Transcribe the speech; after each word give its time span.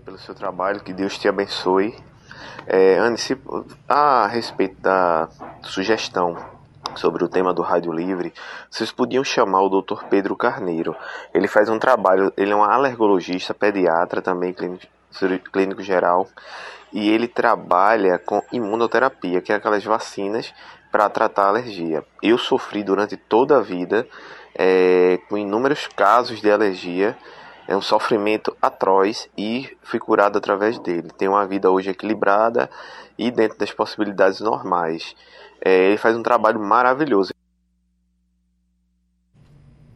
pelo 0.03 0.17
seu 0.17 0.33
trabalho, 0.33 0.79
que 0.79 0.91
Deus 0.91 1.17
te 1.17 1.27
abençoe. 1.27 1.95
É, 2.65 2.97
Anne, 2.97 3.19
se, 3.19 3.37
a 3.87 4.25
respeito 4.25 4.81
da 4.81 5.29
sugestão 5.61 6.35
sobre 6.95 7.23
o 7.23 7.27
tema 7.27 7.53
do 7.53 7.61
Rádio 7.61 7.91
Livre, 7.91 8.33
vocês 8.69 8.91
podiam 8.91 9.23
chamar 9.23 9.61
o 9.61 9.81
Dr. 9.81 10.05
Pedro 10.09 10.35
Carneiro. 10.35 10.95
Ele 11.31 11.47
faz 11.47 11.69
um 11.69 11.77
trabalho, 11.77 12.33
ele 12.35 12.51
é 12.51 12.55
um 12.55 12.63
alergologista, 12.63 13.53
pediatra, 13.53 14.23
também 14.23 14.53
clínico, 14.53 14.87
clínico 15.51 15.83
geral, 15.83 16.27
e 16.91 17.07
ele 17.09 17.27
trabalha 17.27 18.17
com 18.17 18.41
imunoterapia, 18.51 19.39
que 19.39 19.53
é 19.53 19.55
aquelas 19.55 19.83
vacinas 19.83 20.51
para 20.91 21.09
tratar 21.09 21.47
alergia. 21.47 22.03
Eu 22.23 22.39
sofri 22.39 22.83
durante 22.83 23.15
toda 23.17 23.57
a 23.57 23.61
vida 23.61 24.07
é, 24.55 25.19
com 25.29 25.37
inúmeros 25.37 25.87
casos 25.87 26.41
de 26.41 26.49
alergia 26.49 27.15
é 27.67 27.75
um 27.75 27.81
sofrimento 27.81 28.55
atroz 28.61 29.29
e 29.37 29.69
fui 29.81 29.99
curado 29.99 30.37
através 30.37 30.77
dele. 30.79 31.09
Tenho 31.17 31.31
uma 31.31 31.45
vida 31.45 31.69
hoje 31.69 31.89
equilibrada 31.89 32.69
e 33.17 33.31
dentro 33.31 33.57
das 33.57 33.71
possibilidades 33.71 34.39
normais. 34.39 35.15
É, 35.63 35.87
ele 35.87 35.97
faz 35.97 36.15
um 36.15 36.23
trabalho 36.23 36.59
maravilhoso. 36.59 37.33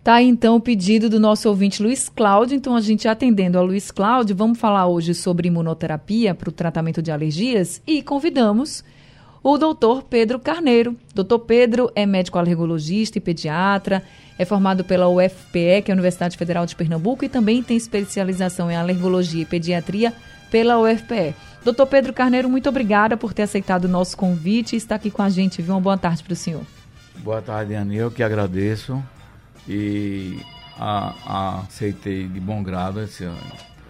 Tá 0.03 0.21
então 0.21 0.55
o 0.55 0.61
pedido 0.61 1.09
do 1.09 1.19
nosso 1.19 1.47
ouvinte 1.49 1.83
Luiz 1.83 2.09
Cláudio. 2.09 2.55
Então 2.55 2.75
a 2.75 2.81
gente 2.81 3.07
atendendo 3.07 3.59
a 3.59 3.61
Luiz 3.61 3.91
Cláudio, 3.91 4.35
vamos 4.35 4.57
falar 4.57 4.87
hoje 4.87 5.13
sobre 5.13 5.49
imunoterapia 5.49 6.33
para 6.33 6.49
o 6.49 6.53
tratamento 6.53 7.01
de 7.01 7.11
alergias 7.11 7.81
e 7.85 8.01
convidamos 8.01 8.83
o 9.43 9.57
doutor 9.57 10.03
Pedro 10.03 10.39
Carneiro. 10.39 10.95
Doutor 11.13 11.39
Pedro 11.39 11.91
é 11.93 12.05
médico 12.05 12.39
alergologista 12.39 13.17
e 13.17 13.21
pediatra, 13.21 14.03
é 14.39 14.45
formado 14.45 14.85
pela 14.85 15.09
UFPE, 15.09 15.81
que 15.83 15.91
é 15.91 15.91
a 15.91 15.93
Universidade 15.93 16.37
Federal 16.37 16.65
de 16.65 16.73
Pernambuco, 16.73 17.25
e 17.25 17.29
também 17.29 17.61
tem 17.61 17.75
especialização 17.75 18.71
em 18.71 18.75
alergologia 18.77 19.41
e 19.41 19.45
pediatria 19.45 20.13
pela 20.49 20.79
UFPE. 20.79 21.35
Doutor 21.61 21.85
Pedro 21.87 22.13
Carneiro, 22.13 22.49
muito 22.49 22.69
obrigada 22.69 23.17
por 23.17 23.33
ter 23.33 23.41
aceitado 23.43 23.83
o 23.83 23.89
nosso 23.89 24.15
convite 24.15 24.73
e 24.73 24.77
estar 24.77 24.95
aqui 24.95 25.11
com 25.11 25.21
a 25.21 25.29
gente. 25.29 25.61
Viu? 25.61 25.73
Uma 25.73 25.81
boa 25.81 25.97
tarde 25.97 26.23
para 26.23 26.31
o 26.31 26.35
senhor. 26.37 26.63
Boa 27.17 27.41
tarde, 27.41 27.73
Ana. 27.73 27.93
Eu 27.93 28.09
que 28.09 28.23
agradeço 28.23 29.03
e 29.67 30.39
a, 30.77 31.13
a 31.25 31.59
aceitei 31.67 32.25
de 32.25 32.39
bom 32.39 32.63
grado 32.63 33.01
esse, 33.01 33.29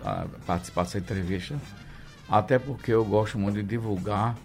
a, 0.03 0.25
participar 0.47 0.81
dessa 0.81 0.97
entrevista, 0.97 1.55
até 2.27 2.57
porque 2.57 2.91
eu 2.91 3.05
gosto 3.05 3.37
muito 3.37 3.57
de 3.57 3.63
divulgar 3.63 4.35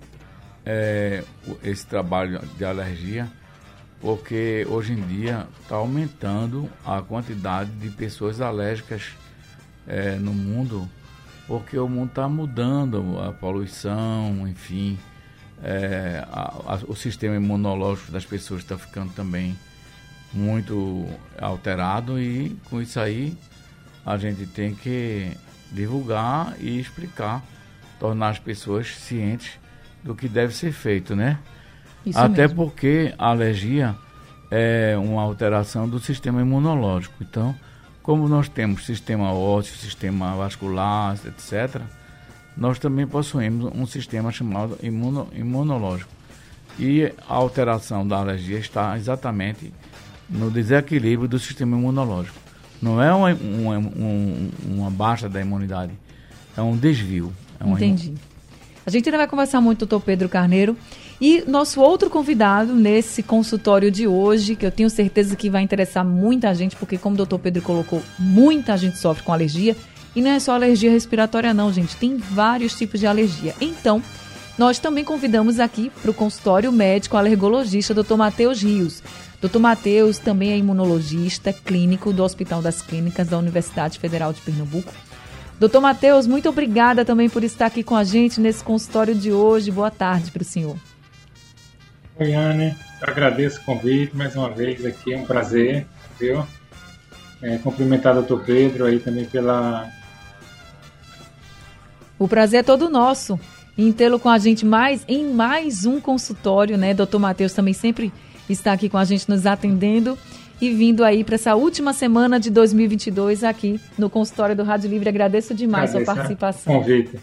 é, 0.66 1.24
esse 1.62 1.86
trabalho 1.86 2.41
de 2.58 2.64
alergia 2.66 3.27
porque 4.00 4.67
hoje 4.69 4.92
em 4.92 5.00
dia 5.03 5.47
está 5.62 5.77
aumentando 5.77 6.69
a 6.84 7.00
quantidade 7.00 7.70
de 7.73 7.89
pessoas 7.91 8.41
alérgicas 8.41 9.12
é, 9.86 10.17
no 10.17 10.33
mundo, 10.33 10.89
porque 11.47 11.78
o 11.78 11.89
mundo 11.89 12.09
está 12.09 12.28
mudando, 12.28 13.19
a 13.20 13.33
poluição, 13.33 14.47
enfim, 14.47 14.98
é, 15.62 16.25
a, 16.31 16.75
a, 16.75 16.81
o 16.86 16.95
sistema 16.95 17.36
imunológico 17.36 18.12
das 18.12 18.25
pessoas 18.25 18.61
está 18.61 18.77
ficando 18.77 19.13
também 19.13 19.57
muito 20.33 21.07
alterado 21.41 22.20
e 22.20 22.57
com 22.68 22.83
isso 22.83 22.98
aí 22.98 23.36
a 24.05 24.17
gente 24.17 24.47
tem 24.47 24.74
que 24.74 25.30
divulgar 25.73 26.55
e 26.61 26.79
explicar, 26.79 27.42
tornar 27.98 28.30
as 28.30 28.39
pessoas 28.39 28.89
cientes 28.89 29.58
do 30.02 30.14
que 30.14 30.29
deve 30.29 30.55
ser 30.55 30.73
feito, 30.73 31.17
né? 31.17 31.39
Isso 32.05 32.19
Até 32.19 32.42
mesmo. 32.42 32.57
porque 32.57 33.15
a 33.19 33.29
alergia 33.29 33.95
é 34.51 34.95
uma 34.98 35.23
alteração 35.23 35.89
do 35.89 35.98
sistema 35.98 36.41
imunológico. 36.41 37.15
Então, 37.20 37.55
como 38.03 38.29
nós 38.29 38.48
temos 38.48 38.85
sistema 38.85 39.33
ósseo, 39.33 39.77
sistema 39.77 40.37
vascular, 40.37 41.17
etc., 41.27 41.81
nós 42.57 42.79
também 42.79 43.07
possuímos 43.07 43.73
um 43.75 43.87
sistema 43.87 44.31
chamado 44.31 44.79
imuno, 44.83 45.29
imunológico. 45.35 46.11
E 46.79 47.05
a 47.29 47.35
alteração 47.35 48.07
da 48.07 48.19
alergia 48.19 48.59
está 48.59 48.97
exatamente 48.97 49.73
no 50.29 50.51
desequilíbrio 50.51 51.29
do 51.29 51.39
sistema 51.39 51.77
imunológico. 51.77 52.36
Não 52.81 53.03
é 53.03 53.13
uma, 53.13 53.33
uma, 53.35 53.79
uma, 53.79 54.51
uma 54.67 54.91
baixa 54.91 55.29
da 55.29 55.41
imunidade, 55.41 55.92
é 56.57 56.61
um 56.61 56.77
desvio. 56.77 57.33
É 57.59 57.69
Entendi. 57.69 58.09
Imun... 58.09 58.19
A 58.86 58.91
gente 58.91 59.09
ainda 59.09 59.19
vai 59.19 59.27
conversar 59.27 59.61
muito, 59.61 59.81
doutor 59.81 60.05
Pedro 60.05 60.29
Carneiro. 60.29 60.77
E 61.20 61.45
nosso 61.47 61.80
outro 61.80 62.11
convidado 62.11 62.75
nesse 62.75 63.23
consultório 63.23 63.91
de 63.91 64.07
hoje, 64.07 64.57
que 64.57 64.67
eu 64.67 64.70
tenho 64.70 64.91
certeza 64.91 65.36
que 65.36 65.48
vai 65.48 65.63
interessar 65.63 66.05
muita 66.05 66.55
gente, 66.55 66.77
porque 66.77 66.98
como 66.98 67.14
o 67.14 67.17
doutor 67.17 67.39
Pedro 67.39 67.63
colocou, 67.63 68.02
muita 68.19 68.77
gente 68.77 68.98
sofre 68.98 69.23
com 69.23 69.33
alergia. 69.33 69.77
E 70.14 70.23
não 70.23 70.30
é 70.30 70.39
só 70.39 70.53
alergia 70.53 70.91
respiratória, 70.91 71.53
não, 71.53 71.73
gente. 71.73 71.97
Tem 71.97 72.17
vários 72.17 72.77
tipos 72.77 73.01
de 73.01 73.07
alergia. 73.07 73.55
Então, 73.61 74.03
nós 74.57 74.79
também 74.79 75.05
convidamos 75.05 75.58
aqui 75.58 75.91
para 76.01 76.11
o 76.11 76.14
consultório 76.14 76.70
médico 76.70 77.17
alergologista, 77.17 77.92
Dr. 77.95 78.14
Matheus 78.14 78.63
Rios. 78.63 79.03
Dr. 79.41 79.58
Matheus 79.58 80.19
também 80.19 80.53
é 80.53 80.57
imunologista 80.57 81.53
clínico 81.53 82.13
do 82.13 82.23
Hospital 82.23 82.63
das 82.63 82.80
Clínicas 82.80 83.29
da 83.29 83.39
Universidade 83.39 83.98
Federal 83.98 84.33
de 84.33 84.41
Pernambuco. 84.41 84.92
Doutor 85.58 85.80
Matheus, 85.80 86.27
muito 86.27 86.48
obrigada 86.48 87.05
também 87.05 87.29
por 87.29 87.45
estar 87.45 87.67
aqui 87.67 87.83
com 87.83 87.97
a 87.97 88.05
gente 88.05 88.41
nesse 88.41 88.63
consultório 88.63 89.14
de 89.14 89.33
hoje. 89.33 89.70
Boa 89.70 89.91
tarde 89.91 90.30
para 90.30 90.42
o 90.42 90.45
senhor. 90.45 90.77
Oi, 92.17 92.33
Anne. 92.33 92.77
Eu 93.01 93.08
agradeço 93.08 93.61
o 93.61 93.64
convite 93.64 94.17
mais 94.17 94.36
uma 94.36 94.48
vez 94.48 94.85
aqui. 94.86 95.13
É 95.13 95.19
um 95.19 95.25
prazer, 95.25 95.85
viu? 96.19 96.47
É, 97.42 97.58
cumprimentar 97.58 98.13
o 98.13 98.23
doutor 98.23 98.45
Pedro 98.45 98.85
aí 98.85 99.01
também 99.01 99.25
pela. 99.25 99.89
O 102.17 102.29
prazer 102.29 102.61
é 102.61 102.63
todo 102.63 102.89
nosso 102.89 103.39
em 103.77 103.92
tê-lo 103.92 104.20
com 104.20 104.29
a 104.29 104.39
gente 104.39 104.64
mais 104.64 105.05
em 105.08 105.33
mais 105.33 105.85
um 105.85 106.01
consultório, 106.01 106.79
né? 106.79 106.95
Doutor 106.95 107.19
Matheus 107.19 107.53
também 107.53 107.74
sempre 107.74 108.13
está 108.48 108.73
aqui 108.73 108.89
com 108.89 108.97
a 108.97 109.05
gente 109.05 109.29
nos 109.29 109.45
atendendo 109.45 110.17
e 110.61 110.70
vindo 110.70 111.03
aí 111.03 111.24
para 111.24 111.35
essa 111.35 111.57
última 111.57 111.92
semana 111.92 112.39
de 112.39 112.48
2022 112.48 113.42
aqui 113.42 113.80
no 113.98 114.08
consultório 114.08 114.55
do 114.55 114.63
Rádio 114.63 114.89
Livre. 114.89 115.08
Agradeço 115.08 115.53
demais 115.53 115.91
Agradeço 115.91 116.13
sua 116.13 116.14
participação. 116.14 116.74
Convite. 116.74 117.19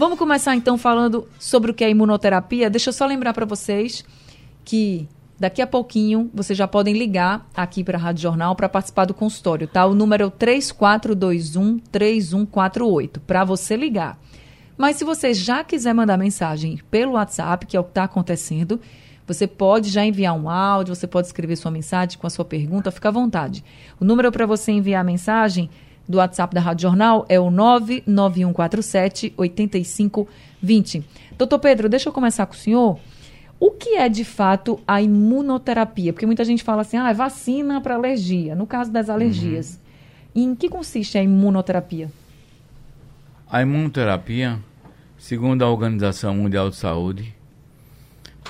Vamos 0.00 0.18
começar 0.18 0.56
então 0.56 0.78
falando 0.78 1.28
sobre 1.38 1.70
o 1.70 1.74
que 1.74 1.84
é 1.84 1.90
imunoterapia. 1.90 2.70
Deixa 2.70 2.88
eu 2.88 2.92
só 2.94 3.04
lembrar 3.04 3.34
para 3.34 3.44
vocês 3.44 4.02
que 4.64 5.06
daqui 5.38 5.60
a 5.60 5.66
pouquinho 5.66 6.30
vocês 6.32 6.56
já 6.56 6.66
podem 6.66 6.96
ligar 6.96 7.46
aqui 7.54 7.84
para 7.84 7.98
a 7.98 8.00
Rádio 8.00 8.22
Jornal 8.22 8.56
para 8.56 8.66
participar 8.66 9.04
do 9.04 9.12
consultório, 9.12 9.68
tá? 9.68 9.84
O 9.84 9.94
número 9.94 10.22
é 10.22 10.26
o 10.26 10.30
3421 10.30 11.80
3148 11.92 13.20
para 13.20 13.44
você 13.44 13.76
ligar. 13.76 14.18
Mas 14.74 14.96
se 14.96 15.04
você 15.04 15.34
já 15.34 15.62
quiser 15.62 15.92
mandar 15.92 16.16
mensagem 16.16 16.80
pelo 16.90 17.12
WhatsApp, 17.12 17.66
que 17.66 17.76
é 17.76 17.80
o 17.80 17.84
que 17.84 17.90
está 17.90 18.04
acontecendo, 18.04 18.80
você 19.26 19.46
pode 19.46 19.90
já 19.90 20.02
enviar 20.02 20.34
um 20.34 20.48
áudio, 20.48 20.94
você 20.94 21.06
pode 21.06 21.26
escrever 21.26 21.56
sua 21.56 21.70
mensagem 21.70 22.18
com 22.18 22.26
a 22.26 22.30
sua 22.30 22.46
pergunta, 22.46 22.90
fica 22.90 23.10
à 23.10 23.12
vontade. 23.12 23.62
O 24.00 24.04
número 24.06 24.32
para 24.32 24.46
você 24.46 24.72
enviar 24.72 25.02
a 25.02 25.04
mensagem 25.04 25.68
do 26.10 26.18
WhatsApp 26.18 26.52
da 26.52 26.60
Rádio 26.60 26.82
Jornal 26.82 27.24
é 27.28 27.38
o 27.38 27.50
99147 27.50 29.32
8520. 29.36 31.04
Doutor 31.38 31.58
Pedro, 31.60 31.88
deixa 31.88 32.08
eu 32.08 32.12
começar 32.12 32.44
com 32.46 32.54
o 32.54 32.56
senhor. 32.56 32.98
O 33.60 33.70
que 33.70 33.90
é 33.90 34.08
de 34.08 34.24
fato 34.24 34.80
a 34.88 35.00
imunoterapia? 35.00 36.12
Porque 36.12 36.26
muita 36.26 36.44
gente 36.44 36.64
fala 36.64 36.82
assim, 36.82 36.96
ah, 36.96 37.10
é 37.10 37.14
vacina 37.14 37.80
para 37.80 37.94
alergia. 37.94 38.56
No 38.56 38.66
caso 38.66 38.90
das 38.90 39.08
alergias, 39.08 39.78
uhum. 40.34 40.42
em 40.42 40.54
que 40.54 40.68
consiste 40.68 41.16
a 41.16 41.22
imunoterapia? 41.22 42.10
A 43.48 43.62
imunoterapia, 43.62 44.58
segundo 45.16 45.62
a 45.62 45.70
Organização 45.70 46.34
Mundial 46.34 46.70
de 46.70 46.76
Saúde, 46.76 47.34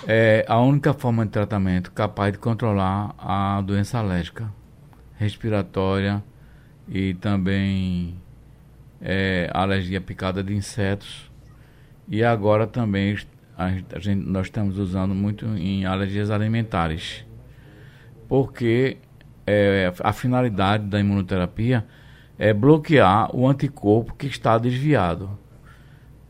é 0.06 0.46
a 0.48 0.58
única 0.60 0.94
forma 0.94 1.26
de 1.26 1.32
tratamento 1.32 1.92
capaz 1.92 2.32
de 2.32 2.38
controlar 2.38 3.14
a 3.18 3.60
doença 3.60 3.98
alérgica 3.98 4.50
respiratória 5.18 6.24
e 6.90 7.14
também 7.14 8.16
é, 9.00 9.48
alergia 9.54 10.00
picada 10.00 10.42
de 10.42 10.52
insetos. 10.54 11.30
E 12.08 12.24
agora 12.24 12.66
também 12.66 13.16
a 13.56 13.70
gente, 14.00 14.26
nós 14.26 14.48
estamos 14.48 14.76
usando 14.76 15.14
muito 15.14 15.46
em 15.46 15.86
alergias 15.86 16.30
alimentares. 16.30 17.24
Porque 18.28 18.96
é, 19.46 19.92
a 20.02 20.12
finalidade 20.12 20.86
da 20.86 20.98
imunoterapia 20.98 21.86
é 22.38 22.52
bloquear 22.52 23.34
o 23.34 23.46
anticorpo 23.46 24.14
que 24.14 24.26
está 24.26 24.58
desviado. 24.58 25.38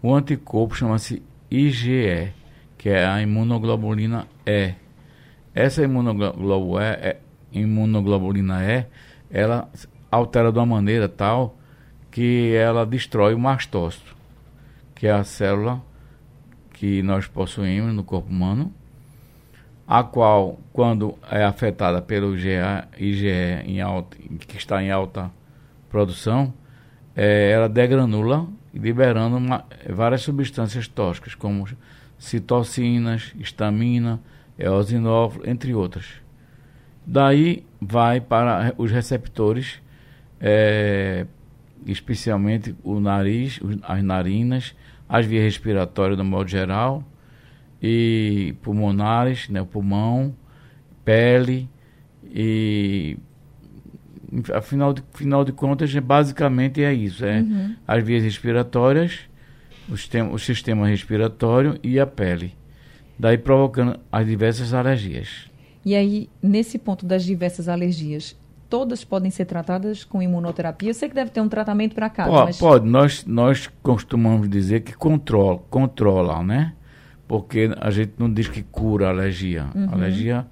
o 0.02 0.14
anticorpo 0.14 0.74
chama-se 0.74 1.22
IgE, 1.50 2.32
que 2.76 2.88
é 2.90 3.06
a 3.06 3.22
imunoglobulina 3.22 4.26
E. 4.44 4.74
Essa 5.54 5.82
é, 5.82 5.84
imunoglobulina 7.52 8.62
E, 8.64 8.86
ela 9.30 9.68
altera 10.10 10.50
de 10.50 10.58
uma 10.58 10.66
maneira 10.66 11.08
tal 11.08 11.56
que 12.10 12.52
ela 12.54 12.84
destrói 12.84 13.34
o 13.34 13.38
mastócito, 13.38 14.16
que 14.94 15.06
é 15.06 15.12
a 15.12 15.24
célula 15.24 15.80
que 16.72 17.02
nós 17.02 17.26
possuímos 17.26 17.94
no 17.94 18.02
corpo 18.02 18.30
humano, 18.30 18.72
a 19.86 20.02
qual, 20.02 20.58
quando 20.72 21.14
é 21.30 21.44
afetada 21.44 22.00
pelo 22.00 22.36
IgE, 22.36 22.50
IgE 22.98 23.28
em 23.66 23.80
alta, 23.80 24.16
que 24.46 24.56
está 24.56 24.82
em 24.82 24.90
alta 24.90 25.30
produção, 25.90 26.54
é, 27.14 27.50
ela 27.50 27.68
degranula, 27.68 28.46
liberando 28.72 29.36
uma, 29.36 29.64
várias 29.88 30.22
substâncias 30.22 30.86
tóxicas, 30.86 31.34
como 31.34 31.66
citocinas, 32.18 33.34
histamina, 33.38 34.20
eosinófilo, 34.58 35.48
entre 35.48 35.74
outras. 35.74 36.06
Daí 37.04 37.66
vai 37.80 38.20
para 38.20 38.72
os 38.78 38.90
receptores, 38.90 39.80
é, 40.40 41.26
especialmente 41.86 42.74
o 42.82 42.98
nariz, 43.00 43.60
as 43.82 44.02
narinas, 44.02 44.74
as 45.08 45.26
vias 45.26 45.44
respiratórias 45.44 46.16
no 46.16 46.24
modo 46.24 46.48
geral, 46.48 47.04
e 47.82 48.54
pulmonares, 48.62 49.48
né, 49.48 49.64
pulmão, 49.64 50.34
pele 51.04 51.68
e 52.24 53.16
afinal 54.54 54.92
de, 54.92 55.02
final 55.14 55.44
de 55.44 55.52
contas 55.52 55.92
basicamente 55.96 56.82
é 56.82 56.92
isso, 56.92 57.24
é 57.24 57.40
uhum. 57.40 57.74
as 57.86 58.04
vias 58.04 58.22
respiratórias, 58.22 59.20
o 59.88 59.96
sistema, 59.96 60.32
o 60.32 60.38
sistema 60.38 60.86
respiratório 60.86 61.78
e 61.82 61.98
a 61.98 62.06
pele. 62.06 62.54
Daí 63.18 63.36
provocando 63.36 63.98
as 64.10 64.26
diversas 64.26 64.72
alergias. 64.72 65.50
E 65.84 65.94
aí, 65.94 66.28
nesse 66.42 66.78
ponto 66.78 67.04
das 67.04 67.24
diversas 67.24 67.68
alergias, 67.68 68.36
todas 68.70 69.04
podem 69.04 69.30
ser 69.30 69.44
tratadas 69.44 70.04
com 70.04 70.22
imunoterapia? 70.22 70.90
Eu 70.90 70.94
sei 70.94 71.08
que 71.08 71.14
deve 71.14 71.30
ter 71.30 71.40
um 71.40 71.48
tratamento 71.48 71.94
para 71.94 72.08
cada. 72.08 72.30
Pode, 72.30 72.44
mas... 72.46 72.58
pode. 72.58 72.88
Nós, 72.88 73.26
nós 73.26 73.66
costumamos 73.82 74.48
dizer 74.48 74.80
que 74.80 74.94
controla, 74.94 75.58
controla, 75.68 76.42
né? 76.42 76.74
Porque 77.26 77.70
a 77.78 77.90
gente 77.90 78.12
não 78.16 78.32
diz 78.32 78.48
que 78.48 78.62
cura 78.62 79.08
a 79.08 79.10
alergia. 79.10 79.66
Uhum. 79.74 79.88
A 79.90 79.92
alergia, 79.92 80.46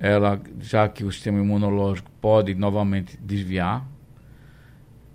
ela, 0.00 0.40
já 0.60 0.88
que 0.88 1.04
o 1.04 1.12
sistema 1.12 1.38
imunológico 1.38 2.10
pode 2.20 2.54
novamente 2.54 3.18
desviar, 3.22 3.86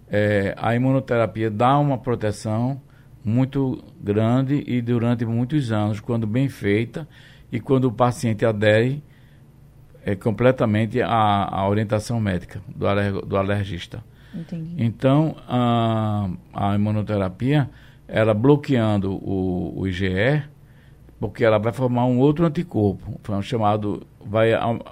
é, 0.09 0.55
a 0.57 0.75
imunoterapia 0.75 1.49
dá 1.49 1.77
uma 1.77 1.97
proteção 1.97 2.79
muito 3.25 3.83
grande 3.99 4.63
e 4.65 4.81
durante 4.81 5.25
muitos 5.25 5.71
anos, 5.71 5.99
quando 5.99 6.25
bem 6.25 6.47
feita 6.47 7.07
e 7.51 7.59
quando 7.59 7.85
o 7.85 7.91
paciente 7.91 8.45
adere 8.45 9.03
é 10.07 10.15
completamente 10.15 11.01
a, 11.01 11.49
a 11.51 11.67
orientação 11.67 12.17
médica 12.17 12.61
do, 12.73 12.87
alerg, 12.87 13.25
do 13.25 13.35
alergista. 13.35 14.01
Entendi. 14.33 14.73
Então, 14.77 15.35
a, 15.45 16.29
a 16.53 16.75
imunoterapia, 16.75 17.69
ela 18.07 18.33
bloqueando 18.33 19.11
o, 19.11 19.73
o 19.75 19.85
IgE, 19.85 20.41
porque 21.19 21.43
ela 21.43 21.59
vai 21.59 21.73
formar 21.73 22.05
um 22.05 22.19
outro 22.19 22.45
anticorpo, 22.45 23.19
chamado, 23.41 24.07
vai 24.25 24.51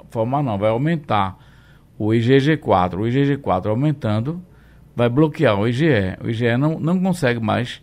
formar 0.10 0.44
não, 0.44 0.58
vai 0.58 0.70
aumentar 0.70 1.38
o 1.98 2.08
IgG4. 2.10 2.96
O 2.96 3.04
IgG4 3.04 3.68
aumentando, 3.68 4.44
vai 4.94 5.08
bloquear 5.08 5.58
o 5.58 5.66
IgE. 5.66 6.18
O 6.22 6.30
IgE 6.30 6.58
não, 6.58 6.78
não 6.78 7.00
consegue 7.02 7.40
mais 7.40 7.82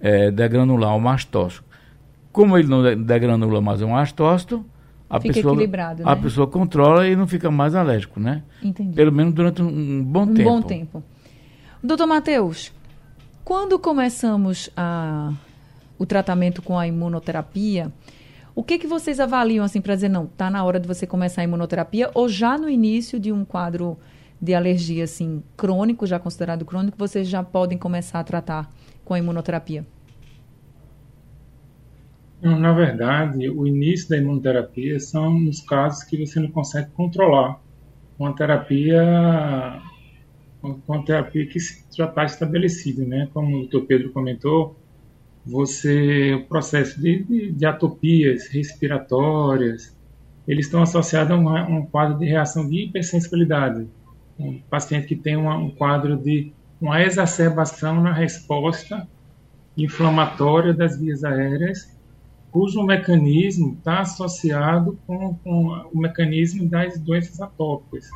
é, 0.00 0.30
degranular 0.30 0.96
o 0.96 1.00
mastócito. 1.00 1.64
Como 2.30 2.56
ele 2.56 2.68
não 2.68 2.82
degranula 3.02 3.60
mais 3.60 3.82
o 3.82 3.88
mastócito, 3.88 4.64
a 5.12 5.20
fica 5.20 5.34
pessoa, 5.34 5.52
equilibrado, 5.52 6.02
a 6.08 6.14
né? 6.14 6.22
pessoa 6.22 6.46
controla 6.46 7.06
e 7.06 7.14
não 7.14 7.26
fica 7.26 7.50
mais 7.50 7.74
alérgico, 7.74 8.18
né? 8.18 8.42
Entendi. 8.62 8.94
Pelo 8.94 9.12
menos 9.12 9.34
durante 9.34 9.60
um, 9.60 9.68
um 9.68 10.02
bom 10.02 10.22
um 10.22 10.34
tempo. 10.34 10.50
Um 10.50 10.60
bom 10.60 10.62
tempo. 10.62 11.04
Doutor 11.82 12.06
Matheus, 12.06 12.72
quando 13.44 13.78
começamos 13.78 14.70
a, 14.74 15.32
o 15.98 16.06
tratamento 16.06 16.62
com 16.62 16.78
a 16.78 16.86
imunoterapia, 16.86 17.92
o 18.54 18.62
que, 18.62 18.78
que 18.78 18.86
vocês 18.86 19.20
avaliam 19.20 19.64
assim 19.64 19.82
para 19.82 19.94
dizer, 19.94 20.08
não, 20.08 20.24
está 20.24 20.50
na 20.50 20.64
hora 20.64 20.80
de 20.80 20.88
você 20.88 21.06
começar 21.06 21.42
a 21.42 21.44
imunoterapia 21.44 22.10
ou 22.14 22.26
já 22.26 22.56
no 22.56 22.70
início 22.70 23.20
de 23.20 23.30
um 23.30 23.44
quadro 23.44 23.98
de 24.40 24.54
alergia 24.54 25.04
assim 25.04 25.42
crônico, 25.56 26.06
já 26.06 26.18
considerado 26.18 26.64
crônico, 26.64 26.96
vocês 26.98 27.28
já 27.28 27.42
podem 27.42 27.76
começar 27.76 28.18
a 28.18 28.24
tratar 28.24 28.72
com 29.04 29.12
a 29.12 29.18
imunoterapia? 29.18 29.86
Na 32.42 32.72
verdade, 32.72 33.48
o 33.48 33.64
início 33.68 34.08
da 34.08 34.16
imunoterapia 34.16 34.98
são 34.98 35.38
nos 35.38 35.60
casos 35.60 36.02
que 36.02 36.26
você 36.26 36.40
não 36.40 36.50
consegue 36.50 36.90
controlar. 36.90 37.60
Uma 38.18 38.34
terapia, 38.34 39.80
uma 40.60 41.04
terapia 41.04 41.46
que 41.46 41.60
já 41.96 42.06
está 42.06 42.24
estabelecida, 42.24 43.04
né? 43.04 43.28
Como 43.32 43.56
o 43.56 43.60
doutor 43.60 43.86
Pedro 43.86 44.10
comentou, 44.10 44.76
você, 45.46 46.34
o 46.34 46.44
processo 46.46 47.00
de, 47.00 47.22
de, 47.22 47.52
de 47.52 47.64
atopias 47.64 48.48
respiratórias, 48.48 49.96
eles 50.46 50.66
estão 50.66 50.82
associados 50.82 51.30
a 51.30 51.36
um, 51.36 51.76
um, 51.76 51.86
quadro 51.86 52.18
de 52.18 52.26
reação 52.26 52.68
de 52.68 52.86
hipersensibilidade. 52.86 53.86
Um 54.36 54.58
paciente 54.68 55.06
que 55.06 55.14
tem 55.14 55.36
uma, 55.36 55.56
um 55.56 55.70
quadro 55.70 56.16
de 56.16 56.52
uma 56.80 57.00
exacerbação 57.00 58.02
na 58.02 58.12
resposta 58.12 59.06
inflamatória 59.76 60.74
das 60.74 60.98
vias 60.98 61.22
aéreas 61.22 62.01
cujo 62.52 62.82
mecanismo 62.84 63.74
está 63.78 64.00
associado 64.00 64.98
com, 65.06 65.34
com, 65.36 65.68
o 65.92 65.98
mecanismo 65.98 66.68
das 66.68 66.98
doenças 67.00 67.40
atópicas, 67.40 68.08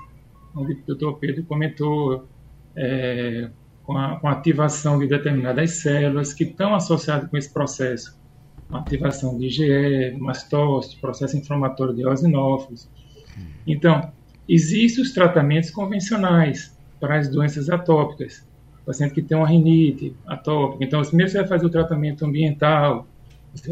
onde 0.55 0.75
o 0.75 0.83
doutor 0.87 1.15
Pedro 1.19 1.43
comentou 1.45 2.29
é, 2.77 3.49
com, 3.83 3.97
a, 3.97 4.21
com, 4.21 4.29
a, 4.29 4.33
ativação 4.33 4.99
de 4.99 5.09
determinadas 5.09 5.71
células 5.77 6.35
que 6.35 6.45
estão 6.45 6.75
associadas 6.75 7.31
com 7.31 7.37
esse 7.39 7.51
processo, 7.51 8.21
ativação 8.71 9.39
de 9.39 9.47
IgE, 9.47 10.19
mastócito, 10.19 11.01
processo 11.01 11.35
inflamatório 11.39 11.95
de 11.95 12.03
eosinófilos. 12.03 12.91
Então, 13.67 14.13
existem 14.47 15.03
os 15.03 15.13
tratamentos 15.13 15.71
convencionais 15.71 16.77
para 17.01 17.17
as 17.19 17.29
doenças 17.29 17.71
atópicas, 17.71 18.47
paciente 18.85 19.15
que 19.15 19.23
tem 19.23 19.37
uma 19.37 19.49
rinite 19.49 20.15
atópica. 20.27 20.85
Então, 20.85 21.01
primeiro 21.03 21.33
você 21.33 21.39
vai 21.39 21.49
fazer 21.49 21.67
o 21.67 21.71
tratamento 21.71 22.25
ambiental, 22.25 23.07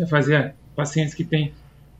fazer 0.08 0.54
pacientes 0.74 1.14
que 1.14 1.24
têm 1.24 1.52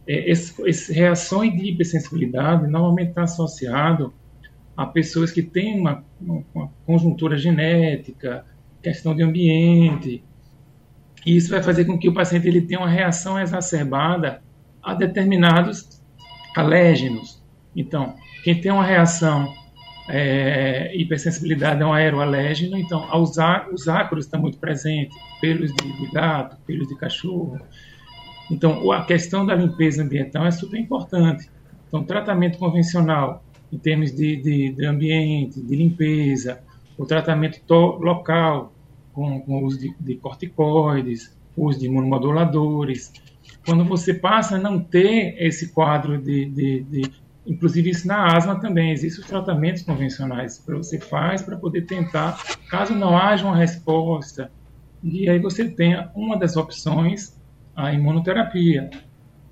é, 0.06 0.30
esse, 0.30 0.54
esse, 0.68 0.92
reações 0.92 1.56
de 1.56 1.70
hipersensibilidade, 1.70 2.66
normalmente 2.66 3.10
está 3.10 3.22
associado 3.22 4.12
a 4.76 4.84
pessoas 4.84 5.30
que 5.30 5.42
têm 5.42 5.80
uma, 5.80 6.04
uma, 6.20 6.70
conjuntura 6.84 7.36
genética, 7.36 8.44
questão 8.82 9.14
de 9.14 9.22
ambiente. 9.22 10.22
E 11.24 11.36
isso 11.36 11.50
vai 11.50 11.62
fazer 11.62 11.84
com 11.86 11.98
que 11.98 12.08
o 12.08 12.14
paciente 12.14 12.46
ele 12.46 12.60
tenha 12.60 12.80
uma 12.80 12.88
reação 12.88 13.40
exacerbada 13.40 14.42
a 14.82 14.92
determinados 14.94 16.02
alérgenos. 16.54 17.42
Então, 17.74 18.14
quem 18.42 18.60
tem 18.60 18.70
uma 18.70 18.84
reação 18.84 19.54
é, 20.08 20.94
hipersensibilidade 20.94 21.82
é 21.82 21.86
um 21.86 21.92
aeroalérgeno, 21.92 22.76
então 22.76 23.08
os, 23.20 23.36
os 23.72 23.88
ácaros 23.88 24.26
estão 24.26 24.40
muito 24.40 24.58
presentes, 24.58 25.16
pelos 25.40 25.72
de, 25.72 25.92
de 25.98 26.06
gato, 26.12 26.56
pelos 26.66 26.88
de 26.88 26.96
cachorro. 26.96 27.58
Então, 28.50 28.90
a 28.92 29.04
questão 29.04 29.46
da 29.46 29.54
limpeza 29.54 30.02
ambiental 30.02 30.46
é 30.46 30.50
super 30.50 30.78
importante. 30.78 31.48
Então, 31.88 32.04
tratamento 32.04 32.58
convencional, 32.58 33.42
em 33.72 33.78
termos 33.78 34.12
de, 34.12 34.36
de, 34.36 34.72
de 34.72 34.86
ambiente, 34.86 35.60
de 35.60 35.76
limpeza, 35.76 36.60
o 36.98 37.06
tratamento 37.06 37.74
local, 37.74 38.72
com, 39.12 39.40
com 39.40 39.64
uso 39.64 39.78
de, 39.78 39.94
de 39.98 40.16
corticoides, 40.16 41.34
uso 41.56 41.78
de 41.78 41.86
imunomoduladores. 41.86 43.12
Quando 43.64 43.84
você 43.84 44.12
passa 44.12 44.56
a 44.56 44.58
não 44.58 44.78
ter 44.80 45.36
esse 45.38 45.72
quadro 45.72 46.18
de, 46.18 46.46
de, 46.46 46.82
de 46.82 47.10
Inclusive, 47.46 47.90
isso 47.90 48.08
na 48.08 48.34
asma 48.36 48.58
também. 48.58 48.90
Existem 48.92 49.22
os 49.22 49.28
tratamentos 49.28 49.82
convencionais 49.82 50.58
que 50.58 50.72
você 50.72 50.98
faz 50.98 51.42
para 51.42 51.56
poder 51.56 51.82
tentar, 51.82 52.42
caso 52.68 52.94
não 52.94 53.16
haja 53.16 53.44
uma 53.44 53.56
resposta, 53.56 54.50
e 55.02 55.28
aí 55.28 55.38
você 55.38 55.68
tenha 55.68 56.10
uma 56.14 56.38
das 56.38 56.56
opções, 56.56 57.38
a 57.76 57.92
imunoterapia. 57.92 58.90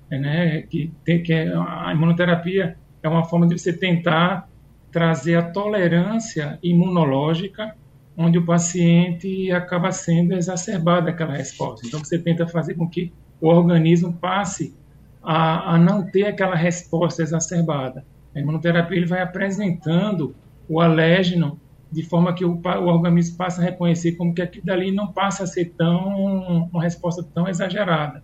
Né? 0.09 0.63
Que, 0.63 0.91
tem, 1.03 1.21
que 1.21 1.33
é, 1.33 1.53
a 1.55 1.91
imunoterapia 1.93 2.77
é 3.01 3.09
uma 3.09 3.23
forma 3.25 3.47
de 3.47 3.57
você 3.57 3.71
tentar 3.71 4.49
trazer 4.91 5.35
a 5.35 5.43
tolerância 5.43 6.59
imunológica 6.63 7.75
onde 8.15 8.37
o 8.37 8.45
paciente 8.45 9.51
acaba 9.51 9.91
sendo 9.91 10.33
exacerbado 10.33 11.09
aquela 11.09 11.33
resposta. 11.33 11.85
Então, 11.87 11.99
você 11.99 12.19
tenta 12.19 12.47
fazer 12.47 12.75
com 12.75 12.87
que 12.87 13.11
o 13.41 13.47
organismo 13.47 14.13
passe 14.13 14.75
a, 15.23 15.75
a 15.75 15.77
não 15.77 16.05
ter 16.05 16.25
aquela 16.25 16.55
resposta 16.55 17.23
exacerbada. 17.23 18.05
A 18.35 18.39
imunoterapia 18.39 18.97
ele 18.97 19.05
vai 19.05 19.21
apresentando 19.21 20.35
o 20.67 20.81
alérgeno 20.81 21.59
de 21.91 22.01
forma 22.03 22.33
que 22.33 22.43
o, 22.43 22.59
o 22.59 22.85
organismo 22.87 23.37
passa 23.37 23.61
a 23.61 23.65
reconhecer 23.65 24.13
como 24.13 24.33
que 24.33 24.41
aquilo 24.41 24.65
dali 24.65 24.91
não 24.91 25.07
passa 25.13 25.43
a 25.43 25.47
ser 25.47 25.73
tão 25.77 26.67
uma 26.71 26.81
resposta 26.81 27.23
tão 27.23 27.47
exagerada. 27.47 28.23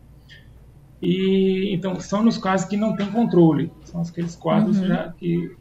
E 1.02 1.74
então 1.74 1.98
são 2.00 2.24
nos 2.24 2.38
casos 2.38 2.68
que 2.68 2.76
não 2.76 2.96
tem 2.96 3.06
controle, 3.06 3.72
são 3.86 4.02
aqueles 4.02 4.36
quadros 4.36 4.80
uhum. 4.80 4.88
já 4.88 5.14
que, 5.18 5.56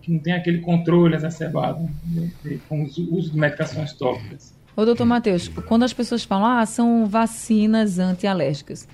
que 0.00 0.12
não 0.12 0.20
tem 0.20 0.32
aquele 0.32 0.60
controle 0.60 1.14
exacerbado 1.14 1.90
né, 2.06 2.30
com 2.68 2.82
o 2.82 2.84
uso 2.84 3.32
de 3.32 3.38
medicações 3.38 3.92
tópicas. 3.92 4.56
Ô, 4.76 4.84
doutor 4.84 5.04
Matheus, 5.04 5.48
quando 5.48 5.82
as 5.82 5.92
pessoas 5.92 6.22
falam, 6.22 6.46
ah, 6.46 6.64
são 6.64 7.04
vacinas 7.04 7.98
antialérgicas, 7.98 8.88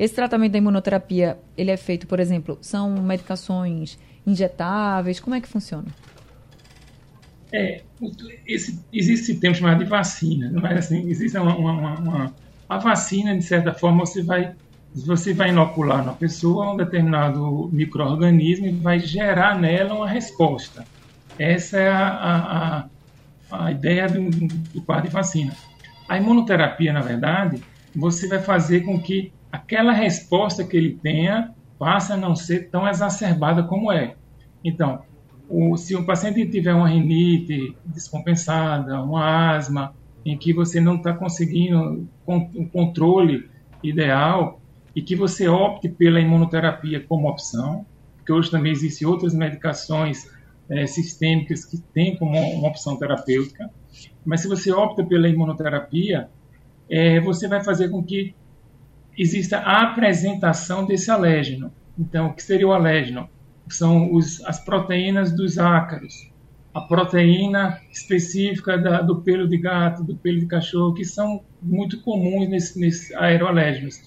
esse 0.00 0.14
tratamento 0.14 0.52
da 0.52 0.56
imunoterapia, 0.58 1.38
ele 1.54 1.70
é 1.70 1.76
feito, 1.76 2.06
por 2.06 2.18
exemplo, 2.18 2.56
são 2.62 2.90
medicações 3.02 3.98
injetáveis, 4.26 5.20
como 5.20 5.36
é 5.36 5.42
que 5.42 5.46
funciona? 5.46 5.88
É, 7.52 7.82
esse, 8.46 8.80
existe 8.90 9.32
esse 9.32 9.40
termo 9.40 9.54
chamado 9.54 9.84
de 9.84 9.90
vacina, 9.90 10.50
mas 10.58 10.78
assim, 10.78 11.06
existe 11.10 11.36
uma, 11.36 11.54
uma, 11.54 11.98
uma, 11.98 12.34
a 12.66 12.78
vacina, 12.78 13.36
de 13.36 13.44
certa 13.44 13.74
forma, 13.74 14.06
você 14.06 14.22
vai, 14.22 14.54
você 14.94 15.34
vai 15.34 15.50
inocular 15.50 16.02
na 16.02 16.14
pessoa 16.14 16.72
um 16.72 16.78
determinado 16.78 17.68
microorganismo 17.70 18.68
e 18.68 18.72
vai 18.72 18.98
gerar 19.00 19.60
nela 19.60 19.92
uma 19.92 20.08
resposta. 20.08 20.82
Essa 21.38 21.78
é 21.78 21.90
a, 21.90 22.08
a, 22.08 22.88
a, 23.50 23.66
a 23.66 23.70
ideia 23.70 24.08
do, 24.08 24.30
do 24.30 24.80
quadro 24.80 25.08
de 25.08 25.12
vacina. 25.12 25.52
A 26.08 26.16
imunoterapia, 26.16 26.90
na 26.90 27.02
verdade, 27.02 27.62
você 27.94 28.26
vai 28.28 28.38
fazer 28.38 28.80
com 28.80 28.98
que 28.98 29.30
aquela 29.50 29.92
resposta 29.92 30.64
que 30.64 30.76
ele 30.76 30.98
tenha 31.02 31.54
passe 31.78 32.12
a 32.12 32.16
não 32.16 32.36
ser 32.36 32.70
tão 32.70 32.86
exacerbada 32.86 33.62
como 33.62 33.90
é. 33.90 34.14
Então, 34.62 35.02
o, 35.48 35.76
se 35.76 35.96
o 35.96 36.04
paciente 36.04 36.46
tiver 36.48 36.74
uma 36.74 36.88
rinite 36.88 37.74
descompensada, 37.84 39.02
uma 39.02 39.54
asma, 39.54 39.94
em 40.24 40.36
que 40.36 40.52
você 40.52 40.80
não 40.80 40.96
está 40.96 41.14
conseguindo 41.14 42.06
o 42.26 42.68
controle 42.68 43.48
ideal 43.82 44.60
e 44.94 45.00
que 45.00 45.16
você 45.16 45.48
opte 45.48 45.88
pela 45.88 46.20
imunoterapia 46.20 47.00
como 47.00 47.28
opção, 47.28 47.86
porque 48.16 48.32
hoje 48.32 48.50
também 48.50 48.72
existem 48.72 49.08
outras 49.08 49.34
medicações 49.34 50.30
é, 50.68 50.86
sistêmicas 50.86 51.64
que 51.64 51.78
têm 51.78 52.16
como 52.16 52.38
uma 52.38 52.68
opção 52.68 52.96
terapêutica, 52.96 53.70
mas 54.24 54.42
se 54.42 54.48
você 54.48 54.70
opta 54.70 55.02
pela 55.02 55.28
imunoterapia, 55.28 56.28
é, 56.88 57.20
você 57.20 57.48
vai 57.48 57.64
fazer 57.64 57.88
com 57.88 58.02
que 58.02 58.34
exista 59.20 59.58
a 59.58 59.82
apresentação 59.82 60.84
desse 60.84 61.10
alérgeno. 61.10 61.72
Então, 61.98 62.28
o 62.28 62.34
que 62.34 62.42
seria 62.42 62.66
o 62.66 62.72
alérgeno? 62.72 63.28
são 63.74 64.12
os, 64.12 64.44
as 64.44 64.62
proteínas 64.62 65.32
dos 65.32 65.58
ácaros, 65.58 66.30
a 66.74 66.80
proteína 66.82 67.80
específica 67.90 68.78
da, 68.78 69.02
do 69.02 69.22
pelo 69.22 69.48
de 69.48 69.58
gato, 69.58 70.04
do 70.04 70.16
pelo 70.16 70.40
de 70.40 70.46
cachorro, 70.46 70.94
que 70.94 71.04
são 71.04 71.42
muito 71.60 72.00
comuns 72.00 72.48
nesses, 72.48 72.76
nesses 72.76 73.14
aeroalérgenos. 73.14 74.00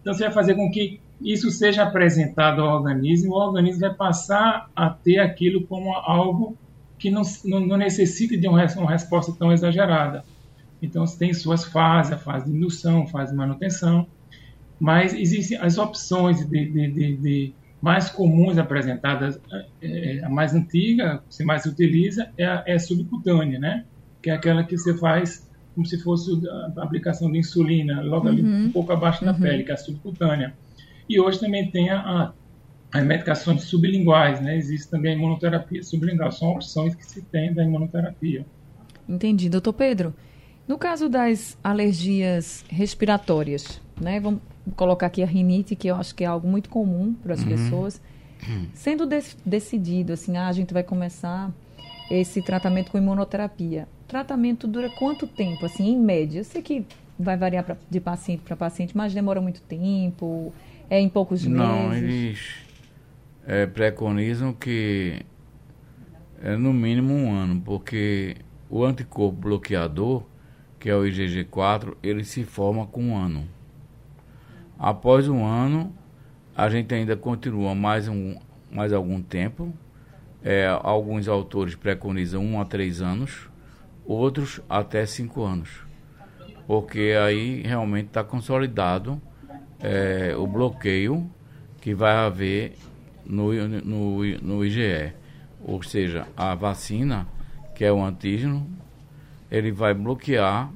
Então, 0.00 0.14
você 0.14 0.24
vai 0.24 0.32
fazer 0.32 0.54
com 0.54 0.70
que 0.70 1.00
isso 1.20 1.50
seja 1.50 1.82
apresentado 1.82 2.62
ao 2.62 2.76
organismo, 2.76 3.34
o 3.34 3.38
organismo 3.38 3.80
vai 3.80 3.94
passar 3.94 4.70
a 4.74 4.88
ter 4.88 5.18
aquilo 5.18 5.66
como 5.66 5.92
algo 5.92 6.56
que 6.98 7.10
não, 7.10 7.22
não, 7.44 7.60
não 7.60 7.76
necessita 7.76 8.36
de 8.36 8.48
uma, 8.48 8.64
uma 8.76 8.90
resposta 8.90 9.32
tão 9.32 9.52
exagerada. 9.52 10.24
Então, 10.80 11.04
tem 11.06 11.32
suas 11.32 11.64
fases, 11.64 12.12
a 12.12 12.18
fase 12.18 12.46
de 12.46 12.56
indução, 12.56 13.02
a 13.02 13.06
fase 13.06 13.32
de 13.32 13.36
manutenção, 13.36 14.06
mas 14.78 15.12
existem 15.14 15.58
as 15.58 15.78
opções 15.78 16.48
de, 16.48 16.66
de, 16.66 16.90
de, 16.90 17.16
de 17.16 17.54
mais 17.80 18.10
comuns 18.10 18.58
apresentadas, 18.58 19.40
é, 19.80 20.20
a 20.24 20.28
mais 20.28 20.54
antiga, 20.54 21.22
que 21.28 21.34
se 21.34 21.44
mais 21.44 21.62
se 21.62 21.68
utiliza, 21.68 22.30
é 22.36 22.44
a, 22.44 22.62
é 22.66 22.74
a 22.74 22.78
subcutânea, 22.78 23.58
né? 23.58 23.84
Que 24.22 24.30
é 24.30 24.34
aquela 24.34 24.64
que 24.64 24.76
você 24.76 24.96
faz 24.98 25.48
como 25.74 25.86
se 25.86 25.96
fosse 26.02 26.32
a 26.76 26.82
aplicação 26.82 27.30
de 27.30 27.38
insulina, 27.38 28.02
logo 28.02 28.26
uhum. 28.26 28.32
ali 28.32 28.42
um 28.42 28.72
pouco 28.72 28.92
abaixo 28.92 29.24
da 29.24 29.30
uhum. 29.30 29.40
pele, 29.40 29.62
que 29.62 29.70
é 29.70 29.74
a 29.74 29.76
subcutânea. 29.76 30.52
E 31.08 31.20
hoje 31.20 31.38
também 31.38 31.70
tem 31.70 31.88
a, 31.90 32.32
as 32.92 33.04
medicações 33.04 33.62
sublinguais, 33.62 34.40
né? 34.40 34.56
Existe 34.56 34.90
também 34.90 35.12
a 35.12 35.14
imunoterapia 35.14 35.82
sublingual. 35.84 36.32
São 36.32 36.48
opções 36.50 36.96
que 36.96 37.06
se 37.06 37.22
tem 37.22 37.54
da 37.54 37.62
imunoterapia. 37.62 38.44
Entendi. 39.08 39.48
Doutor 39.48 39.72
Pedro, 39.72 40.12
no 40.66 40.76
caso 40.76 41.08
das 41.08 41.56
alergias 41.62 42.64
respiratórias, 42.68 43.80
né? 44.00 44.18
Vamos 44.18 44.40
colocar 44.76 45.06
aqui 45.06 45.22
a 45.22 45.26
rinite, 45.26 45.76
que 45.76 45.88
eu 45.88 45.96
acho 45.96 46.14
que 46.14 46.24
é 46.24 46.26
algo 46.26 46.48
muito 46.48 46.68
comum 46.68 47.14
para 47.14 47.34
as 47.34 47.42
uhum. 47.42 47.48
pessoas. 47.48 48.00
Sendo 48.72 49.06
de 49.06 49.20
decidido, 49.44 50.12
assim, 50.12 50.36
ah, 50.36 50.48
a 50.48 50.52
gente 50.52 50.72
vai 50.72 50.82
começar 50.82 51.50
esse 52.10 52.40
tratamento 52.40 52.90
com 52.90 52.98
imunoterapia. 52.98 53.88
O 54.04 54.08
tratamento 54.08 54.66
dura 54.66 54.88
quanto 54.90 55.26
tempo, 55.26 55.66
assim, 55.66 55.88
em 55.88 55.98
média? 55.98 56.40
Eu 56.40 56.44
sei 56.44 56.62
que 56.62 56.86
vai 57.18 57.36
variar 57.36 57.64
pra, 57.64 57.76
de 57.90 58.00
paciente 58.00 58.42
para 58.42 58.56
paciente, 58.56 58.96
mas 58.96 59.12
demora 59.12 59.40
muito 59.40 59.60
tempo? 59.62 60.52
É 60.88 61.00
em 61.00 61.08
poucos 61.08 61.44
meses? 61.44 61.58
Não, 61.58 61.92
eles 61.92 62.40
é, 63.46 63.66
preconizam 63.66 64.52
que 64.52 65.20
é 66.40 66.56
no 66.56 66.72
mínimo 66.72 67.12
um 67.12 67.34
ano, 67.34 67.60
porque 67.60 68.36
o 68.70 68.84
anticorpo 68.84 69.36
bloqueador, 69.36 70.22
que 70.78 70.88
é 70.88 70.94
o 70.94 71.02
IgG4, 71.02 71.96
ele 72.02 72.24
se 72.24 72.44
forma 72.44 72.86
com 72.86 73.02
um 73.02 73.16
ano. 73.16 73.46
Após 74.78 75.28
um 75.28 75.44
ano, 75.44 75.92
a 76.56 76.68
gente 76.68 76.94
ainda 76.94 77.16
continua 77.16 77.74
mais, 77.74 78.06
um, 78.06 78.36
mais 78.70 78.92
algum 78.92 79.20
tempo. 79.20 79.74
É, 80.42 80.68
alguns 80.82 81.26
autores 81.26 81.74
preconizam 81.74 82.44
um 82.44 82.60
a 82.60 82.64
três 82.64 83.02
anos, 83.02 83.50
outros 84.06 84.60
até 84.68 85.04
cinco 85.04 85.42
anos. 85.42 85.68
Porque 86.66 87.16
aí 87.20 87.62
realmente 87.62 88.06
está 88.06 88.22
consolidado 88.22 89.20
é, 89.80 90.34
o 90.36 90.46
bloqueio 90.46 91.28
que 91.80 91.94
vai 91.94 92.14
haver 92.14 92.76
no, 93.26 93.52
no, 93.66 94.24
no 94.40 94.64
IgE. 94.64 95.12
Ou 95.64 95.82
seja, 95.82 96.26
a 96.36 96.54
vacina, 96.54 97.26
que 97.74 97.84
é 97.84 97.92
o 97.92 98.02
antígeno, 98.02 98.68
ele 99.50 99.72
vai 99.72 99.92
bloquear 99.92 100.70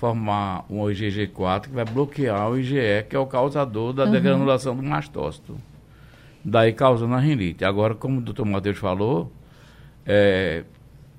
formar 0.00 0.64
um 0.70 0.78
IgG4 0.84 1.64
que 1.64 1.74
vai 1.74 1.84
bloquear 1.84 2.48
o 2.48 2.58
IgE, 2.58 3.04
que 3.06 3.14
é 3.14 3.18
o 3.18 3.26
causador 3.26 3.92
da 3.92 4.06
uhum. 4.06 4.10
degranulação 4.10 4.74
do 4.74 4.82
mastócito. 4.82 5.58
Daí 6.42 6.72
causando 6.72 7.14
a 7.14 7.18
rinite. 7.18 7.66
Agora, 7.66 7.94
como 7.94 8.18
o 8.18 8.22
doutor 8.22 8.46
Matheus 8.46 8.78
falou, 8.78 9.30
é, 10.06 10.64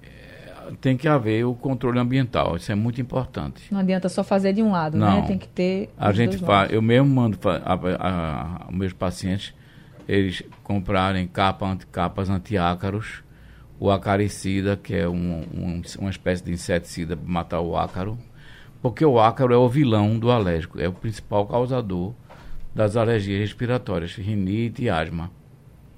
é, 0.01 0.71
tem 0.81 0.97
que 0.97 1.07
haver 1.07 1.45
o 1.45 1.53
controle 1.53 1.99
ambiental. 1.99 2.55
Isso 2.55 2.71
é 2.71 2.75
muito 2.75 2.99
importante. 2.99 3.71
Não 3.71 3.81
adianta 3.81 4.09
só 4.09 4.23
fazer 4.23 4.51
de 4.51 4.63
um 4.63 4.71
lado, 4.71 4.97
né? 4.97 5.05
Não. 5.05 5.21
né? 5.21 5.27
Tem 5.27 5.37
que 5.37 5.47
ter. 5.47 5.91
A 5.95 6.11
gente 6.11 6.39
faz. 6.39 6.73
Eu 6.73 6.81
mesmo 6.81 7.07
mando 7.07 7.37
a, 7.45 8.65
a, 8.65 8.71
meus 8.71 8.93
pacientes 8.93 9.53
eles 10.07 10.41
comprarem 10.63 11.27
capa, 11.27 11.67
anti, 11.67 11.85
capas 11.85 12.31
antiácaros, 12.31 13.21
o 13.79 13.91
acaricida, 13.91 14.75
que 14.75 14.95
é 14.95 15.07
um, 15.07 15.45
um, 15.53 15.81
uma 15.99 16.09
espécie 16.09 16.43
de 16.43 16.51
inseticida 16.51 17.15
para 17.15 17.29
matar 17.29 17.61
o 17.61 17.77
ácaro 17.77 18.17
porque 18.81 19.05
o 19.05 19.19
ácaro 19.19 19.53
é 19.53 19.57
o 19.57 19.69
vilão 19.69 20.17
do 20.17 20.31
alérgico, 20.31 20.79
é 20.79 20.87
o 20.87 20.93
principal 20.93 21.45
causador 21.45 22.13
das 22.73 22.95
alergias 22.95 23.39
respiratórias, 23.39 24.15
rinite 24.15 24.83
e 24.83 24.89
asma, 24.89 25.29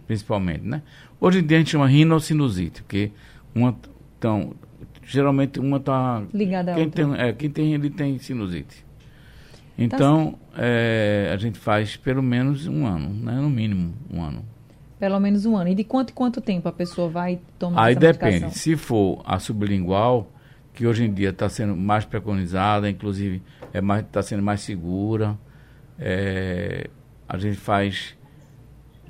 principalmente, 0.08 0.66
né? 0.66 0.82
Hoje 1.20 1.40
em 1.40 1.46
dia 1.46 1.58
a 1.58 1.60
gente 1.60 1.72
chama 1.72 1.88
rinocinusite, 1.88 2.82
porque 2.82 3.12
uma 3.56 3.76
então, 4.18 4.54
geralmente 5.06 5.60
uma 5.60 5.78
está 5.78 6.24
ligada 6.34 6.72
a 6.72 6.76
quem 6.76 6.86
outra. 6.86 7.06
tem, 7.06 7.22
é, 7.22 7.34
quem 7.34 7.50
tem 7.50 7.74
ele 7.74 7.90
tem 7.90 8.18
sinusite. 8.18 8.86
Então, 9.78 10.36
tá 10.56 10.64
é, 10.64 11.32
a 11.34 11.38
gente 11.38 11.58
faz 11.58 11.96
pelo 11.96 12.22
menos 12.22 12.68
um 12.68 12.86
ano, 12.86 13.10
né? 13.10 13.34
No 13.34 13.50
mínimo 13.50 13.94
um 14.12 14.22
ano. 14.22 14.46
Pelo 15.00 15.20
menos 15.20 15.46
um 15.46 15.58
ano. 15.58 15.70
E 15.70 15.76
de 15.76 15.84
quanto 15.84 16.14
quanto 16.14 16.40
tempo 16.40 16.70
a 16.70 16.72
pessoa 16.72 17.10
vai 17.10 17.40
tomar 17.60 17.84
Aí 17.84 17.96
depende. 17.96 18.58
Se 18.58 18.78
for 18.78 19.22
a 19.26 19.40
sublingual, 19.40 20.32
que 20.74 20.88
hoje 20.88 21.06
em 21.06 21.14
dia 21.14 21.30
está 21.30 21.48
sendo 21.48 21.76
mais 21.76 22.04
preconizada, 22.04 22.90
inclusive 22.90 23.42
é 23.72 23.80
mais 23.80 24.04
está 24.04 24.22
sendo 24.22 24.42
mais 24.42 24.62
segura. 24.62 25.38
É, 26.00 26.90
a 27.30 27.38
gente 27.38 27.58
faz 27.58 28.18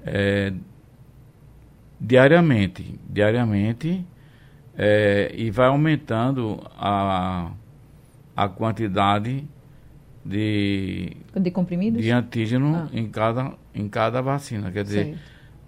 é, 0.06 0.54
diariamente, 2.00 3.00
diariamente 3.10 4.06
é, 4.78 5.32
e 5.34 5.50
vai 5.50 5.68
aumentando 5.68 6.62
a, 6.78 7.52
a 8.36 8.50
quantidade 8.50 9.48
de 10.26 11.18
de 11.36 11.52
comprimidos 11.52 12.02
de 12.02 12.12
antígeno 12.12 12.76
ah. 12.76 12.90
em 12.94 13.10
cada 13.10 13.54
em 13.74 13.88
cada 13.88 14.22
vacina. 14.22 14.72
Quer 14.72 14.84
dizer, 14.84 15.18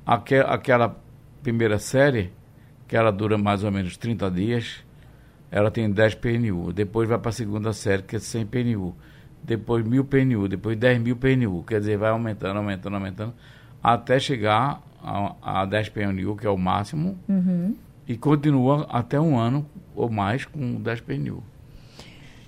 aquel, 0.05 0.45
aquela 0.47 1.01
primeira 1.41 1.79
série 1.79 2.31
que 2.87 2.95
ela 2.95 3.11
dura 3.11 3.37
mais 3.37 3.63
ou 3.63 3.71
menos 3.71 3.97
30 3.97 4.29
dias 4.29 4.84
ela 5.55 5.71
tem 5.71 5.89
10 5.89 6.15
PNU. 6.15 6.73
Depois 6.73 7.07
vai 7.07 7.17
para 7.17 7.29
a 7.29 7.31
segunda 7.31 7.71
série, 7.71 8.03
que 8.03 8.17
é 8.17 8.19
100 8.19 8.45
PNU. 8.47 8.93
Depois 9.41 9.85
1000 9.85 10.03
PNU, 10.03 10.49
depois 10.49 10.77
10 10.77 10.99
mil 10.99 11.15
PNU. 11.15 11.63
Quer 11.63 11.79
dizer, 11.79 11.97
vai 11.97 12.09
aumentando, 12.09 12.57
aumentando, 12.57 12.95
aumentando, 12.95 13.33
até 13.81 14.19
chegar 14.19 14.81
a, 15.01 15.61
a 15.61 15.65
10 15.65 15.87
PNU, 15.89 16.35
que 16.35 16.45
é 16.45 16.49
o 16.49 16.57
máximo. 16.57 17.17
Uhum. 17.29 17.73
e 18.05 18.17
continua 18.17 18.85
até 18.89 19.17
um 19.17 19.39
ano 19.39 19.65
ou 19.95 20.09
mais 20.09 20.43
com 20.43 20.75
o 20.75 20.79
10 20.79 20.99
pneu. 20.99 21.41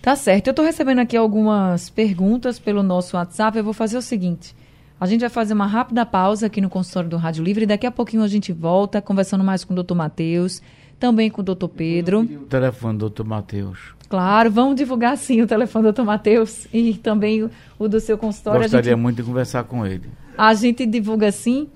Tá 0.02 0.14
certo. 0.14 0.48
Eu 0.48 0.52
estou 0.52 0.66
recebendo 0.66 1.00
aqui 1.00 1.16
algumas 1.16 1.90
perguntas 1.90 2.60
pelo 2.60 2.84
nosso 2.84 3.16
WhatsApp. 3.16 3.58
Eu 3.58 3.64
vou 3.64 3.74
fazer 3.74 3.98
o 3.98 4.02
seguinte. 4.02 4.54
A 5.00 5.06
gente 5.06 5.22
vai 5.22 5.30
fazer 5.30 5.54
uma 5.54 5.66
rápida 5.66 6.06
pausa 6.06 6.48
aqui 6.48 6.60
no 6.60 6.70
consultório 6.70 7.10
do 7.10 7.16
Rádio 7.16 7.42
Livre 7.42 7.64
e 7.64 7.68
daqui 7.68 7.88
a 7.88 7.92
pouquinho 7.92 8.24
a 8.24 8.28
gente 8.28 8.52
volta 8.52 9.02
conversando 9.02 9.46
mais 9.46 9.64
com 9.64 9.72
o 9.72 9.76
doutor 9.76 9.96
Matheus, 9.96 10.62
também 11.00 11.30
com 11.30 11.42
o 11.42 11.44
doutor 11.44 11.70
Pedro. 11.70 12.22
O 12.22 12.46
telefone 12.46 12.94
do 12.94 13.00
doutor 13.02 13.26
Matheus. 13.26 13.80
Claro, 14.10 14.50
vamos 14.50 14.76
divulgar 14.76 15.18
sim 15.18 15.42
o 15.42 15.48
telefone 15.48 15.84
do 15.84 15.88
doutor 15.88 16.06
Matheus 16.06 16.68
e 16.74 16.94
também 16.94 17.50
o, 17.78 17.88
do 17.88 18.00
seu 18.00 18.18
consultório. 18.18 18.62
Gostaria 18.62 18.92
gente, 18.92 19.00
muito 19.00 19.18
de 19.18 19.24
conversar 19.24 19.64
com 19.66 19.86
ele. 19.86 20.10
A 20.38 20.54
gente 20.54 20.86
divulga 20.86 21.32
sim. 21.32 21.68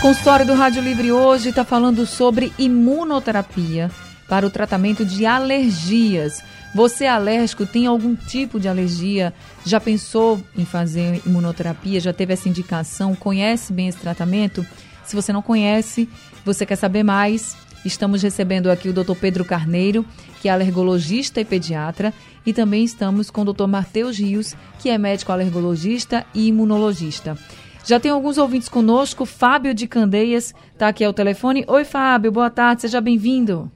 Consultório 0.00 0.44
do 0.44 0.54
Rádio 0.54 0.82
Livre 0.82 1.12
hoje 1.12 1.50
está 1.50 1.64
falando 1.64 2.04
sobre 2.04 2.52
imunoterapia 2.58 3.90
para 4.28 4.46
o 4.46 4.50
tratamento 4.50 5.04
de 5.04 5.24
alergias. 5.24 6.42
Você 6.74 7.04
é 7.04 7.08
alérgico, 7.08 7.66
tem 7.66 7.86
algum 7.86 8.14
tipo 8.14 8.58
de 8.58 8.66
alergia? 8.66 9.32
Já 9.64 9.78
pensou 9.78 10.42
em 10.56 10.64
fazer 10.64 11.22
imunoterapia? 11.26 12.00
Já 12.00 12.12
teve 12.12 12.32
essa 12.32 12.48
indicação? 12.48 13.14
Conhece 13.14 13.72
bem 13.72 13.88
esse 13.88 13.98
tratamento? 13.98 14.66
Se 15.04 15.14
você 15.14 15.32
não 15.32 15.42
conhece, 15.42 16.08
você 16.44 16.64
quer 16.64 16.76
saber 16.76 17.02
mais, 17.02 17.56
estamos 17.84 18.22
recebendo 18.22 18.70
aqui 18.70 18.88
o 18.88 18.92
Dr. 18.92 19.14
Pedro 19.20 19.44
Carneiro, 19.44 20.04
que 20.40 20.48
é 20.48 20.52
alergologista 20.52 21.40
e 21.40 21.44
pediatra, 21.44 22.12
e 22.44 22.52
também 22.52 22.84
estamos 22.84 23.30
com 23.30 23.42
o 23.42 23.52
Dr. 23.52 23.66
Mateus 23.66 24.18
Rios, 24.18 24.54
que 24.80 24.90
é 24.90 24.98
médico 24.98 25.32
alergologista 25.32 26.26
e 26.34 26.48
imunologista. 26.48 27.36
Já 27.84 27.98
tem 27.98 28.10
alguns 28.10 28.38
ouvintes 28.38 28.68
conosco, 28.68 29.26
Fábio 29.26 29.74
de 29.74 29.88
Candeias 29.88 30.54
está 30.72 30.88
aqui 30.88 31.04
ao 31.04 31.12
telefone. 31.12 31.64
Oi, 31.66 31.84
Fábio, 31.84 32.30
boa 32.30 32.50
tarde, 32.50 32.82
seja 32.82 33.00
bem-vindo. 33.00 33.70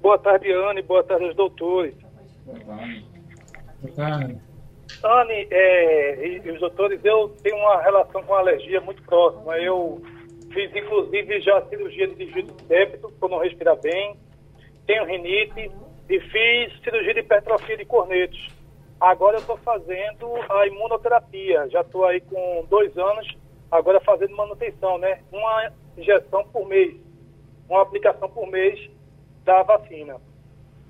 Boa 0.00 0.18
tarde, 0.18 0.50
Anne, 0.50 0.82
boa 0.82 1.02
tarde 1.04 1.26
aos 1.26 1.36
doutores. 1.36 1.94
Anne, 5.04 5.46
é, 5.50 6.26
e, 6.26 6.42
e, 6.44 6.50
os 6.50 6.60
doutores, 6.60 7.00
eu 7.04 7.28
tenho 7.42 7.56
uma 7.56 7.82
relação 7.82 8.22
com 8.22 8.34
alergia 8.34 8.80
muito 8.80 9.02
próxima. 9.02 9.58
Eu 9.58 10.02
fiz, 10.52 10.74
inclusive, 10.74 11.40
já 11.40 11.62
cirurgia 11.66 12.06
de 12.08 12.14
de 12.14 12.66
septo, 12.66 13.10
por 13.18 13.28
não 13.30 13.38
respirar 13.38 13.76
bem. 13.80 14.16
Tenho 14.86 15.04
rinite 15.04 15.70
e 16.08 16.20
fiz 16.20 16.82
cirurgia 16.82 17.14
de 17.14 17.20
hipertrofia 17.20 17.76
de 17.76 17.84
cornetos. 17.84 18.48
Agora 19.00 19.36
eu 19.36 19.40
estou 19.40 19.56
fazendo 19.58 20.28
a 20.48 20.66
imunoterapia. 20.66 21.68
Já 21.70 21.80
estou 21.80 22.04
aí 22.04 22.20
com 22.20 22.64
dois 22.68 22.96
anos, 22.96 23.26
agora 23.70 24.00
fazendo 24.00 24.36
manutenção, 24.36 24.98
né? 24.98 25.20
Uma 25.32 25.72
injeção 25.96 26.44
por 26.48 26.66
mês, 26.68 26.94
uma 27.68 27.82
aplicação 27.82 28.28
por 28.28 28.46
mês 28.46 28.78
da 29.44 29.62
vacina. 29.62 30.20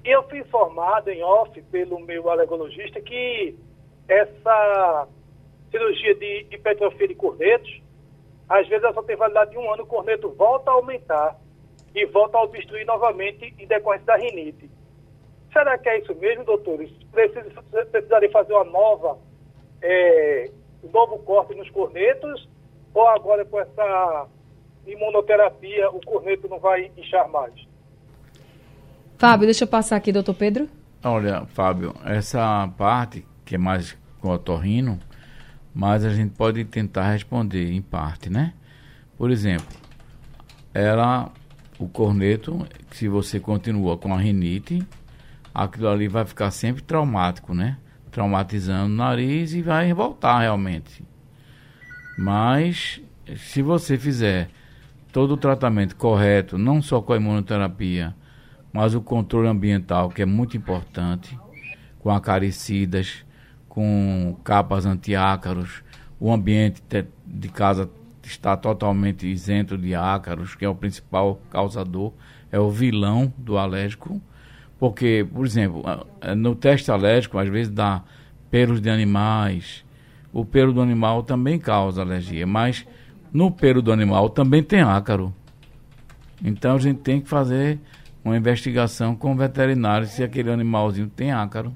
Eu 0.04 0.23
fui 0.28 0.40
informado 0.40 1.11
em 1.11 1.23
off 1.23 1.61
pelo 1.71 2.00
meu 2.00 2.28
alergologista 2.28 3.00
que 3.00 3.57
essa 4.09 5.09
cirurgia 5.71 6.14
de 6.14 6.47
hipertrofia 6.50 7.09
de 7.09 7.14
cornetos, 7.14 7.82
às 8.52 8.68
vezes 8.68 8.85
ela 8.85 8.92
só 8.92 9.02
tem 9.02 9.16
validade 9.16 9.52
de 9.52 9.56
um 9.56 9.73
ano, 9.73 9.85
o 9.85 9.87
corneto 9.87 10.28
volta 10.30 10.71
a 10.71 10.75
aumentar 10.75 11.38
e 11.94 12.04
volta 12.04 12.37
a 12.37 12.42
obstruir 12.42 12.85
novamente 12.85 13.54
em 13.59 13.66
decorrência 13.66 14.04
da 14.04 14.16
rinite. 14.16 14.71
Será 15.50 15.78
que 15.78 15.88
é 15.88 16.00
isso 16.00 16.14
mesmo, 16.16 16.44
doutores? 16.44 16.90
Precisaria 17.11 18.30
fazer 18.30 18.52
uma 18.52 18.64
nova, 18.64 19.18
é, 19.80 20.50
um 20.85 20.90
novo 20.90 21.18
corte 21.21 21.54
nos 21.54 21.71
cornetos? 21.71 22.47
Ou 22.92 23.09
agora 23.09 23.42
com 23.47 23.59
essa 23.59 24.28
imunoterapia 24.87 25.88
o 25.90 26.00
corneto 26.04 26.47
não 26.47 26.59
vai 26.59 26.90
inchar 26.94 27.26
mais? 27.30 27.54
Fábio, 29.16 29.47
deixa 29.47 29.64
eu 29.64 29.68
passar 29.68 29.97
aqui, 29.97 30.12
doutor 30.12 30.35
Pedro. 30.35 30.68
Olha, 31.02 31.47
Fábio, 31.47 31.94
essa 32.04 32.71
parte 32.76 33.26
que 33.47 33.54
é 33.54 33.59
mais 33.59 33.97
com 34.21 34.28
o 34.28 34.32
otorrino, 34.32 34.99
mas 35.75 36.05
a 36.05 36.11
gente 36.11 36.32
pode 36.32 36.65
tentar 36.65 37.11
responder 37.11 37.73
em 37.73 37.80
parte, 37.80 38.28
né? 38.28 38.52
Por 39.17 39.30
exemplo, 39.30 39.76
ela, 40.75 41.30
o 41.78 41.89
corneto, 41.89 42.67
se 42.91 43.08
você 43.08 43.41
continua 43.41 43.97
com 43.97 44.15
a 44.15 44.19
rinite, 44.19 44.87
aquilo 45.54 45.89
ali 45.89 46.08
vai 46.08 46.25
ficar 46.25 46.50
sempre 46.50 46.82
traumático, 46.82 47.54
né? 47.54 47.78
Traumatizando 48.11 48.93
o 48.93 48.97
nariz 48.97 49.54
e 49.54 49.63
vai 49.63 49.93
voltar 49.93 50.41
realmente. 50.41 51.02
Mas 52.19 53.00
se 53.37 53.63
você 53.63 53.97
fizer 53.97 54.50
todo 55.13 55.35
o 55.35 55.37
tratamento 55.37 55.97
correto, 55.97 56.58
não 56.58 56.82
só 56.82 57.00
com 57.00 57.13
a 57.13 57.17
imunoterapia, 57.17 58.15
mas 58.73 58.95
o 58.95 59.00
controle 59.00 59.49
ambiental, 59.49 60.08
que 60.08 60.23
é 60.23 60.26
muito 60.26 60.56
importante, 60.56 61.39
com 61.99 62.11
acaricidas, 62.11 63.25
com 63.73 64.37
capas 64.45 64.85
antiácaros, 64.85 65.82
o 66.21 66.30
ambiente 66.30 66.82
de 67.25 67.49
casa 67.49 67.89
está 68.23 68.54
totalmente 68.54 69.26
isento 69.26 69.78
de 69.78 69.95
ácaros, 69.95 70.54
que 70.54 70.63
é 70.63 70.69
o 70.69 70.75
principal 70.75 71.41
causador, 71.49 72.13
é 72.50 72.58
o 72.58 72.71
vilão 72.71 73.32
do 73.39 73.56
alérgico, 73.56 74.21
porque, 74.78 75.26
por 75.32 75.47
exemplo, 75.47 75.82
no 76.37 76.54
teste 76.54 76.91
alérgico, 76.91 77.39
às 77.39 77.49
vezes 77.49 77.73
dá 77.73 78.02
pelos 78.50 78.78
de 78.78 78.91
animais, 78.91 79.87
o 80.35 80.45
pelo 80.45 80.75
do 80.75 80.82
animal 80.82 81.23
também 81.23 81.58
causa 81.58 82.02
alergia, 82.02 82.47
mas 82.47 82.87
no 83.32 83.50
pelo 83.50 83.80
do 83.80 83.91
animal 83.91 84.28
também 84.28 84.63
tem 84.63 84.82
ácaro. 84.82 85.35
Então 86.45 86.76
a 86.76 86.78
gente 86.78 87.00
tem 87.00 87.23
que 87.23 87.28
fazer 87.28 87.80
uma 88.23 88.37
investigação 88.37 89.17
com 89.17 89.32
o 89.32 89.37
veterinário 89.37 90.06
se 90.06 90.23
aquele 90.23 90.50
animalzinho 90.50 91.08
tem 91.08 91.32
ácaro. 91.32 91.75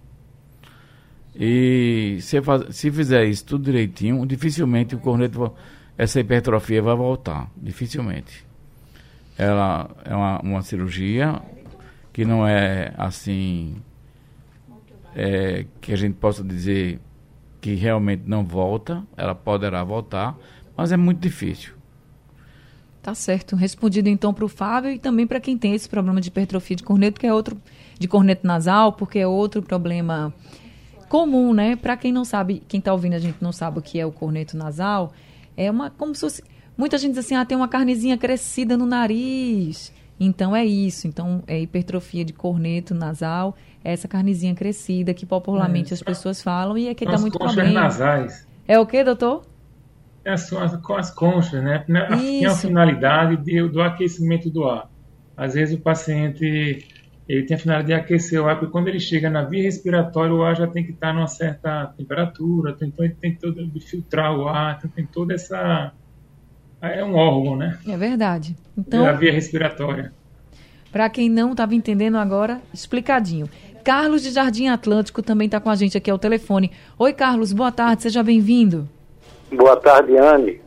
E 1.39 2.19
se, 2.21 2.41
faz, 2.41 2.75
se 2.75 2.91
fizer 2.91 3.25
isso 3.27 3.45
tudo 3.45 3.65
direitinho, 3.65 4.25
dificilmente 4.25 4.95
o 4.95 4.99
corneto, 4.99 5.53
essa 5.99 6.19
hipertrofia 6.19 6.81
vai 6.81 6.97
voltar. 6.97 7.51
Dificilmente. 7.57 8.47
Ela 9.37 9.91
é 10.05 10.15
uma, 10.15 10.41
uma 10.41 10.63
cirurgia 10.63 11.41
que 12.13 12.25
não 12.25 12.47
é 12.47 12.93
assim. 12.97 13.77
É, 15.15 15.65
que 15.81 15.93
a 15.93 15.97
gente 15.97 16.15
possa 16.15 16.43
dizer 16.45 17.01
que 17.61 17.75
realmente 17.75 18.25
não 18.27 18.45
volta, 18.45 19.03
ela 19.17 19.35
poderá 19.35 19.83
voltar, 19.83 20.37
mas 20.77 20.93
é 20.93 20.97
muito 20.97 21.21
difícil. 21.21 21.73
Tá 23.03 23.15
certo. 23.15 23.57
Respondido 23.57 24.09
então 24.09 24.35
para 24.35 24.45
o 24.45 24.49
Fábio 24.49 24.91
e 24.91 24.99
também 24.99 25.27
para 25.27 25.41
quem 25.41 25.57
tem 25.57 25.75
esse 25.75 25.89
problema 25.89 26.21
de 26.21 26.29
hipertrofia 26.29 26.77
de 26.77 26.83
corneto, 26.83 27.21
que 27.21 27.27
é 27.27 27.33
outro 27.33 27.57
de 27.99 28.07
corneto 28.09 28.47
nasal, 28.47 28.93
porque 28.93 29.19
é 29.19 29.27
outro 29.27 29.63
problema 29.63 30.35
comum, 31.09 31.53
né? 31.55 31.77
Para 31.77 31.97
quem 31.97 32.13
não 32.13 32.25
sabe, 32.25 32.63
quem 32.69 32.79
está 32.79 32.93
ouvindo 32.93 33.15
a 33.15 33.19
gente 33.19 33.39
não 33.41 33.53
sabe 33.53 33.79
o 33.79 33.83
que 33.83 33.99
é 33.99 34.07
o 34.07 34.13
corneto 34.13 34.57
nasal, 34.57 35.13
é 35.57 35.71
uma 35.71 35.91
como 35.91 36.15
se 36.15 36.21
fosse 36.21 36.43
muita 36.77 36.99
gente 36.99 37.15
diz 37.15 37.25
assim, 37.25 37.35
ah, 37.35 37.45
tem 37.45 37.57
uma 37.57 37.69
carnezinha 37.69 38.17
crescida 38.19 38.77
no 38.77 38.87
nariz. 38.87 39.93
Então 40.19 40.57
é 40.57 40.65
isso. 40.65 41.07
Então 41.07 41.43
é 41.47 41.61
hipertrofia 41.61 42.25
de 42.25 42.33
corneto 42.33 42.95
nasal, 42.95 43.57
é 43.85 43.93
essa 43.93 44.09
carnezinha 44.09 44.55
crescida 44.55 45.13
que 45.15 45.27
popularmente 45.27 45.93
é. 45.93 45.95
as 45.95 46.03
pessoas 46.03 46.43
falam 46.43 46.77
e 46.77 46.89
é 46.89 46.95
que 46.95 47.05
está 47.05 47.19
muito 47.19 47.39
problema. 47.39 47.73
nasais. 47.73 48.47
É 48.67 48.79
o 48.79 48.87
que, 48.87 49.05
doutor? 49.05 49.45
é 50.27 50.33
as, 50.33 50.51
com 50.83 50.95
as 50.95 51.11
conchas, 51.13 51.63
né? 51.63 51.85
Tem 51.87 52.45
a 52.45 52.55
finalidade 52.55 53.37
de, 53.45 53.63
do 53.69 53.81
aquecimento 53.81 54.51
do 54.51 54.69
ar. 54.69 54.91
Às 55.37 55.55
vezes 55.55 55.79
o 55.79 55.81
paciente 55.81 56.85
ele 57.29 57.45
tem 57.45 57.57
a 57.57 57.61
finalidade 57.61 57.87
de 57.89 57.95
aquecer 57.95 58.41
o 58.41 58.49
ar, 58.49 58.59
porque 58.59 58.71
quando 58.71 58.89
ele 58.89 59.01
chega 59.01 59.29
na 59.29 59.43
via 59.43 59.63
respiratória, 59.63 60.33
o 60.33 60.43
ar 60.43 60.57
já 60.57 60.67
tem 60.67 60.85
que 60.85 60.93
estar 60.93 61.13
numa 61.13 61.27
certa 61.27 61.87
temperatura, 61.97 62.77
então 62.81 63.05
ele 63.05 63.17
tem 63.21 63.35
todo 63.35 63.67
de 63.67 63.81
filtrar 63.81 64.37
o 64.37 64.49
ar, 64.49 64.77
então 64.79 64.91
tem 64.91 65.05
toda 65.05 65.35
essa 65.35 65.93
é 66.81 67.05
um 67.05 67.15
órgão, 67.15 67.57
né? 67.57 67.79
É 67.89 67.97
verdade. 67.97 68.55
Então, 68.77 69.07
a 69.07 69.13
via 69.13 69.33
respiratória. 69.33 70.13
Para 70.93 71.11
quem 71.11 71.29
não 71.29 71.53
estava 71.53 71.75
entendendo 71.75 72.17
agora, 72.17 72.61
explicadinho. 72.73 73.49
Carlos 73.83 74.23
de 74.23 74.31
Jardim 74.31 74.69
Atlântico 74.69 75.23
também 75.23 75.47
está 75.47 75.61
com 75.61 75.71
a 75.71 75.75
gente 75.75 75.97
aqui 75.97 76.11
ao 76.11 76.19
telefone. 76.19 76.71
Oi, 76.99 77.13
Carlos, 77.13 77.53
boa 77.53 77.73
tarde, 77.73 78.03
seja 78.03 78.23
bem-vindo. 78.23 78.89
Boa 79.53 79.77
tarde, 79.77 80.17
Anne. 80.17 80.61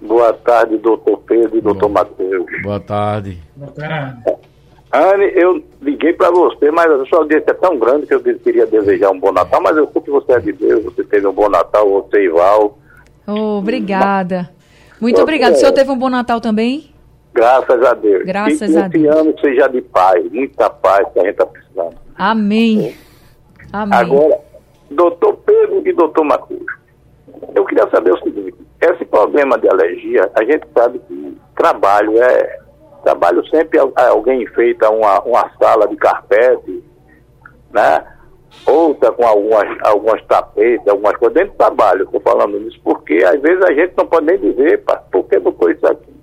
Boa 0.00 0.32
tarde, 0.32 0.76
doutor 0.78 1.18
Pedro 1.18 1.58
e 1.58 1.60
doutor 1.60 1.88
Matheus. 1.88 2.46
Boa 2.62 2.80
tarde. 2.80 3.38
Boa 3.56 3.70
tarde. 3.72 4.53
Anne, 4.94 5.32
eu 5.34 5.60
liguei 5.82 6.12
para 6.12 6.30
você, 6.30 6.70
mas 6.70 6.88
a 6.88 7.04
sua 7.06 7.18
audiência 7.18 7.50
é 7.50 7.54
tão 7.54 7.76
grande 7.76 8.06
que 8.06 8.14
eu 8.14 8.22
queria 8.22 8.64
desejar 8.64 9.10
um 9.10 9.18
bom 9.18 9.32
Natal, 9.32 9.60
mas 9.60 9.76
eu 9.76 9.88
que 9.88 10.08
você 10.08 10.32
é 10.34 10.38
de 10.38 10.52
Deus, 10.52 10.84
você 10.84 11.02
teve 11.02 11.26
um 11.26 11.32
bom 11.32 11.48
Natal, 11.48 11.90
você 11.90 12.22
e 12.22 12.28
Val. 12.28 12.78
Oh, 13.26 13.58
obrigada. 13.58 14.48
Muito 15.00 15.20
obrigada. 15.20 15.56
O 15.56 15.58
senhor 15.58 15.72
teve 15.72 15.90
um 15.90 15.98
bom 15.98 16.08
Natal 16.08 16.40
também? 16.40 16.94
Graças 17.32 17.82
a 17.82 17.94
Deus. 17.94 18.24
Graças 18.24 18.70
e 18.70 18.78
a 18.78 18.86
Deus. 18.86 19.04
Esse 19.04 19.18
ano 19.18 19.34
seja 19.40 19.66
de 19.66 19.82
paz, 19.82 20.30
muita 20.30 20.70
paz 20.70 21.08
que 21.12 21.18
a 21.18 21.22
gente 21.22 21.32
está 21.32 21.46
precisando. 21.46 21.96
Amém. 22.16 22.94
Amém. 23.72 23.98
Agora, 23.98 24.38
doutor 24.92 25.36
Pedro 25.44 25.82
e 25.84 25.92
doutor 25.92 26.24
Matheus. 26.24 26.64
Eu 27.52 27.64
queria 27.64 27.90
saber 27.90 28.12
o 28.12 28.18
seguinte: 28.18 28.54
esse 28.80 29.04
problema 29.06 29.58
de 29.58 29.68
alergia, 29.68 30.30
a 30.36 30.44
gente 30.44 30.64
sabe 30.72 31.00
que 31.08 31.36
trabalho 31.56 32.22
é, 32.22 32.60
trabalho 33.04 33.46
sempre 33.48 33.78
alguém 33.78 34.42
enfeita 34.42 34.90
uma, 34.90 35.20
uma 35.22 35.50
sala 35.60 35.86
de 35.86 35.96
carpete, 35.96 36.82
né? 37.72 38.04
Outra 38.66 39.10
com 39.12 39.26
algumas, 39.26 39.78
algumas 39.82 40.24
tapetes, 40.26 40.86
algumas 40.86 41.16
coisas 41.16 41.34
dentro 41.34 41.52
do 41.52 41.56
trabalho, 41.56 42.04
estou 42.04 42.20
falando 42.20 42.58
nisso, 42.58 42.80
porque 42.82 43.22
às 43.24 43.40
vezes 43.40 43.62
a 43.64 43.72
gente 43.72 43.94
não 43.96 44.06
pode 44.06 44.26
nem 44.26 44.38
dizer, 44.38 44.82
pá, 44.84 44.96
por 45.10 45.24
que 45.24 45.38
botou 45.38 45.70
isso 45.70 45.86
aqui? 45.86 46.14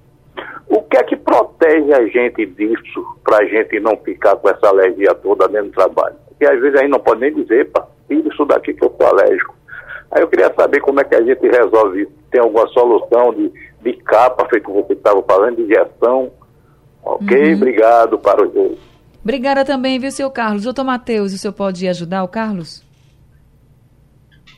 O 0.68 0.82
que 0.84 0.98
é 0.98 1.04
que 1.04 1.18
protege 1.18 1.94
a 1.94 2.08
gente 2.08 2.46
disso, 2.46 3.06
para 3.24 3.40
a 3.40 3.46
gente 3.46 3.80
não 3.80 3.98
ficar 3.98 4.38
com 4.38 4.50
essa 4.50 4.68
alergia 4.68 5.14
toda 5.16 5.48
dentro 5.48 5.68
do 5.68 5.74
trabalho? 5.74 6.16
Porque 6.30 6.46
às 6.46 6.60
vezes 6.60 6.80
a 6.80 6.82
gente 6.84 6.92
não 6.92 7.00
pode 7.00 7.20
nem 7.20 7.34
dizer, 7.34 7.70
pá, 7.70 7.86
isso 8.10 8.46
daqui 8.46 8.74
que 8.74 8.84
eu 8.84 8.96
sou 8.98 9.08
alérgico. 9.08 9.54
Aí 10.12 10.22
eu 10.22 10.28
queria 10.28 10.54
saber 10.54 10.82
como 10.82 11.00
é 11.00 11.04
que 11.04 11.16
a 11.16 11.22
gente 11.22 11.48
resolve 11.48 12.02
isso. 12.04 12.12
Tem 12.32 12.42
alguma 12.42 12.68
solução 12.68 13.34
de, 13.34 13.52
de 13.82 13.94
capa, 14.04 14.48
feito 14.50 14.72
você 14.72 14.94
estava 14.94 15.22
falando, 15.24 15.58
de 15.58 15.64
injeção? 15.64 16.32
Ok, 17.04 17.38
uhum. 17.38 17.56
obrigado 17.56 18.20
para 18.20 18.46
dois. 18.48 18.80
Obrigada 19.24 19.64
também, 19.64 20.00
viu, 20.00 20.12
seu 20.12 20.32
Carlos? 20.32 20.64
Doutor 20.64 20.84
Matheus, 20.84 21.34
o 21.34 21.38
senhor 21.38 21.54
pode 21.54 21.88
ajudar 21.88 22.24
o 22.24 22.28
Carlos? 22.28 22.84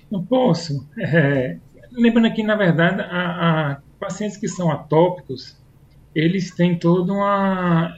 Não 0.09 0.23
posso. 0.23 0.87
É, 0.97 1.57
lembrando 1.91 2.33
que, 2.33 2.43
na 2.43 2.55
verdade, 2.55 3.01
a, 3.01 3.71
a 3.71 3.77
pacientes 3.99 4.37
que 4.37 4.47
são 4.47 4.71
atópicos, 4.71 5.57
eles 6.15 6.51
têm 6.51 6.77
toda 6.77 7.11
uma 7.11 7.97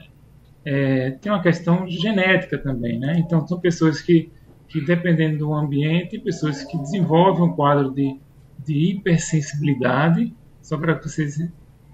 é, 0.64 1.10
tem 1.12 1.30
uma 1.30 1.40
questão 1.40 1.86
genética 1.86 2.58
também, 2.58 2.98
né? 2.98 3.16
Então 3.18 3.46
são 3.46 3.60
pessoas 3.60 4.00
que, 4.00 4.30
que 4.68 4.84
dependendo 4.84 5.38
do 5.38 5.54
ambiente, 5.54 6.18
pessoas 6.18 6.64
que 6.64 6.76
desenvolvem 6.78 7.44
um 7.44 7.52
quadro 7.52 7.92
de, 7.92 8.18
de 8.64 8.90
hipersensibilidade. 8.90 10.34
Só 10.60 10.76
para 10.76 10.94
vocês, 10.94 11.38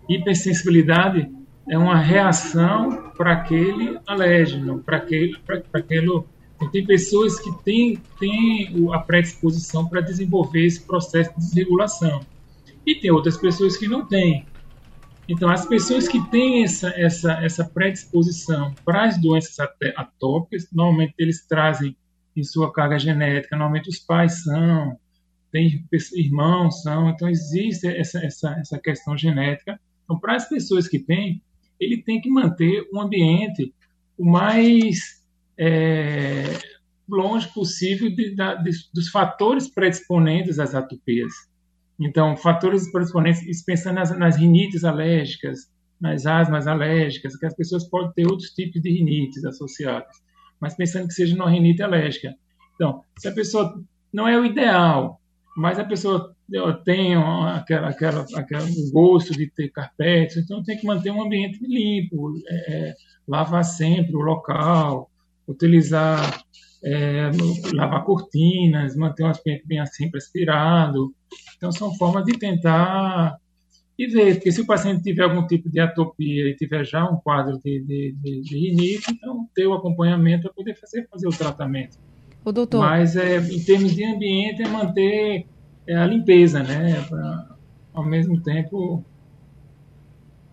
hipersensibilidade 0.09 1.31
é 1.69 1.79
uma 1.79 1.97
reação 1.97 3.11
para 3.17 3.33
aquele 3.33 3.99
alérgeno, 4.07 4.83
para 4.83 4.97
aquele, 4.99 5.39
para 5.39 5.63
aquele 5.75 6.25
então, 6.63 6.71
tem 6.71 6.87
pessoas 6.87 7.41
que 7.41 7.51
têm, 7.65 7.97
têm 8.21 8.89
a 8.93 8.99
predisposição 9.01 9.89
para 9.89 10.01
desenvolver 10.01 10.65
esse 10.65 10.81
processo 10.81 11.33
de 11.33 11.39
desregulação. 11.39 12.21
E 12.87 12.95
tem 12.95 13.11
outras 13.11 13.37
pessoas 13.37 13.77
que 13.77 13.89
não 13.89 14.07
têm. 14.07 14.47
Então, 15.29 15.49
as 15.49 15.67
pessoas 15.67 16.07
que 16.07 16.21
têm 16.31 16.63
essa, 16.63 16.89
essa, 16.91 17.33
essa 17.45 17.65
predisposição 17.65 18.73
para 18.85 19.05
as 19.05 19.19
doenças 19.19 19.59
atópicas, 19.97 20.69
normalmente 20.73 21.15
eles 21.19 21.45
trazem 21.47 21.97
em 22.37 22.45
sua 22.45 22.73
carga 22.73 22.99
genética, 22.99 23.57
normalmente 23.57 23.89
os 23.89 23.99
pais 23.99 24.43
são, 24.45 24.97
tem 25.51 25.85
irmãos 26.15 26.83
são, 26.83 27.11
então 27.11 27.29
existe 27.29 27.87
essa, 27.87 28.25
essa, 28.25 28.57
essa 28.59 28.79
questão 28.79 29.17
genética. 29.17 29.81
Então, 30.05 30.19
para 30.19 30.37
as 30.37 30.49
pessoas 30.49 30.87
que 30.87 30.99
têm, 30.99 31.43
ele 31.83 32.03
tem 32.03 32.21
que 32.21 32.31
manter 32.31 32.89
um 32.93 33.01
ambiente 33.01 33.75
o 34.17 34.25
mais 34.25 35.23
é, 35.59 36.45
longe 37.09 37.49
possível 37.53 38.09
de, 38.09 38.35
de, 38.35 38.71
dos 38.93 39.09
fatores 39.09 39.69
predisponentes 39.69 40.59
às 40.59 40.75
atopias. 40.75 41.33
Então, 42.01 42.37
fatores 42.37 42.91
predisponentes, 42.91 43.63
pensando 43.65 43.97
nas, 43.97 44.17
nas 44.19 44.37
rinites 44.37 44.85
alérgicas, 44.85 45.71
nas 46.01 46.27
asmas 46.27 46.67
alérgicas, 46.67 47.37
que 47.37 47.47
as 47.47 47.55
pessoas 47.55 47.89
podem 47.89 48.13
ter 48.13 48.27
outros 48.27 48.51
tipos 48.51 48.83
de 48.83 48.91
rinites 48.91 49.45
associadas, 49.45 50.17
mas 50.61 50.75
pensando 50.75 51.07
que 51.07 51.15
seja 51.15 51.35
uma 51.35 51.51
rinite 51.51 51.83
alérgica. 51.83 52.35
Então, 52.75 53.03
se 53.19 53.29
a 53.29 53.33
pessoa 53.33 53.81
não 54.13 54.27
é 54.27 54.39
o 54.39 54.45
ideal, 54.45 55.21
mas 55.57 55.79
a 55.79 55.85
pessoa 55.85 56.35
tem 56.85 57.15
aquela, 57.15 57.89
aquela, 57.89 58.27
aquela 58.35 58.67
gosto 58.93 59.33
de 59.33 59.47
ter 59.49 59.69
carpetes, 59.71 60.37
então 60.37 60.63
tem 60.63 60.77
que 60.77 60.87
manter 60.87 61.11
um 61.11 61.23
ambiente 61.23 61.59
limpo, 61.65 62.35
é, 62.47 62.89
é 62.91 62.95
lavar 63.27 63.65
sempre 63.65 64.15
o 64.15 64.21
local, 64.21 65.11
utilizar 65.49 66.43
é, 66.85 67.31
lavar 67.73 68.05
cortinas, 68.05 68.97
manter 68.97 69.25
um 69.25 69.29
ambiente 69.29 69.67
bem 69.67 69.79
assim 69.79 70.11
aspirado. 70.15 71.15
Então, 71.57 71.71
são 71.71 71.95
formas 71.95 72.25
de 72.25 72.37
tentar 72.39 73.37
e 73.99 74.07
ver, 74.07 74.35
porque 74.35 74.51
se 74.51 74.61
o 74.61 74.67
paciente 74.67 75.03
tiver 75.03 75.23
algum 75.23 75.47
tipo 75.47 75.71
de 75.71 75.79
atopia 75.79 76.49
e 76.49 76.57
tiver 76.57 76.85
já 76.85 77.09
um 77.09 77.17
quadro 77.17 77.61
de, 77.63 77.81
de, 77.85 78.17
de, 78.21 78.41
de 78.41 78.59
rinite, 78.59 79.13
então 79.13 79.49
ter 79.55 79.67
o 79.67 79.75
acompanhamento 79.75 80.45
para 80.45 80.53
poder 80.53 80.75
fazer, 80.75 81.07
fazer 81.09 81.29
o 81.29 81.31
tratamento. 81.31 81.99
O 82.45 82.51
doutor. 82.51 82.81
Mas 82.81 83.15
é, 83.17 83.37
em 83.39 83.63
termos 83.63 83.95
de 83.95 84.05
ambiente 84.05 84.63
é 84.63 84.69
manter 84.69 85.47
é, 85.87 85.97
a 85.97 86.07
limpeza, 86.07 86.63
né? 86.63 87.01
Pra, 87.09 87.49
ao 87.93 88.05
mesmo 88.05 88.41
tempo 88.41 89.05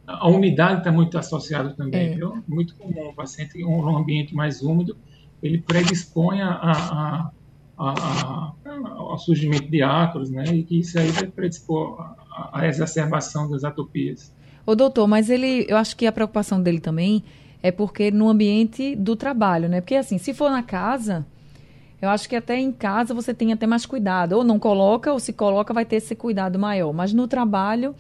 a 0.06 0.28
umidade 0.28 0.80
está 0.80 0.92
muito 0.92 1.18
associada 1.18 1.70
também, 1.70 2.14
é. 2.14 2.16
viu? 2.16 2.44
Muito 2.48 2.76
comum 2.76 3.10
o 3.10 3.14
paciente 3.14 3.60
em 3.60 3.66
um 3.66 3.96
ambiente 3.96 4.34
mais 4.34 4.62
úmido 4.62 4.98
ele 5.42 5.60
predispõe 5.60 6.42
a, 6.42 6.50
a, 6.52 7.32
a, 7.78 8.54
ao 8.66 9.18
surgimento 9.18 9.70
de 9.70 9.82
ácaros, 9.82 10.30
né? 10.30 10.44
E 10.48 10.64
que 10.64 10.80
isso 10.80 11.00
aí 11.00 11.10
vai 11.12 11.28
predispor 11.28 12.14
à 12.52 12.68
exacerbação 12.68 13.50
das 13.50 13.64
atopias. 13.64 14.34
Ô 14.66 14.76
doutor, 14.76 15.08
mas 15.08 15.30
ele, 15.30 15.66
eu 15.68 15.78
acho 15.78 15.96
que 15.96 16.06
a 16.06 16.12
preocupação 16.12 16.62
dele 16.62 16.80
também 16.80 17.24
é 17.64 17.72
porque 17.72 18.12
no 18.12 18.30
ambiente 18.30 18.96
do 18.96 19.16
trabalho, 19.16 19.68
né? 19.68 19.82
Porque 19.82 19.96
assim, 19.96 20.18
se 20.18 20.34
for 20.34 20.52
na 20.52 20.62
casa, 20.62 21.26
eu 22.02 22.10
acho 22.10 22.30
que 22.30 22.36
até 22.36 22.58
em 22.58 22.72
casa 22.72 23.14
você 23.14 23.34
tem 23.34 23.52
até 23.52 23.68
mais 23.68 23.86
cuidado. 23.86 24.34
Ou 24.34 24.44
não 24.44 24.58
coloca, 24.58 25.12
ou 25.12 25.20
se 25.20 25.34
coloca, 25.34 25.74
vai 25.74 25.86
ter 25.86 25.98
esse 25.98 26.16
cuidado 26.16 26.58
maior. 26.58 26.94
Mas 26.94 27.14
no 27.14 27.28
trabalho, 27.28 27.94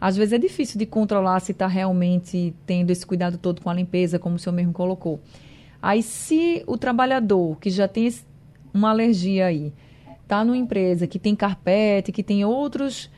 às 0.00 0.16
vezes 0.16 0.34
é 0.34 0.38
difícil 0.38 0.78
de 0.78 0.84
controlar 0.84 1.40
se 1.40 1.52
está 1.52 1.66
realmente 1.66 2.54
tendo 2.66 2.90
esse 2.90 3.06
cuidado 3.06 3.38
todo 3.38 3.62
com 3.62 3.70
a 3.70 3.74
limpeza, 3.74 4.18
como 4.18 4.36
o 4.36 4.38
senhor 4.38 4.54
mesmo 4.54 4.72
colocou. 4.72 5.20
Aí, 5.80 6.02
se 6.02 6.62
o 6.66 6.76
trabalhador 6.76 7.58
que 7.58 7.70
já 7.70 7.88
tem 7.88 8.12
uma 8.74 8.90
alergia 8.90 9.46
aí, 9.46 9.72
está 10.22 10.44
numa 10.44 10.56
empresa 10.56 11.06
que 11.06 11.18
tem 11.18 11.34
carpete, 11.34 12.12
que 12.12 12.22
tem 12.22 12.44
outros 12.44 13.10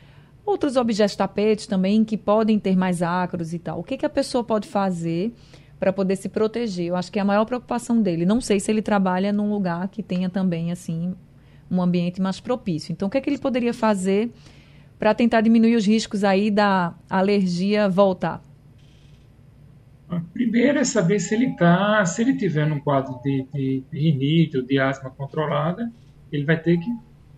outros 0.45 0.77
objetos 0.77 1.15
tapetes 1.15 1.67
também 1.67 2.03
que 2.03 2.17
podem 2.17 2.57
ter 2.57 2.75
mais 2.75 3.03
ácaros 3.03 3.53
e 3.53 3.59
tal. 3.59 3.79
O 3.79 3.83
que, 3.83 3.97
que 3.97 4.05
a 4.05 4.09
pessoa 4.09 4.43
pode 4.43 4.67
fazer 4.67 5.31
para 5.79 5.93
poder 5.93 6.15
se 6.15 6.27
proteger? 6.27 6.87
Eu 6.87 6.95
acho 6.95 7.11
que 7.11 7.17
é 7.17 7.21
a 7.21 7.25
maior 7.25 7.45
preocupação 7.45 8.01
dele. 8.01 8.25
Não 8.25 8.41
sei 8.41 8.59
se 8.59 8.69
ele 8.69 8.81
trabalha 8.81 9.31
num 9.31 9.49
lugar 9.51 9.87
que 9.87 10.03
tenha 10.03 10.29
também 10.29 10.71
assim 10.71 11.15
um 11.71 11.81
ambiente 11.81 12.21
mais 12.21 12.39
propício. 12.39 12.91
Então, 12.91 13.07
o 13.07 13.11
que, 13.11 13.17
é 13.17 13.21
que 13.21 13.29
ele 13.29 13.37
poderia 13.37 13.73
fazer 13.73 14.31
para 14.97 15.13
tentar 15.13 15.41
diminuir 15.41 15.75
os 15.75 15.85
riscos 15.85 16.23
aí 16.23 16.51
da 16.51 16.93
alergia 17.09 17.87
voltar? 17.87 18.43
Primeiro 20.33 20.79
é 20.79 20.83
saber 20.83 21.19
se 21.19 21.35
ele 21.35 21.45
está, 21.45 22.03
se 22.03 22.21
ele 22.23 22.35
tiver 22.35 22.65
num 22.65 22.79
quadro 22.79 23.19
de, 23.23 23.45
de, 23.53 23.83
de 23.91 23.99
rinite 23.99 24.57
ou 24.57 24.63
de 24.63 24.79
asma 24.79 25.11
controlada, 25.11 25.91
ele 26.31 26.43
vai 26.43 26.59
ter 26.59 26.77
que 26.77 26.89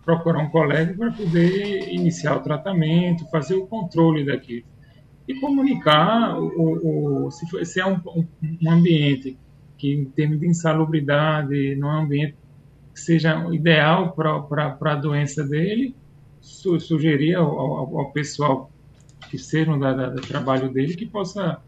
procurar 0.06 0.39
um 0.39 0.49
colega 0.49 0.93
para 0.93 1.12
poder 1.12 1.89
iniciar 1.89 2.38
o 2.38 2.39
tratamento, 2.39 3.30
fazer 3.30 3.56
o 3.56 3.67
controle 3.67 4.25
daquilo. 4.25 4.65
E 5.32 5.39
comunicar 5.39 6.38
o, 6.38 7.28
o 7.28 7.32
se, 7.32 7.50
for, 7.50 7.65
se 7.65 7.80
é 7.80 7.86
um, 7.86 8.02
um, 8.62 8.70
ambiente 8.70 9.38
que, 9.78 9.94
em 9.94 10.04
termos 10.04 10.41
de 10.41 10.48
insalubridade, 10.48 11.76
não 11.76 11.89
é 11.89 11.94
um 11.94 12.04
ambiente 12.04 12.36
que 12.94 13.00
seja 13.00 13.48
ideal 13.54 14.12
para 14.12 14.78
a 14.82 14.96
doença 14.96 15.41
dele, 15.41 15.96
su, 16.41 16.78
sugerir 16.82 17.36
ao, 17.36 17.48
ao, 17.58 18.00
ao, 18.00 18.12
pessoal 18.12 18.70
que 19.30 19.38
seja 19.38 19.78
da, 19.78 19.94
da, 19.94 20.10
do 20.10 20.22
trabalho 20.22 20.70
dele 20.70 20.96
que 20.96 21.06
possa 21.06 21.62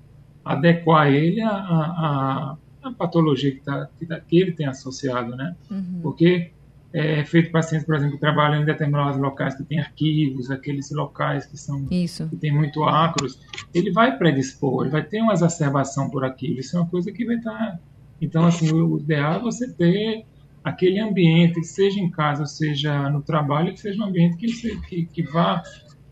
adequar 0.43 1.07
ele 1.07 1.39
à, 1.39 1.55
à, 1.55 2.57
à 2.81 2.91
patologia 2.91 3.51
que, 3.51 3.61
tá, 3.61 3.87
que, 3.97 4.05
tá, 4.05 4.19
que, 4.19 4.37
ele 4.37 4.51
tem 4.51 4.65
associado, 4.65 5.37
né? 5.37 5.55
Uhum. 5.71 5.99
Porque 6.03 6.51
é 6.93 7.25
feito 7.25 7.51
pacientes, 7.51 7.85
por 7.85 7.95
exemplo, 7.95 8.13
que 8.15 8.21
trabalham 8.21 8.61
em 8.61 8.65
determinados 8.65 9.19
locais 9.19 9.55
que 9.55 9.63
tem 9.63 9.79
arquivos, 9.79 10.51
aqueles 10.51 10.91
locais 10.91 11.45
que 11.45 11.57
são 11.57 11.87
Isso. 11.89 12.29
que 12.29 12.35
tem 12.35 12.53
muito 12.53 12.83
acros, 12.83 13.39
ele 13.73 13.91
vai 13.91 14.15
predispor, 14.15 14.83
ele 14.83 14.91
vai 14.91 15.03
ter 15.03 15.19
uma 15.19 15.33
exacerbação 15.33 16.07
por 16.09 16.23
aquilo. 16.23 16.59
Isso 16.59 16.77
é 16.77 16.81
uma 16.81 16.87
coisa 16.87 17.11
que 17.11 17.25
vai 17.25 17.37
estar. 17.37 17.51
Tá, 17.51 17.79
então, 18.21 18.45
assim, 18.45 18.71
o 18.71 18.99
ideal 18.99 19.37
é 19.37 19.39
você 19.39 19.73
ter 19.73 20.23
aquele 20.63 20.99
ambiente, 20.99 21.63
seja 21.63 21.99
em 21.99 22.11
casa, 22.11 22.45
seja 22.45 23.09
no 23.09 23.21
trabalho, 23.21 23.73
que 23.73 23.79
seja 23.79 23.99
um 24.01 24.05
ambiente 24.05 24.37
que, 24.37 24.77
que, 24.81 25.05
que 25.07 25.23
vá 25.23 25.63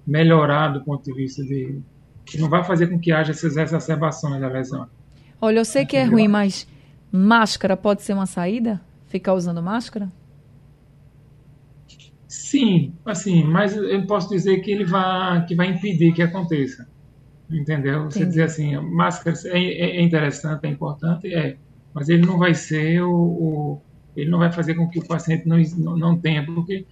melhorar 0.05 0.69
do 0.69 0.83
ponto 0.83 1.03
de 1.03 1.13
vista 1.13 1.43
de, 1.43 1.79
que 2.25 2.39
não 2.39 2.49
vai 2.49 2.63
fazer 2.63 2.87
com 2.87 2.99
que 2.99 3.11
haja 3.11 3.31
essas 3.31 3.55
exacerbações 3.55 4.41
da 4.41 4.47
lesão. 4.47 4.87
Olha, 5.39 5.59
eu 5.59 5.65
sei 5.65 5.85
que 5.85 5.95
é 5.95 6.03
ruim, 6.03 6.27
mas 6.27 6.67
máscara 7.11 7.77
pode 7.77 8.01
ser 8.01 8.13
uma 8.13 8.25
saída? 8.25 8.81
Ficar 9.07 9.33
usando 9.35 9.61
máscara? 9.61 10.09
Sim, 12.51 12.93
assim, 13.05 13.45
mas 13.45 13.77
eu 13.77 14.05
posso 14.05 14.27
dizer 14.27 14.59
que 14.59 14.69
ele 14.69 14.83
vai, 14.83 15.45
que 15.45 15.55
vai 15.55 15.67
impedir 15.67 16.13
que 16.13 16.21
aconteça. 16.21 16.85
Entendeu? 17.49 18.03
Você 18.03 18.25
dizer 18.25 18.43
assim, 18.43 18.75
máscara 18.77 19.37
é, 19.45 19.57
é, 19.57 19.97
é, 19.97 20.01
interessante, 20.01 20.65
é 20.65 20.69
importante, 20.69 21.33
é, 21.33 21.55
mas 21.93 22.09
ele 22.09 22.25
não 22.25 22.37
vai 22.37 22.53
ser 22.53 23.01
o, 23.03 23.13
o 23.13 23.81
ele 24.17 24.29
não 24.29 24.39
vai 24.39 24.51
fazer 24.51 24.75
com 24.75 24.89
que 24.89 24.99
o 24.99 25.07
paciente 25.07 25.47
não, 25.47 25.57
não, 25.77 25.97
não 25.97 26.17
tenha, 26.19 26.45
porque 26.45 26.85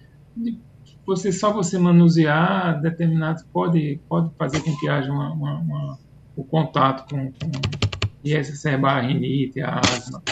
você 1.04 1.30
só 1.30 1.52
você 1.52 1.78
manusear 1.78 2.80
determinados 2.80 3.42
pode 3.42 4.00
pode 4.08 4.30
fazer 4.38 4.60
com 4.60 4.74
que 4.78 4.88
haja 4.88 5.12
uma, 5.12 5.30
uma, 5.30 5.58
uma, 5.58 5.98
o 6.34 6.42
contato 6.42 7.06
com, 7.10 7.30
com, 7.32 7.50
e 8.24 8.32
exacerbar 8.32 8.96
a 8.96 9.00
rinite, 9.02 9.60
a 9.60 9.78
asma. 9.78 10.22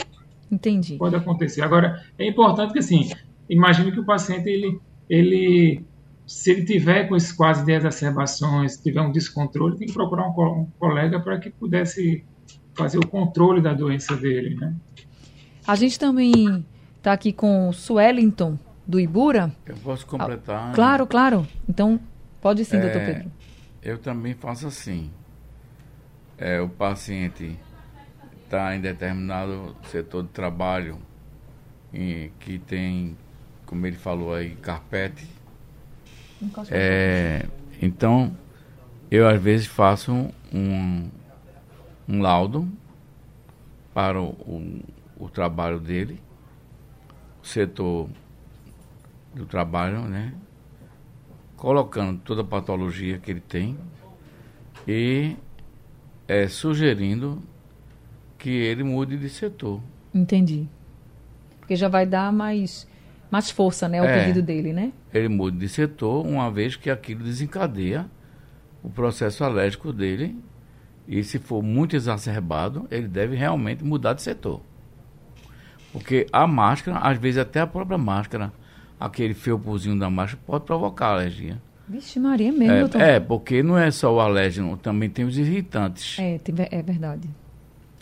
Entendi. 0.51 0.97
Pode 0.97 1.17
acontecer. 1.17 1.61
Agora, 1.61 2.03
é 2.19 2.27
importante 2.27 2.73
que, 2.73 2.79
assim, 2.79 3.11
imagine 3.47 3.93
que 3.93 4.01
o 4.01 4.07
paciente, 4.07 4.49
ele, 4.49 4.81
ele 5.09 5.85
se 6.27 6.51
ele 6.51 6.65
tiver 6.65 7.09
com 7.09 7.17
esses 7.17 7.33
quase 7.33 7.65
de 7.65 7.73
exacerbações, 7.73 8.77
tiver 8.77 9.01
um 9.01 9.11
descontrole, 9.11 9.79
tem 9.79 9.89
que 9.89 9.95
procurar 9.95 10.29
um, 10.29 10.33
co 10.33 10.45
um 10.45 10.67
colega 10.79 11.19
para 11.19 11.39
que 11.39 11.49
pudesse 11.49 12.23
fazer 12.75 12.99
o 12.99 13.07
controle 13.07 13.63
da 13.63 13.73
doença 13.73 14.15
dele, 14.15 14.55
né? 14.55 14.75
A 15.67 15.75
gente 15.75 15.99
também 15.99 16.65
está 16.99 17.13
aqui 17.13 17.33
com 17.33 17.71
o 17.71 17.73
Suellington, 17.73 18.59
do 18.87 18.99
Ibura. 18.99 19.53
Eu 19.67 19.77
posso 19.77 20.07
completar? 20.07 20.71
Ah, 20.71 20.75
claro, 20.75 21.07
claro. 21.07 21.47
Então, 21.69 22.01
pode 22.41 22.65
sim, 22.65 22.77
é, 22.77 22.81
doutor 22.81 23.01
Pedro. 23.05 23.33
Eu 23.83 23.99
também 23.99 24.35
faço 24.35 24.67
assim. 24.67 25.11
É, 26.39 26.61
o 26.61 26.69
paciente 26.69 27.59
está 28.45 28.75
em 28.75 28.81
determinado 28.81 29.77
setor 29.91 30.23
de 30.23 30.31
trabalho 30.31 30.99
em, 31.93 32.31
que 32.41 32.59
tem, 32.59 33.17
como 33.69 33.87
ele 33.87 33.97
falou 33.97 34.33
aí, 34.33 34.55
carpete. 34.57 35.29
É, 36.71 37.47
então, 37.83 38.35
eu 39.11 39.29
às 39.29 39.41
vezes 39.41 39.67
faço 39.67 40.11
um, 40.51 41.11
um 42.09 42.23
laudo 42.23 42.67
para 43.93 44.19
o, 44.19 44.31
o, 44.31 44.81
o 45.19 45.29
trabalho 45.29 45.79
dele, 45.79 46.19
o 47.43 47.47
setor 47.47 48.09
do 49.35 49.45
trabalho, 49.45 50.01
né? 50.01 50.33
Colocando 51.55 52.19
toda 52.21 52.41
a 52.41 52.45
patologia 52.45 53.19
que 53.19 53.31
ele 53.31 53.41
tem 53.41 53.77
e 54.87 55.37
é, 56.27 56.49
sugerindo 56.49 57.43
que 58.39 58.49
ele 58.49 58.83
mude 58.83 59.19
de 59.19 59.29
setor. 59.29 59.83
Entendi. 60.15 60.67
Porque 61.61 61.77
já 61.77 61.89
vai 61.89 62.07
dar 62.07 62.33
mais, 62.33 62.88
mais 63.31 63.51
força, 63.51 63.89
né, 63.89 63.99
ao 63.99 64.07
é, 64.07 64.21
pedido 64.21 64.43
dele, 64.43 64.73
né? 64.73 64.93
Ele 65.13 65.29
mude 65.29 65.59
de 65.59 65.69
setor, 65.69 66.27
uma 66.27 66.51
vez 66.51 66.77
que 66.77 66.91
aquilo 66.91 67.23
desencadeia 67.23 68.07
o 68.83 68.89
processo 68.89 69.45
alérgico 69.45 69.93
dele. 69.93 70.37
E 71.07 71.25
se 71.25 71.39
for 71.39 71.63
muito 71.63 71.97
exacerbado, 71.97 72.87
ele 72.91 73.09
deve 73.09 73.35
realmente 73.35 73.83
mudar 73.83 74.13
de 74.13 74.23
setor. 74.23 74.61
Porque 75.93 76.27
a 76.33 76.47
máscara, 76.47 76.99
às 76.99 77.19
vezes 77.19 77.39
até 77.39 77.61
a 77.61 77.67
própria 77.67 77.97
máscara, 77.97 78.53
aquele 79.01 79.33
felpozinho 79.33 79.99
da 79.99 80.11
máscara, 80.11 80.43
pode 80.47 80.65
provocar 80.65 81.09
alergia. 81.09 81.61
Vixe, 81.89 82.21
Maria, 82.21 82.53
mesmo. 82.53 82.73
É, 82.73 82.81
doutor. 82.81 83.01
é, 83.01 83.19
porque 83.19 83.63
não 83.63 83.79
é 83.79 83.91
só 83.91 84.15
o 84.15 84.21
alérgeno, 84.21 84.77
também 84.77 85.09
tem 85.09 85.25
os 85.25 85.39
irritantes. 85.39 86.19
É, 86.19 86.39
é 86.71 86.83
verdade. 86.83 87.29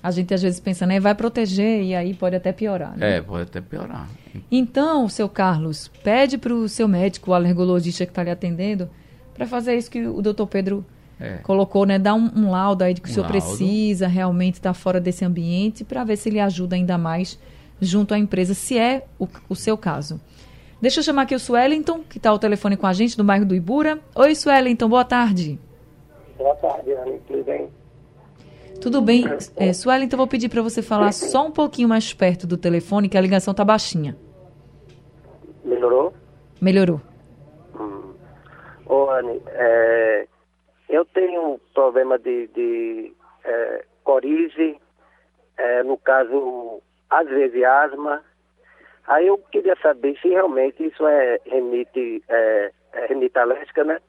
A 0.07 0.13
gente 0.13 0.33
às 0.33 0.41
vezes 0.41 0.61
pensa, 0.61 0.87
né? 0.87 1.01
Vai 1.01 1.17
proteger 1.17 1.83
e 1.83 1.93
aí 1.93 2.15
pode 2.15 2.37
até 2.37 2.53
piorar. 2.53 2.97
Né? 2.97 3.17
É, 3.17 3.21
pode 3.21 3.43
até 3.43 3.61
piorar. 3.61 4.09
Então, 4.49 5.09
seu 5.09 5.29
Carlos, 5.29 5.89
pede 6.05 6.39
para 6.39 6.55
o 6.55 6.69
seu 6.69 6.87
médico, 6.87 7.33
o 7.33 7.35
alergologista 7.35 8.07
que 8.07 8.13
está 8.13 8.23
lhe 8.23 8.31
atendendo, 8.31 8.89
para 9.35 9.49
fazer 9.49 9.75
isso 9.75 9.91
que 9.91 10.07
o 10.07 10.23
doutor 10.23 10.47
Pedro 10.47 10.87
é. 11.19 11.39
colocou, 11.39 11.85
né? 11.85 11.99
Dar 11.99 12.15
um, 12.15 12.31
um, 12.37 12.51
laudo 12.53 12.85
aí 12.85 12.95
de 12.95 13.01
que 13.01 13.09
um 13.09 13.11
o 13.11 13.15
senhor 13.15 13.25
laudo. 13.25 13.33
precisa 13.33 14.07
realmente 14.07 14.55
estar 14.55 14.71
tá 14.71 14.75
fora 14.75 15.01
desse 15.01 15.25
ambiente 15.25 15.83
para 15.83 16.05
ver 16.05 16.17
se 16.17 16.29
ele 16.29 16.39
ajuda 16.39 16.77
ainda 16.77 16.97
mais 16.97 17.37
junto 17.81 18.15
à 18.15 18.19
empresa, 18.19 18.55
se 18.55 18.79
é 18.79 19.07
o, 19.19 19.27
o 19.49 19.57
seu 19.57 19.77
caso. 19.77 20.21
Deixa 20.81 21.01
eu 21.01 21.05
chamar 21.05 21.23
aqui 21.23 21.35
o 21.35 21.41
Suellington, 21.41 22.05
que 22.09 22.19
está 22.19 22.31
ao 22.31 22.39
telefone 22.39 22.77
com 22.77 22.87
a 22.87 22.93
gente, 22.93 23.17
do 23.17 23.25
bairro 23.25 23.45
do 23.45 23.57
Ibura. 23.57 23.99
Oi, 24.15 24.37
Suellington, 24.37 24.89
boa 24.89 25.05
tarde. 25.05 25.59
Boa 26.39 26.55
tarde, 26.55 26.93
Anne, 26.93 27.19
tudo 27.27 27.43
bem? 27.43 27.69
Tudo 28.81 29.01
bem. 29.01 29.25
É, 29.57 29.73
Suellington, 29.73 30.17
vou 30.17 30.27
pedir 30.27 30.49
para 30.49 30.63
você 30.63 30.83
falar 30.83 31.13
só 31.13 31.47
um 31.47 31.51
pouquinho 31.51 31.89
mais 31.89 32.13
perto 32.13 32.47
do 32.47 32.57
telefone, 32.57 33.09
que 33.09 33.17
a 33.17 33.21
ligação 33.21 33.53
está 33.53 33.65
baixinha. 33.65 34.17
Melhorou? 35.65 36.15
Melhorou. 36.61 37.01
Hum. 37.79 38.15
Ô, 38.87 39.11
Anne, 39.11 39.41
é, 39.49 40.27
eu 40.89 41.05
tenho 41.05 41.55
um 41.55 41.59
problema 41.75 42.19
de, 42.19 42.47
de 42.49 43.13
é, 43.45 43.85
corize, 44.05 44.79
é, 45.57 45.83
no 45.83 45.97
caso, 45.97 46.81
às 47.11 47.29
vezes 47.29 47.63
asma, 47.65 48.23
Aí 49.07 49.29
eu 49.29 49.39
queria 49.39 49.77
saber 49.81 50.19
se 50.21 50.29
realmente 50.29 50.85
isso 50.85 51.07
é 51.07 51.39
renite, 51.47 52.23
é, 52.29 52.73
é 52.93 53.07
renite 53.07 53.39
alérgica, 53.39 53.85
né? 53.85 54.01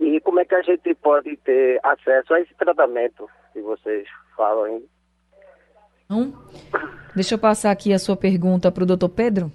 E 0.00 0.20
como 0.20 0.40
é 0.40 0.44
que 0.44 0.54
a 0.54 0.62
gente 0.62 0.94
pode 0.96 1.36
ter 1.38 1.80
acesso 1.82 2.34
a 2.34 2.40
esse 2.40 2.54
tratamento 2.54 3.28
que 3.52 3.60
vocês 3.60 4.06
falam 4.36 4.64
aí? 4.64 4.84
Deixa 7.14 7.34
eu 7.34 7.38
passar 7.38 7.70
aqui 7.70 7.92
a 7.92 7.98
sua 7.98 8.16
pergunta 8.16 8.70
para 8.70 8.82
o 8.82 8.86
doutor 8.86 9.08
Pedro. 9.08 9.52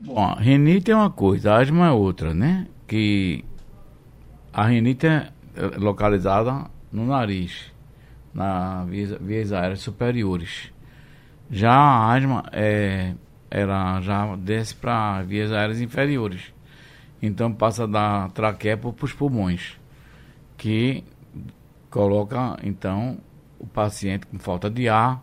Bom, 0.00 0.18
a 0.18 0.34
renite 0.34 0.90
é 0.90 0.96
uma 0.96 1.10
coisa, 1.10 1.52
a 1.52 1.58
asma 1.58 1.88
é 1.88 1.90
outra, 1.90 2.32
né? 2.32 2.66
Que 2.86 3.44
a 4.52 4.64
renite 4.64 5.06
é 5.06 5.30
localizada 5.78 6.70
no 6.92 7.06
nariz, 7.06 7.72
nas 8.32 8.88
vias, 8.88 9.12
vias 9.20 9.52
aéreas 9.52 9.80
superiores. 9.80 10.72
Já 11.50 11.72
a 11.72 12.14
asma 12.14 12.44
é 12.52 13.14
ela 13.50 14.00
já 14.00 14.36
desce 14.36 14.74
para 14.76 15.22
vias 15.22 15.52
aéreas 15.52 15.80
inferiores. 15.80 16.54
Então 17.22 17.52
passa 17.52 17.86
da 17.86 18.28
traqueia 18.30 18.76
para 18.76 19.04
os 19.04 19.12
pulmões, 19.12 19.78
que 20.56 21.04
coloca 21.90 22.56
então 22.62 23.18
o 23.58 23.66
paciente 23.66 24.26
com 24.26 24.38
falta 24.38 24.70
de 24.70 24.88
ar, 24.88 25.22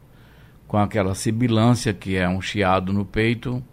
com 0.67 0.77
aquela 0.77 1.15
sibilância 1.15 1.93
que 1.93 2.15
é 2.15 2.27
um 2.27 2.41
chiado 2.41 2.93
no 2.93 3.05
peito 3.05 3.63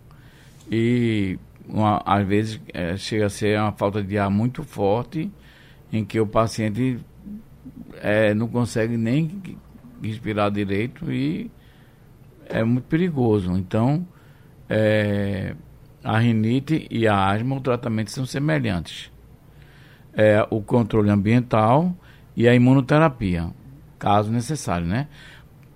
e 0.70 1.38
uma, 1.68 2.02
às 2.04 2.26
vezes 2.26 2.60
é, 2.72 2.96
chega 2.96 3.26
a 3.26 3.30
ser 3.30 3.58
uma 3.58 3.72
falta 3.72 4.02
de 4.02 4.16
ar 4.16 4.30
muito 4.30 4.62
forte, 4.62 5.30
em 5.92 6.04
que 6.04 6.18
o 6.20 6.26
paciente 6.26 6.98
é, 8.00 8.32
não 8.32 8.48
consegue 8.48 8.96
nem 8.96 9.42
respirar 10.02 10.50
direito 10.50 11.12
e 11.12 11.50
é 12.46 12.62
muito 12.62 12.84
perigoso. 12.84 13.52
Então 13.52 14.06
é, 14.68 15.54
a 16.04 16.18
rinite 16.18 16.86
e 16.90 17.08
a 17.08 17.16
asma, 17.16 17.56
o 17.56 17.60
tratamento 17.60 18.10
são 18.10 18.26
semelhantes. 18.26 19.10
É, 20.12 20.46
o 20.50 20.60
controle 20.60 21.10
ambiental 21.10 21.92
e 22.36 22.46
a 22.46 22.54
imunoterapia, 22.54 23.48
caso 23.98 24.30
necessário, 24.30 24.86
né? 24.86 25.08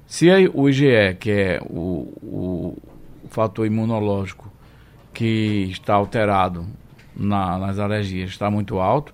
Se 0.06 0.28
o 0.54 0.68
IgE, 0.68 1.16
que 1.18 1.30
é 1.30 1.60
o, 1.62 2.12
o, 2.22 2.76
fator 3.30 3.66
imunológico 3.66 4.50
que 5.12 5.68
está 5.70 5.94
alterado 5.94 6.66
na, 7.14 7.58
nas 7.58 7.78
alergias, 7.78 8.30
está 8.30 8.50
muito 8.50 8.78
alto, 8.78 9.12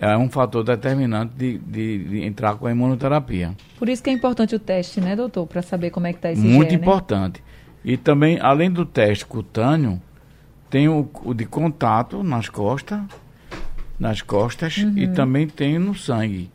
é 0.00 0.16
um 0.16 0.28
fator 0.28 0.64
determinante 0.64 1.32
de, 1.36 1.58
de, 1.58 2.04
de, 2.04 2.24
entrar 2.24 2.56
com 2.56 2.66
a 2.66 2.72
imunoterapia. 2.72 3.54
Por 3.78 3.88
isso 3.88 4.02
que 4.02 4.10
é 4.10 4.12
importante 4.12 4.54
o 4.54 4.58
teste, 4.58 5.00
né, 5.00 5.14
doutor? 5.14 5.46
Para 5.46 5.62
saber 5.62 5.90
como 5.90 6.06
é 6.06 6.12
que 6.12 6.18
está 6.18 6.32
esse 6.32 6.42
Muito 6.42 6.74
IgE, 6.74 6.80
importante. 6.80 7.40
Né? 7.40 7.92
E 7.92 7.96
também, 7.96 8.38
além 8.40 8.70
do 8.70 8.84
teste 8.84 9.24
cutâneo, 9.24 10.00
tem 10.74 10.88
o, 10.88 11.08
o 11.22 11.32
de 11.32 11.44
contato 11.44 12.24
nas 12.24 12.48
costas, 12.48 13.00
nas 13.96 14.22
costas 14.22 14.78
uhum. 14.78 14.98
e 14.98 15.06
também 15.06 15.46
tem 15.46 15.78
no 15.78 15.94
sangue. 15.94 16.50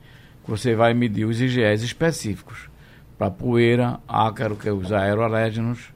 Você 0.45 0.75
vai 0.75 0.93
medir 0.93 1.23
os 1.23 1.39
IgEs 1.39 1.83
específicos 1.83 2.69
para 3.17 3.31
poeira, 3.31 3.97
ácaro, 4.05 4.57
que 4.57 4.67
é 4.67 4.73
os 4.73 4.91
aeroalérgenos, 4.91 5.93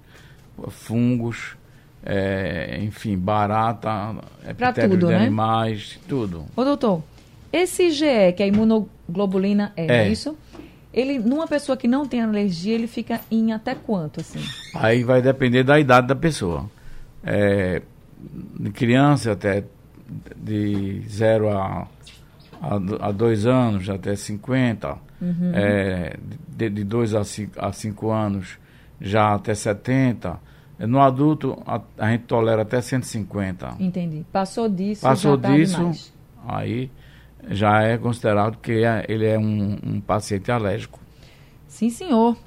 fungos, 0.70 1.58
é, 2.02 2.80
enfim, 2.82 3.18
barata, 3.18 4.16
epitélio 4.48 4.98
de 4.98 5.06
né? 5.08 5.18
animais, 5.18 6.00
tudo. 6.08 6.46
Ô 6.56 6.64
doutor, 6.64 7.04
esse 7.52 7.88
IgE, 7.88 8.32
que 8.38 8.42
é 8.42 8.46
a 8.46 8.48
imunoglobulina 8.48 9.74
é, 9.76 9.86
é. 9.86 9.98
é 10.06 10.08
isso? 10.08 10.38
Ele, 10.94 11.20
numa 11.20 11.46
pessoa 11.46 11.76
que 11.76 11.90
não 11.90 12.08
tem 12.08 12.22
alergia, 12.22 12.74
ele 12.74 12.88
fica 12.88 13.20
em 13.30 13.52
até 13.52 13.76
quanto, 13.76 14.22
assim? 14.22 14.40
Aí 14.74 15.04
vai 15.04 15.22
depender 15.22 15.66
da 15.66 15.78
idade 15.78 16.08
da 16.08 16.16
pessoa. 16.16 16.72
É, 17.22 17.82
de 18.60 18.72
criança 18.72 19.32
até 19.32 19.64
de 20.36 21.02
0 21.08 21.50
a, 21.50 21.88
a, 22.62 23.08
a 23.08 23.12
2 23.12 23.46
anos, 23.46 23.90
até 23.90 24.16
50. 24.16 24.98
Uhum. 25.22 25.52
É, 25.54 26.18
de 26.48 26.84
2 26.84 27.14
a 27.16 27.72
5 27.72 28.12
anos, 28.12 28.58
já 29.00 29.34
até 29.34 29.54
70. 29.54 30.40
No 30.80 31.02
adulto, 31.02 31.62
a, 31.66 31.82
a, 31.98 32.12
gente 32.12 32.24
tolera 32.26 32.64
até 32.64 32.82
150. 32.82 33.76
Entendi. 33.80 34.26
Passou 34.32 34.68
disso, 34.68 35.02
Passou 35.02 35.36
já 35.36 35.42
tá 35.42 35.56
disso, 35.56 35.78
demais. 35.78 36.14
aí 36.48 36.92
já 37.50 37.84
é 37.84 37.98
considerado 37.98 38.58
que 38.58 38.84
é, 38.84 39.06
ele 39.08 39.26
é 39.26 39.38
um, 39.38 39.78
um 39.84 40.02
paciente 40.02 40.52
alérgico. 40.52 41.00
Sim, 41.68 41.90
senhor. 41.90 42.38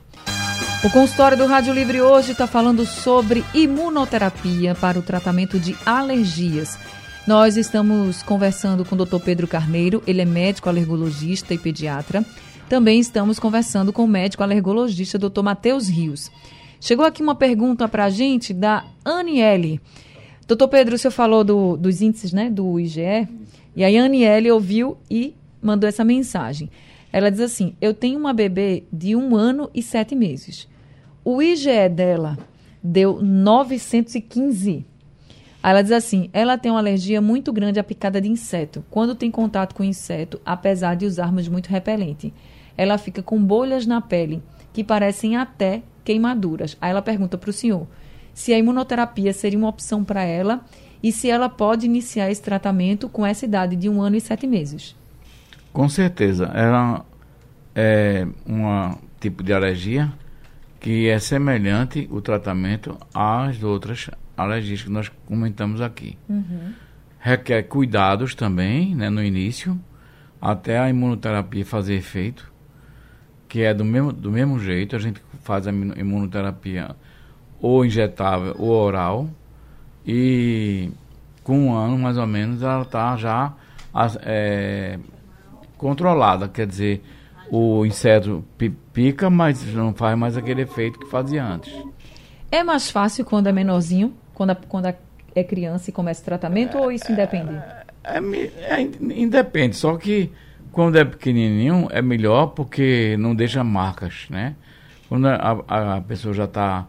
O 0.85 0.91
consultório 0.91 1.39
do 1.39 1.47
Rádio 1.47 1.73
Livre 1.73 2.01
hoje 2.03 2.33
está 2.33 2.47
falando 2.47 2.85
sobre 2.85 3.43
imunoterapia 3.55 4.75
para 4.75 4.99
o 4.99 5.03
tratamento 5.03 5.59
de 5.59 5.75
alergias. 5.87 6.79
Nós 7.27 7.57
estamos 7.57 8.23
conversando 8.23 8.85
com 8.85 8.95
o 8.95 9.05
Dr. 9.05 9.19
Pedro 9.19 9.49
Carneiro, 9.49 10.03
ele 10.07 10.21
é 10.21 10.25
médico 10.25 10.69
alergologista 10.69 11.55
e 11.55 11.59
pediatra. 11.59 12.25
também 12.69 13.01
estamos 13.01 13.39
conversando 13.39 13.93
com 13.93 14.05
o 14.05 14.09
médico 14.09 14.43
alergologista 14.43 15.19
Dr. 15.19 15.43
Matheus 15.43 15.89
Rios. 15.89 16.31
Chegou 16.79 17.07
aqui 17.07 17.23
uma 17.23 17.35
pergunta 17.35 17.89
para 17.89 18.05
a 18.05 18.11
gente 18.11 18.53
da 18.53 18.85
Aniele. 19.05 19.81
Doutor 20.47 20.69
Pedro, 20.69 20.95
o 20.95 20.99
senhor 20.99 21.11
falou 21.11 21.43
do, 21.43 21.77
dos 21.77 22.03
índices 22.03 22.33
né, 22.33 22.51
do 22.51 22.79
IgE, 22.79 23.27
e 23.75 23.85
a 23.85 24.05
Aniele 24.05 24.51
ouviu 24.51 24.99
e 25.11 25.35
mandou 25.61 25.89
essa 25.89 26.05
mensagem. 26.05 26.71
Ela 27.17 27.31
diz 27.31 27.41
assim: 27.41 27.75
Eu 27.81 27.95
tenho 27.95 28.19
uma 28.19 28.35
bebê 28.35 28.85
de 28.93 29.17
um 29.17 29.35
ano 29.35 29.71
e 29.75 29.83
sete 29.83 30.15
meses. 30.15 30.69
O 31.25 31.41
IgE 31.41 31.89
dela 31.89 32.37
deu 32.83 33.23
915. 33.23 34.85
Aí 35.63 35.71
ela 35.71 35.81
diz 35.81 35.93
assim: 35.93 36.29
ela 36.31 36.59
tem 36.59 36.71
uma 36.71 36.79
alergia 36.79 37.23
muito 37.23 37.55
grande 37.55 37.81
à 37.81 37.83
picada 37.83 38.21
de 38.21 38.29
inseto. 38.29 38.85
Quando 38.91 39.15
tem 39.15 39.31
contato 39.31 39.75
com 39.75 39.83
inseto, 39.83 40.39
apesar 40.45 40.95
de 40.95 41.07
usarmos 41.07 41.49
muito 41.49 41.71
repelente, 41.71 42.35
ela 42.77 42.99
fica 42.99 43.23
com 43.23 43.43
bolhas 43.43 43.87
na 43.87 44.03
pele 44.03 44.43
que 44.75 44.85
parecem 44.85 45.39
até 45.39 45.83
queimaduras. 46.05 46.77
Aí 46.83 46.91
ela 46.91 47.01
pergunta 47.01 47.39
para 47.39 47.49
o 47.49 47.53
senhor 47.55 47.87
se 48.35 48.53
a 48.53 48.59
imunoterapia 48.59 49.33
seria 49.33 49.59
uma 49.59 49.71
opção 49.71 50.05
para 50.05 50.23
ela 50.23 50.63
e 51.03 51.11
se 51.11 51.31
ela 51.31 51.49
pode 51.49 51.87
iniciar 51.87 52.31
esse 52.31 52.43
tratamento 52.43 53.09
com 53.09 53.25
essa 53.25 53.47
idade 53.47 53.75
de 53.75 53.89
um 53.89 54.03
ano 54.03 54.17
e 54.17 54.21
sete 54.21 54.47
meses. 54.47 54.95
Com 55.77 55.91
certeza. 55.91 56.47
Ela 56.55 57.05
é 57.75 58.27
um 58.47 58.97
tipo 59.21 59.43
de 59.43 59.53
alergia 59.53 60.11
que 60.81 61.07
é 61.07 61.19
semelhante 61.19 62.09
o 62.11 62.23
tratamento 62.23 62.97
às 63.13 63.63
outras 63.63 64.09
alergias 64.35 64.81
que 64.81 64.89
nós 64.89 65.13
comentamos 65.27 65.83
aqui. 65.83 66.17
Uhum. 66.31 66.73
Requer 67.19 67.65
cuidados 67.65 68.35
também, 68.35 68.95
né, 68.95 69.11
no 69.11 69.23
início, 69.23 69.79
até 70.41 70.79
a 70.79 70.89
imunoterapia 70.89 71.67
fazer 71.67 71.97
efeito, 71.97 72.51
que 73.47 73.61
é 73.61 73.75
do 73.75 73.85
mesmo, 73.85 74.15
do 74.15 74.33
mesmo 74.33 74.59
jeito, 74.59 74.97
a 74.97 74.99
gente 74.99 75.21
faz 75.43 75.67
a 75.67 75.71
imunoterapia 75.71 76.97
ou 77.61 77.85
injetável 77.85 78.57
ou 78.59 78.71
oral, 78.71 79.29
e 80.07 80.91
com 81.45 81.67
um 81.67 81.75
ano 81.75 81.99
mais 81.99 82.17
ou 82.17 82.27
menos 82.27 82.63
ela 82.63 82.81
está 82.81 83.15
já 83.19 83.53
é, 84.23 84.99
controlada, 85.77 86.49
quer 86.49 86.67
dizer, 86.67 87.03
o 87.51 87.85
inseto 87.85 88.45
pica, 88.93 89.31
mas 89.31 89.65
não 89.75 89.95
faz 89.95 90.19
mais 90.19 90.37
aquele 90.37 90.63
efeito 90.63 90.99
que 90.99 91.07
fazia 91.07 91.45
antes. 91.45 91.73
É 92.51 92.63
mais 92.63 92.91
fácil 92.91 93.25
quando 93.25 93.49
é 93.49 93.53
menorzinho, 93.53 94.15
quando, 94.35 94.51
a, 94.51 94.55
quando 94.55 94.87
é 95.35 95.45
criança 95.45 95.91
e 95.91 95.93
começa 95.93 96.23
o 96.23 96.25
tratamento, 96.25 96.77
é, 96.77 96.81
ou 96.81 96.91
isso 96.91 97.11
independe? 97.13 97.55
É, 98.05 98.19
é, 98.19 98.81
é, 98.81 98.81
independe, 98.83 99.77
só 99.77 99.97
que 99.97 100.33
quando 100.73 100.97
é 100.97 101.05
pequenininho 101.05 101.89
é 101.91 102.01
melhor 102.01 102.49
porque 102.49 103.17
não 103.19 103.35
deixa 103.35 103.63
marcas, 103.63 104.27
né? 104.31 104.55
Quando 105.09 105.27
a, 105.27 105.97
a 105.97 106.01
pessoa 106.01 106.35
já 106.35 106.45
está 106.45 106.87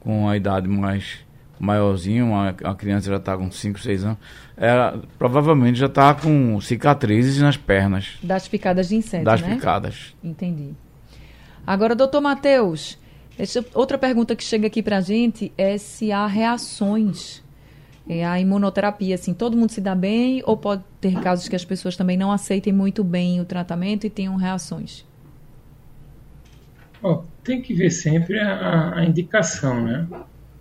com 0.00 0.28
a 0.28 0.36
idade 0.36 0.66
mais 0.68 1.18
maiorzinho, 1.60 2.26
uma, 2.26 2.48
a 2.48 2.74
criança 2.74 3.10
já 3.10 3.18
está 3.18 3.36
com 3.36 3.50
5, 3.50 3.78
6 3.78 4.04
anos, 4.04 4.18
ela 4.56 5.00
provavelmente 5.18 5.78
já 5.78 5.86
está 5.86 6.14
com 6.14 6.60
cicatrizes 6.60 7.40
nas 7.40 7.56
pernas. 7.56 8.18
Das 8.22 8.48
picadas 8.48 8.88
de 8.88 8.96
inseto, 8.96 9.24
das 9.24 9.42
né? 9.42 9.48
Das 9.48 9.56
picadas. 9.56 10.14
Entendi. 10.24 10.74
Agora, 11.66 11.94
doutor 11.94 12.22
Matheus, 12.22 12.98
outra 13.74 13.98
pergunta 13.98 14.34
que 14.34 14.42
chega 14.42 14.66
aqui 14.66 14.82
para 14.82 14.96
a 14.96 15.00
gente 15.00 15.52
é 15.56 15.76
se 15.76 16.10
há 16.10 16.26
reações 16.26 17.42
é, 18.08 18.24
à 18.26 18.40
imunoterapia. 18.40 19.14
Assim, 19.14 19.34
todo 19.34 19.56
mundo 19.56 19.70
se 19.70 19.80
dá 19.80 19.94
bem 19.94 20.42
ou 20.46 20.56
pode 20.56 20.82
ter 21.00 21.20
casos 21.20 21.46
que 21.46 21.54
as 21.54 21.64
pessoas 21.64 21.96
também 21.96 22.16
não 22.16 22.32
aceitem 22.32 22.72
muito 22.72 23.04
bem 23.04 23.40
o 23.40 23.44
tratamento 23.44 24.06
e 24.06 24.10
tenham 24.10 24.34
reações? 24.36 25.04
Oh, 27.02 27.22
tem 27.44 27.62
que 27.62 27.72
ver 27.72 27.90
sempre 27.90 28.38
a, 28.38 28.94
a 28.96 29.04
indicação, 29.04 29.84
né? 29.84 30.06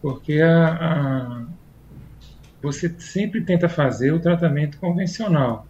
Porque 0.02 0.42
a, 0.42 0.68
a, 0.68 1.46
você 2.62 2.90
sempre 3.00 3.44
tenta 3.44 3.68
fazer 3.68 4.12
o 4.12 4.20
tratamento 4.20 4.78
convencional. 4.80 5.68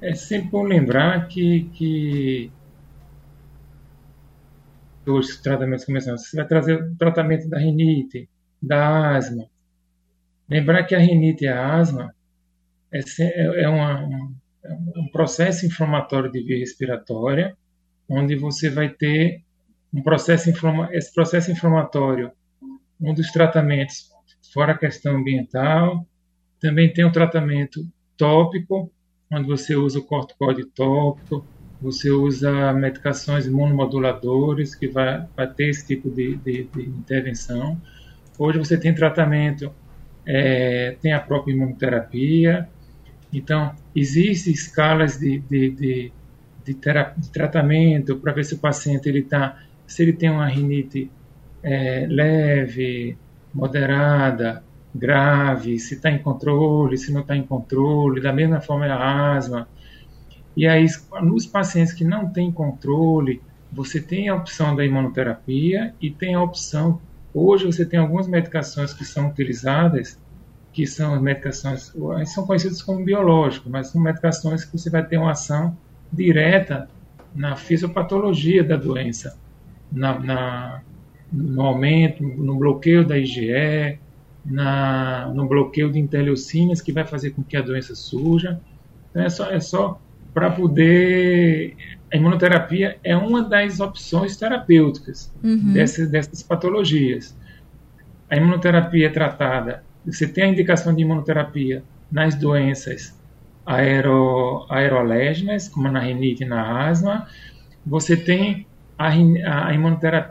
É 0.00 0.14
sempre 0.14 0.50
bom 0.50 0.62
lembrar 0.62 1.28
que, 1.28 1.64
que 1.74 2.50
os 5.06 5.36
tratamentos 5.38 5.84
convencionais, 5.84 6.28
você 6.28 6.36
vai 6.36 6.46
trazer 6.46 6.74
o 6.74 6.96
tratamento 6.96 7.48
da 7.48 7.58
rinite, 7.58 8.28
da 8.62 9.16
asma. 9.16 9.46
Lembrar 10.48 10.84
que 10.84 10.94
a 10.94 10.98
rinite 10.98 11.44
e 11.44 11.48
a 11.48 11.74
asma 11.76 12.14
é, 12.92 12.98
é, 12.98 13.62
é 13.62 13.68
uma, 13.68 14.32
é 14.64 14.72
um 14.98 15.08
processo 15.12 15.66
inflamatório 15.66 16.30
de 16.30 16.42
via 16.42 16.58
respiratória, 16.58 17.56
onde 18.08 18.36
você 18.36 18.68
vai 18.68 18.88
ter 18.88 19.42
um 19.92 20.02
processo 20.02 20.50
esse 20.92 21.14
processo 21.14 21.50
inflamatório, 21.50 22.32
um 23.00 23.14
dos 23.14 23.30
tratamentos, 23.30 24.10
fora 24.52 24.72
a 24.72 24.78
questão 24.78 25.16
ambiental, 25.16 26.06
também 26.60 26.92
tem 26.92 27.04
o 27.04 27.12
tratamento 27.12 27.86
tópico, 28.16 28.92
onde 29.32 29.46
você 29.46 29.74
usa 29.74 29.98
o 29.98 30.04
corticoide 30.04 30.64
tópico, 30.66 31.44
você 31.80 32.10
usa 32.10 32.72
medicações 32.74 33.46
imunomoduladores, 33.46 34.74
que 34.74 34.86
vai, 34.86 35.26
vai 35.34 35.50
ter 35.50 35.70
esse 35.70 35.86
tipo 35.86 36.10
de, 36.10 36.36
de, 36.36 36.64
de 36.64 36.82
intervenção. 36.82 37.80
Hoje 38.38 38.58
você 38.58 38.76
tem 38.78 38.94
tratamento, 38.94 39.72
é, 40.26 40.96
tem 41.00 41.12
a 41.12 41.20
própria 41.20 41.54
imunoterapia. 41.54 42.68
Então, 43.32 43.74
existem 43.96 44.52
escalas 44.52 45.18
de, 45.18 45.38
de, 45.40 45.70
de, 45.70 46.12
de, 46.64 46.74
de 46.74 47.30
tratamento 47.30 48.16
para 48.16 48.32
ver 48.32 48.44
se 48.44 48.54
o 48.54 48.58
paciente 48.58 49.08
ele 49.08 49.20
está 49.20 49.58
se 49.86 50.02
ele 50.02 50.12
tem 50.12 50.30
uma 50.30 50.46
rinite 50.46 51.10
é, 51.62 52.06
leve, 52.08 53.16
moderada, 53.52 54.62
grave, 54.94 55.78
se 55.78 55.94
está 55.94 56.10
em 56.10 56.18
controle, 56.18 56.98
se 56.98 57.12
não 57.12 57.20
está 57.20 57.36
em 57.36 57.42
controle, 57.42 58.20
da 58.20 58.32
mesma 58.32 58.60
forma 58.60 58.86
é 58.86 58.90
a 58.90 59.34
asma. 59.34 59.68
E 60.56 60.66
aí, 60.66 60.86
nos 61.22 61.46
pacientes 61.46 61.92
que 61.92 62.04
não 62.04 62.28
têm 62.28 62.50
controle, 62.50 63.40
você 63.72 64.00
tem 64.00 64.28
a 64.28 64.34
opção 64.34 64.74
da 64.74 64.84
imunoterapia 64.84 65.94
e 66.00 66.10
tem 66.10 66.34
a 66.34 66.42
opção. 66.42 67.00
Hoje 67.32 67.64
você 67.64 67.84
tem 67.84 68.00
algumas 68.00 68.26
medicações 68.26 68.92
que 68.92 69.04
são 69.04 69.28
utilizadas, 69.28 70.18
que 70.72 70.86
são 70.86 71.20
medicações, 71.20 71.92
são 72.26 72.46
conhecidas 72.46 72.82
como 72.82 73.04
biológicas, 73.04 73.70
mas 73.70 73.88
são 73.88 74.00
medicações 74.00 74.64
que 74.64 74.76
você 74.76 74.90
vai 74.90 75.04
ter 75.04 75.18
uma 75.18 75.32
ação 75.32 75.76
direta 76.12 76.88
na 77.34 77.54
fisiopatologia 77.54 78.64
da 78.64 78.76
doença 78.76 79.38
na, 79.90 80.18
na, 80.18 80.82
no 81.32 81.62
aumento, 81.62 82.22
no 82.22 82.56
bloqueio 82.56 83.06
da 83.06 83.18
IgE, 83.18 83.98
na, 84.44 85.30
no 85.34 85.46
bloqueio 85.46 85.90
de 85.90 85.98
interleucinas, 85.98 86.80
que 86.80 86.92
vai 86.92 87.06
fazer 87.06 87.30
com 87.30 87.42
que 87.42 87.56
a 87.56 87.62
doença 87.62 87.94
surja. 87.94 88.60
Então, 89.10 89.22
é 89.22 89.28
só, 89.28 89.50
é 89.50 89.60
só 89.60 90.00
para 90.32 90.50
poder. 90.50 91.76
A 92.12 92.16
imunoterapia 92.16 92.98
é 93.04 93.16
uma 93.16 93.42
das 93.42 93.78
opções 93.78 94.36
terapêuticas 94.36 95.32
uhum. 95.44 95.72
dessas, 95.72 96.08
dessas 96.10 96.42
patologias. 96.42 97.36
A 98.28 98.36
imunoterapia 98.36 99.06
é 99.06 99.10
tratada, 99.10 99.84
você 100.04 100.26
tem 100.26 100.44
a 100.44 100.48
indicação 100.48 100.94
de 100.94 101.02
imunoterapia 101.02 101.82
nas 102.10 102.34
doenças 102.34 103.14
aero, 103.66 104.66
aerolégicas, 104.68 105.68
como 105.68 105.90
na 105.90 106.00
rinite 106.00 106.42
e 106.42 106.46
na 106.46 106.88
asma. 106.88 107.26
Você 107.86 108.16
tem 108.16 108.66
a, 109.00 109.70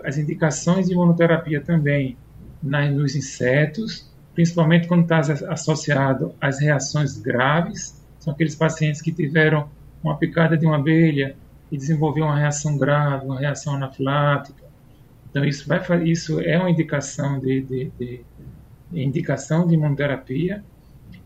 as 0.04 0.18
indicações 0.20 0.86
de 0.86 0.94
imunoterapia 0.94 1.60
também 1.60 2.16
nos 2.62 3.16
insetos, 3.16 4.08
principalmente 4.36 4.88
quando 4.88 5.04
está 5.04 5.20
associado 5.52 6.36
às 6.40 6.60
reações 6.60 7.18
graves, 7.18 8.00
são 8.20 8.32
aqueles 8.32 8.56
pacientes 8.56 9.02
que 9.02 9.12
tiveram 9.12 9.70
uma 10.04 10.18
picada 10.18 10.56
de 10.56 10.68
uma 10.68 10.76
abelha 10.76 11.36
e 11.72 11.78
desenvolveu 11.78 12.26
uma 12.26 12.38
reação 12.38 12.78
grave, 12.78 13.26
uma 13.26 13.40
reação 13.40 13.74
anafilática. 13.74 14.64
Então 15.30 15.44
isso 15.44 15.68
vai 15.68 15.82
isso 16.04 16.40
é 16.40 16.58
uma 16.58 16.70
indicação 16.70 17.40
de, 17.40 17.62
de, 17.62 17.92
de 18.00 18.22
indicação 18.94 19.68
de 19.68 19.74
imunoterapia. 19.74 20.64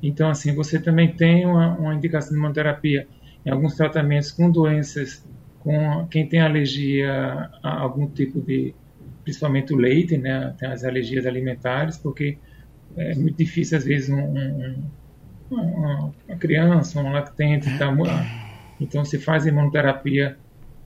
Então 0.01 0.29
assim 0.29 0.55
você 0.55 0.79
também 0.79 1.13
tem 1.13 1.45
uma, 1.45 1.75
uma 1.77 1.93
indicação 1.93 2.31
de 2.31 2.37
imunoterapia 2.37 3.05
em 3.45 3.49
alguns 3.49 3.75
tratamentos 3.75 4.31
com 4.31 4.49
doenças 4.49 5.25
com 5.63 6.05
quem 6.07 6.27
tem 6.27 6.41
alergia 6.41 7.49
a 7.63 7.79
algum 7.79 8.05
tipo 8.07 8.41
de, 8.41 8.75
principalmente 9.23 9.73
o 9.73 9.77
leite, 9.77 10.17
né, 10.17 10.53
tem 10.59 10.67
as 10.67 10.83
alergias 10.83 11.25
alimentares, 11.25 11.97
porque 11.97 12.37
é 12.97 13.15
muito 13.15 13.37
difícil 13.37 13.77
às 13.77 13.85
vezes 13.85 14.09
um, 14.09 14.19
um, 14.19 14.83
uma, 15.49 16.13
criança, 16.37 16.99
um 16.99 17.13
lactente, 17.13 17.77
tá, 17.77 17.87
então 18.79 19.05
se 19.05 19.17
faz 19.17 19.45
imunoterapia 19.45 20.37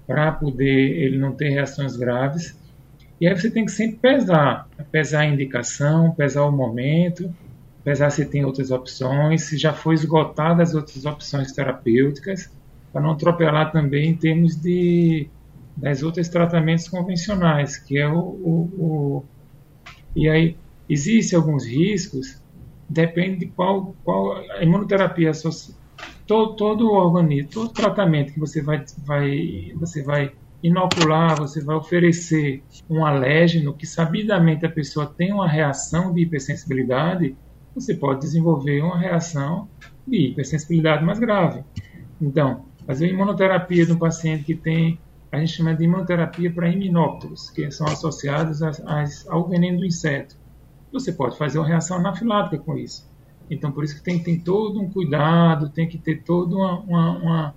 para 0.06 0.32
poder 0.32 0.66
ele 0.66 1.18
não 1.18 1.34
ter 1.34 1.50
reações 1.50 1.98
graves. 1.98 2.56
E 3.20 3.28
aí 3.28 3.36
você 3.36 3.50
tem 3.50 3.66
que 3.66 3.72
sempre 3.72 3.98
pesar, 3.98 4.70
pesar 4.92 5.22
a 5.22 5.26
indicação, 5.26 6.12
pesar 6.12 6.46
o 6.46 6.52
momento, 6.52 7.34
pesar 7.84 8.12
se 8.12 8.24
tem 8.26 8.46
outras 8.46 8.70
opções, 8.70 9.44
se 9.46 9.58
já 9.58 9.74
foi 9.74 9.96
esgotadas 9.96 10.70
as 10.70 10.76
outras 10.76 11.04
opções 11.04 11.52
terapêuticas 11.52 12.56
para 12.98 13.04
não 13.04 13.12
atropelar 13.12 13.72
também 13.72 14.10
em 14.10 14.16
termos 14.16 14.56
de, 14.56 15.30
das 15.76 16.02
outros 16.02 16.30
tratamentos 16.30 16.90
convencionais, 16.90 17.78
que 17.78 17.96
é 17.96 18.10
o, 18.10 18.18
o, 18.18 18.72
o 18.76 19.26
e 20.16 20.28
aí 20.28 20.58
existem 20.90 21.38
alguns 21.38 21.64
riscos, 21.68 22.42
depende 22.90 23.42
de 23.42 23.46
qual, 23.52 23.96
qual 24.04 24.38
a 24.38 24.64
imunoterapia 24.64 25.32
todo, 26.26 26.56
todo 26.56 26.92
organismo, 26.92 27.52
todo 27.52 27.70
tratamento 27.70 28.34
que 28.34 28.40
você 28.40 28.64
vai, 28.64 28.84
vai, 29.06 29.74
você 29.76 30.02
vai 30.02 30.32
inocular, 30.64 31.38
você 31.38 31.64
vai 31.64 31.76
oferecer 31.76 32.64
um 32.90 33.06
alérgeno 33.06 33.76
que 33.76 33.86
sabidamente 33.86 34.66
a 34.66 34.72
pessoa 34.72 35.06
tem 35.06 35.32
uma 35.32 35.48
reação 35.48 36.12
de 36.12 36.24
hipersensibilidade, 36.24 37.38
você 37.76 37.94
pode 37.94 38.22
desenvolver 38.22 38.82
uma 38.82 38.98
reação 38.98 39.70
de 40.08 40.30
hipersensibilidade 40.30 41.06
mais 41.06 41.20
grave. 41.20 41.64
Então, 42.20 42.66
fazer 42.88 43.10
imunoterapia 43.10 43.86
de 43.86 43.92
um 43.92 44.00
paciente 44.00 44.46
que 44.46 44.56
tem, 44.56 44.98
a 45.30 45.38
gente 45.38 45.52
chama 45.52 45.76
de 45.76 45.84
imunoterapia 45.84 46.50
para 46.52 46.70
iminópteros, 46.70 47.50
que 47.50 47.70
são 47.70 47.86
associados 47.86 48.62
ao 49.28 49.48
veneno 49.48 49.80
do 49.80 49.86
inseto. 49.86 50.38
Você 50.94 51.12
pode 51.12 51.38
fazer 51.38 51.60
uma 51.60 51.68
reação 51.68 51.98
anafilática 51.98 52.58
com 52.58 52.78
isso. 52.78 53.06
Então, 53.52 53.72
por 53.74 53.84
isso 53.84 53.98
que 53.98 54.04
tem, 54.04 54.24
tem 54.24 54.40
todo 54.40 54.80
um 54.80 54.90
cuidado, 54.90 55.70
tem 55.70 55.88
que 55.88 55.98
ter 55.98 56.24
todo 56.24 56.56
uma, 56.56 56.80
uma, 56.80 57.18
uma... 57.18 57.56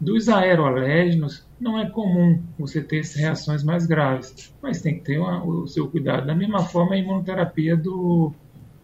Dos 0.00 0.28
aeroalérgenos, 0.28 1.44
não 1.58 1.76
é 1.76 1.90
comum 1.90 2.40
você 2.56 2.80
ter 2.80 3.04
reações 3.16 3.64
mais 3.64 3.84
graves, 3.84 4.54
mas 4.62 4.80
tem 4.80 4.94
que 4.94 5.00
ter 5.00 5.18
uma, 5.18 5.44
o 5.44 5.66
seu 5.66 5.88
cuidado. 5.90 6.24
Da 6.24 6.36
mesma 6.36 6.60
forma, 6.60 6.94
a 6.94 6.98
imunoterapia 6.98 7.76
do, 7.76 8.32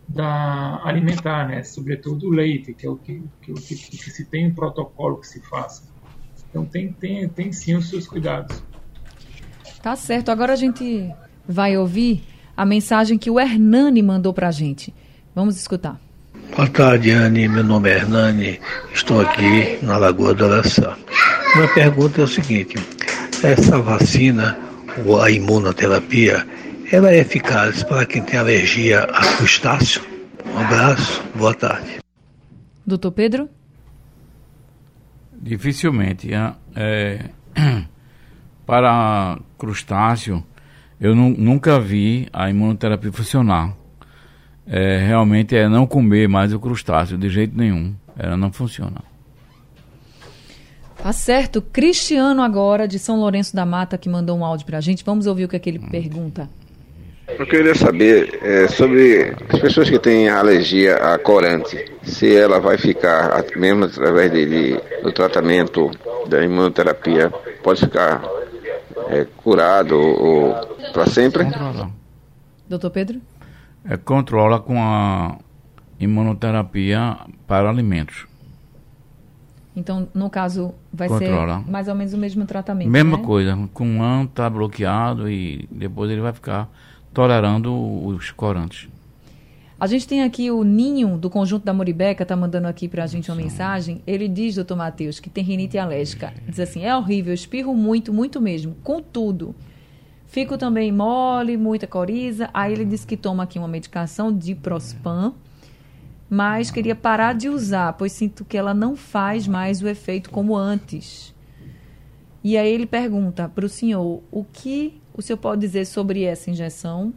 da 0.08 0.80
alimentar, 0.84 1.48
né? 1.48 1.62
sobretudo 1.62 2.28
o 2.28 2.30
leite, 2.30 2.74
que 2.74 2.86
é 2.86 2.90
o 2.90 2.96
que, 2.96 3.22
que, 3.42 3.52
que, 3.52 3.74
que 3.74 4.10
se 4.10 4.24
tem 4.24 4.46
um 4.46 4.54
protocolo 4.54 5.18
que 5.18 5.26
se 5.26 5.40
faça. 5.40 5.84
Então, 6.50 6.64
tem, 6.64 6.92
tem, 6.92 7.28
tem 7.28 7.52
sim 7.52 7.74
os 7.74 7.88
seus 7.88 8.06
cuidados. 8.06 8.62
Tá 9.82 9.96
certo. 9.96 10.30
Agora 10.30 10.52
a 10.52 10.56
gente 10.56 11.10
vai 11.48 11.76
ouvir 11.76 12.22
a 12.56 12.64
mensagem 12.64 13.18
que 13.18 13.30
o 13.30 13.40
Hernani 13.40 14.02
mandou 14.02 14.32
para 14.32 14.48
a 14.48 14.52
gente. 14.52 14.94
Vamos 15.34 15.56
escutar. 15.56 16.00
Boa 16.56 16.68
tarde, 16.68 17.10
Anne. 17.10 17.48
Meu 17.48 17.64
nome 17.64 17.90
é 17.90 17.96
Hernani. 17.96 18.60
Estou 18.92 19.20
aqui 19.20 19.78
na 19.82 19.96
Lagoa 19.96 20.32
do 20.32 20.44
Araçá. 20.44 20.96
Minha 21.56 21.68
pergunta 21.74 22.20
é 22.20 22.24
o 22.24 22.28
seguinte: 22.28 22.76
essa 23.42 23.78
vacina, 23.80 24.56
ou 25.04 25.20
a 25.20 25.30
imunoterapia, 25.30 26.46
ela 26.94 27.10
é 27.10 27.18
eficaz 27.18 27.82
para 27.82 28.06
quem 28.06 28.22
tem 28.22 28.38
alergia 28.38 29.02
a 29.02 29.36
crustáceo? 29.36 30.00
Um 30.46 30.58
abraço, 30.58 31.24
boa 31.34 31.52
tarde. 31.52 31.98
Doutor 32.86 33.10
Pedro? 33.10 33.48
Dificilmente. 35.32 36.30
É, 36.76 37.30
para 38.64 39.40
crustáceo, 39.58 40.44
eu 41.00 41.16
nunca 41.16 41.80
vi 41.80 42.28
a 42.32 42.48
imunoterapia 42.48 43.10
funcionar 43.12 43.74
é, 44.64 45.04
realmente 45.04 45.56
é 45.56 45.68
não 45.68 45.88
comer 45.88 46.28
mais 46.28 46.52
o 46.54 46.60
crustáceo 46.60 47.18
de 47.18 47.28
jeito 47.28 47.56
nenhum. 47.56 47.92
Ela 48.16 48.36
não 48.36 48.52
funciona. 48.52 49.02
Tá 51.02 51.12
certo. 51.12 51.60
Cristiano 51.60 52.40
agora, 52.40 52.86
de 52.86 53.00
São 53.00 53.18
Lourenço 53.18 53.54
da 53.54 53.66
Mata, 53.66 53.98
que 53.98 54.08
mandou 54.08 54.38
um 54.38 54.44
áudio 54.44 54.64
pra 54.64 54.80
gente. 54.80 55.04
Vamos 55.04 55.26
ouvir 55.26 55.44
o 55.44 55.48
que, 55.48 55.56
é 55.56 55.58
que 55.58 55.68
ele 55.68 55.80
hum. 55.80 55.88
pergunta. 55.90 56.48
Eu 57.38 57.46
queria 57.46 57.74
saber 57.74 58.38
é, 58.42 58.68
sobre 58.68 59.34
as 59.48 59.60
pessoas 59.60 59.90
que 59.90 59.98
têm 59.98 60.28
alergia 60.28 60.96
a 60.96 61.18
corante, 61.18 61.92
se 62.02 62.34
ela 62.34 62.60
vai 62.60 62.78
ficar, 62.78 63.44
mesmo 63.56 63.84
através 63.84 64.30
de, 64.32 64.46
de 64.46 64.80
do 65.02 65.12
tratamento 65.12 65.90
da 66.28 66.42
imunoterapia, 66.42 67.30
pode 67.62 67.80
ficar 67.80 68.22
é, 69.08 69.26
curado 69.36 69.98
ou, 69.98 70.54
para 70.92 71.06
sempre? 71.06 71.46
Doutor 72.68 72.90
Pedro? 72.90 73.20
é, 73.84 73.96
controla 73.96 74.58
com 74.58 74.82
a 74.82 75.36
imunoterapia 76.00 77.18
para 77.46 77.68
alimentos. 77.68 78.26
Então, 79.76 80.08
no 80.14 80.30
caso, 80.30 80.72
vai 80.92 81.08
controla. 81.08 81.58
ser 81.58 81.70
mais 81.70 81.88
ou 81.88 81.94
menos 81.94 82.14
o 82.14 82.18
mesmo 82.18 82.46
tratamento. 82.46 82.88
Mesma 82.88 83.18
né? 83.18 83.24
coisa, 83.24 83.68
com 83.74 83.86
um 83.86 84.02
ano 84.02 84.24
está 84.24 84.48
bloqueado 84.48 85.28
e 85.28 85.68
depois 85.70 86.10
ele 86.10 86.20
vai 86.20 86.32
ficar 86.32 86.70
tolerando 87.14 87.72
os 88.06 88.30
corantes. 88.30 88.88
A 89.80 89.86
gente 89.86 90.06
tem 90.06 90.22
aqui 90.22 90.50
o 90.50 90.62
Ninho, 90.62 91.16
do 91.16 91.30
Conjunto 91.30 91.64
da 91.64 91.72
Moribeca, 91.72 92.22
está 92.22 92.36
mandando 92.36 92.68
aqui 92.68 92.88
para 92.88 93.04
a 93.04 93.06
gente 93.06 93.30
uma 93.30 93.36
mensagem. 93.36 94.02
Ele 94.06 94.28
diz, 94.28 94.56
doutor 94.56 94.76
Matheus, 94.76 95.20
que 95.20 95.30
tem 95.30 95.42
rinite 95.42 95.78
alérgica. 95.78 96.34
Diz 96.46 96.60
assim, 96.60 96.84
é 96.84 96.96
horrível, 96.96 97.32
espirro 97.32 97.74
muito, 97.74 98.12
muito 98.12 98.40
mesmo. 98.40 98.76
Contudo, 98.82 99.54
Fico 100.34 100.58
também 100.58 100.90
mole, 100.90 101.56
muita 101.56 101.86
coriza. 101.86 102.50
Aí 102.52 102.72
ele 102.72 102.84
disse 102.84 103.06
que 103.06 103.16
toma 103.16 103.44
aqui 103.44 103.56
uma 103.56 103.68
medicação 103.68 104.36
de 104.36 104.52
Prospan, 104.52 105.32
mas 106.28 106.72
queria 106.72 106.96
parar 106.96 107.34
de 107.34 107.48
usar, 107.48 107.92
pois 107.92 108.10
sinto 108.10 108.44
que 108.44 108.56
ela 108.56 108.74
não 108.74 108.96
faz 108.96 109.46
mais 109.46 109.80
o 109.80 109.86
efeito 109.86 110.30
como 110.30 110.56
antes. 110.56 111.32
E 112.42 112.56
aí 112.56 112.68
ele 112.68 112.84
pergunta 112.84 113.48
para 113.48 113.64
o 113.64 113.68
senhor 113.68 114.24
o 114.32 114.42
que 114.42 115.00
o 115.16 115.22
senhor 115.22 115.38
pode 115.38 115.60
dizer 115.60 115.84
sobre 115.84 116.24
essa 116.24 116.50
injeção 116.50 117.14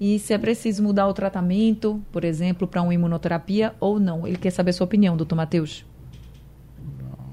e 0.00 0.18
se 0.20 0.32
é 0.32 0.38
preciso 0.38 0.82
mudar 0.82 1.08
o 1.08 1.12
tratamento, 1.12 2.00
por 2.12 2.24
exemplo, 2.24 2.68
para 2.68 2.80
uma 2.80 2.94
imunoterapia 2.94 3.74
ou 3.80 3.98
não. 3.98 4.26
Ele 4.26 4.36
quer 4.36 4.50
saber 4.50 4.70
a 4.70 4.72
sua 4.72 4.84
opinião, 4.84 5.16
doutor 5.16 5.34
Matheus. 5.34 5.84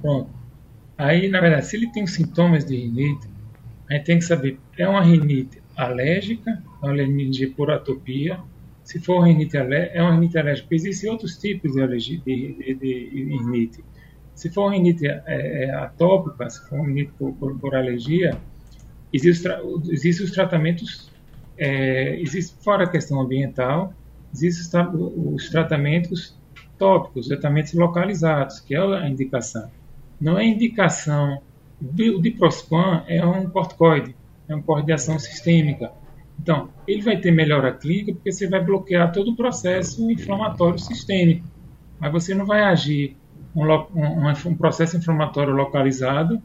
Bom, 0.01 0.27
aí, 0.97 1.27
na 1.27 1.39
verdade, 1.39 1.67
se 1.67 1.75
ele 1.75 1.91
tem 1.91 2.07
sintomas 2.07 2.65
de 2.65 2.75
rinite, 2.75 3.27
a 3.87 3.93
gente 3.93 4.05
tem 4.05 4.17
que 4.17 4.25
saber, 4.25 4.57
é 4.77 4.87
uma 4.87 5.03
rinite 5.03 5.61
alérgica, 5.77 6.63
é 6.81 6.85
uma 6.85 6.95
rinite 6.95 7.45
por 7.47 7.69
atopia. 7.69 8.39
Se 8.83 8.99
for 8.99 9.21
rinite 9.21 9.55
alérgica, 9.57 9.97
é 9.97 10.01
uma 10.01 10.13
rinite 10.13 10.37
alérgica. 10.37 10.73
Existem 10.73 11.11
outros 11.11 11.37
tipos 11.37 11.73
de, 11.73 11.87
de, 11.87 12.17
de, 12.17 12.75
de 12.75 13.37
rinite. 13.37 13.83
Se 14.33 14.49
for 14.49 14.69
rinite 14.69 15.07
é, 15.07 15.21
é, 15.27 15.71
atópica, 15.75 16.49
se 16.49 16.67
for 16.67 16.81
rinite 16.81 17.11
por, 17.17 17.33
por, 17.33 17.59
por 17.59 17.75
alergia, 17.75 18.35
existem 19.15 19.51
existe 19.89 20.23
os 20.23 20.31
tratamentos, 20.31 21.11
é, 21.57 22.19
existe, 22.19 22.55
fora 22.63 22.83
a 22.83 22.89
questão 22.89 23.19
ambiental, 23.21 23.93
existem 24.33 24.81
os 24.93 25.49
tratamentos 25.49 26.37
tópicos, 26.77 27.27
tratamentos 27.27 27.73
localizados, 27.73 28.59
que 28.59 28.75
é 28.75 28.79
a 28.79 29.07
indicação. 29.07 29.69
Não 30.19 30.37
é 30.37 30.45
indicação 30.45 31.41
o 31.81 32.21
diprospan 32.21 33.03
é 33.07 33.25
um 33.25 33.49
corticoide, 33.49 34.15
é 34.47 34.55
um 34.55 34.61
corte 34.61 34.85
de 34.85 34.93
ação 34.93 35.19
sistêmica. 35.19 35.91
Então, 36.39 36.69
ele 36.87 37.01
vai 37.01 37.17
ter 37.17 37.31
melhora 37.31 37.73
clínica 37.73 38.13
porque 38.13 38.31
você 38.31 38.47
vai 38.47 38.63
bloquear 38.63 39.11
todo 39.11 39.31
o 39.31 39.35
processo 39.35 40.09
inflamatório 40.11 40.79
sistêmico. 40.79 41.45
Mas 41.99 42.11
você 42.11 42.33
não 42.33 42.45
vai 42.45 42.61
agir 42.63 43.17
um, 43.55 43.65
um, 43.65 44.29
um 44.47 44.55
processo 44.55 44.97
inflamatório 44.97 45.53
localizado 45.53 46.41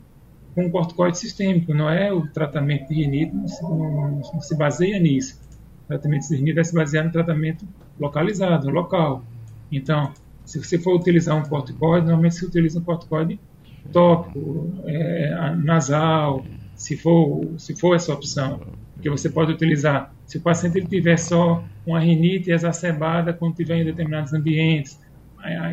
com 0.55 0.67
um 0.67 0.71
corticoide 0.71 1.19
sistêmico. 1.19 1.75
Não 1.75 1.89
é 1.89 2.13
o 2.13 2.27
tratamento 2.29 2.89
de 2.89 2.95
rinite, 2.95 3.35
não 3.35 3.49
se, 3.49 3.63
não, 3.63 4.41
se 4.41 4.57
baseia 4.57 4.99
nisso. 4.99 5.41
O 5.85 5.89
tratamento 5.89 6.29
de 6.29 6.37
rinite 6.37 6.55
vai 6.55 6.65
se 6.65 6.75
basear 6.75 7.05
no 7.05 7.13
tratamento 7.13 7.67
localizado, 7.99 8.71
local. 8.71 9.25
Então, 9.71 10.13
se 10.45 10.59
você 10.59 10.79
for 10.79 10.97
utilizar 10.97 11.37
um 11.37 11.43
corticoide, 11.43 12.07
normalmente 12.07 12.37
se 12.37 12.45
utiliza 12.45 12.79
um 12.79 12.83
corticoide 12.83 13.39
tópico, 13.93 14.73
é, 14.85 15.55
nasal, 15.57 16.45
se 16.75 16.97
for, 16.97 17.47
se 17.59 17.75
for 17.75 17.95
essa 17.95 18.13
opção, 18.13 18.61
que 19.01 19.09
você 19.09 19.29
pode 19.29 19.53
utilizar. 19.53 20.15
Se 20.27 20.39
o 20.39 20.41
paciente 20.41 20.79
ele 20.79 20.87
tiver 20.87 21.17
só 21.17 21.65
uma 21.87 22.01
rinite 22.01 22.51
exacerbada 22.51 23.33
quando 23.33 23.53
estiver 23.53 23.79
em 23.79 23.85
determinados 23.85 24.33
ambientes, 24.33 24.99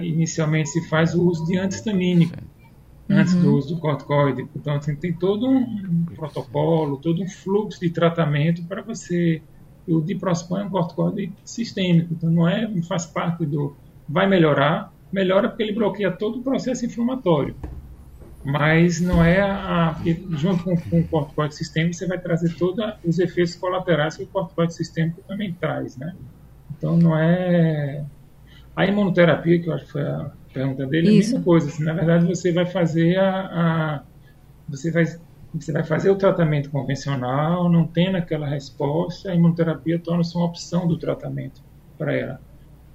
inicialmente 0.01 0.69
se 0.69 0.88
faz 0.88 1.13
o 1.13 1.28
uso 1.28 1.45
de 1.45 1.57
antihistamínico 1.57 2.38
antes 3.10 3.34
uhum. 3.34 3.41
do 3.41 3.55
uso 3.55 3.76
do 3.76 3.82
corticoide. 3.82 4.47
Então, 4.55 4.76
assim, 4.76 4.95
tem 4.95 5.14
todo 5.14 5.47
um 5.47 6.05
protocolo, 6.16 6.97
todo 6.97 7.22
um 7.22 7.28
fluxo 7.28 7.80
de 7.80 7.89
tratamento 7.89 8.64
para 8.64 8.82
você. 8.82 9.41
O 9.88 10.01
diprospan 10.01 10.62
é 10.62 10.64
um 10.66 10.70
corticoide 10.70 11.32
sistêmico, 11.45 12.14
então 12.14 12.30
não 12.30 12.47
é, 12.47 12.70
faz 12.84 13.05
parte 13.05 13.45
do. 13.45 13.76
Vai 14.08 14.28
melhorar, 14.28 14.93
melhora 15.12 15.47
porque 15.49 15.64
ele 15.64 15.74
bloqueia 15.74 16.12
todo 16.12 16.39
o 16.39 16.43
processo 16.43 16.86
inflamatório 16.86 17.55
mas 18.43 19.01
não 19.01 19.22
é 19.22 19.41
a, 19.41 19.93
junto 20.32 20.64
com, 20.64 20.78
com, 20.78 20.99
o 21.01 21.08
corticoide 21.08 21.53
sistêmico 21.53 21.95
você 21.95 22.08
vai 22.08 22.18
trazer 22.18 22.55
todos 22.55 22.93
os 23.03 23.20
efeitos 23.20 23.55
colaterais 23.55 24.16
que 24.16 24.24
o 24.24 24.28
corticoide 24.28 24.74
sistêmico 24.74 25.22
também 25.28 25.51
traz, 25.51 25.97
né? 25.97 26.16
Então 26.72 26.95
não 26.95 27.18
é 27.18 28.05
a 28.78 28.86
imunoterapia 28.86 29.61
que 29.61 29.69
eu 29.69 29.73
acho 29.73 29.86
que 29.88 29.91
foi 29.93 30.03
a 30.03 30.32
pergunta 30.53 30.86
dele 30.88 31.09
Isso. 31.09 31.36
é 31.36 31.38
a 31.38 31.39
mesma 31.39 31.43
coisa. 31.43 31.69
Assim, 31.69 31.84
na 31.84 31.93
verdade 31.93 32.25
você 32.28 32.53
vai 32.53 32.65
fazer 32.65 33.17
a, 33.19 33.32
a, 33.32 34.03
você 34.69 34.91
vai 34.91 35.05
você 35.53 35.71
vai 35.71 35.84
fazer 35.84 36.11
o 36.11 36.15
tratamento 36.17 36.69
convencional, 36.69 37.69
não 37.69 37.88
tendo 37.88 38.17
aquela 38.17 38.47
resposta, 38.47 39.32
a 39.32 39.36
imunoterapia 39.36 39.99
torna-se 39.99 40.36
uma 40.38 40.45
opção 40.45 40.88
do 40.88 40.97
tratamento 40.97 41.63
para 41.97 42.13
ela. 42.15 42.41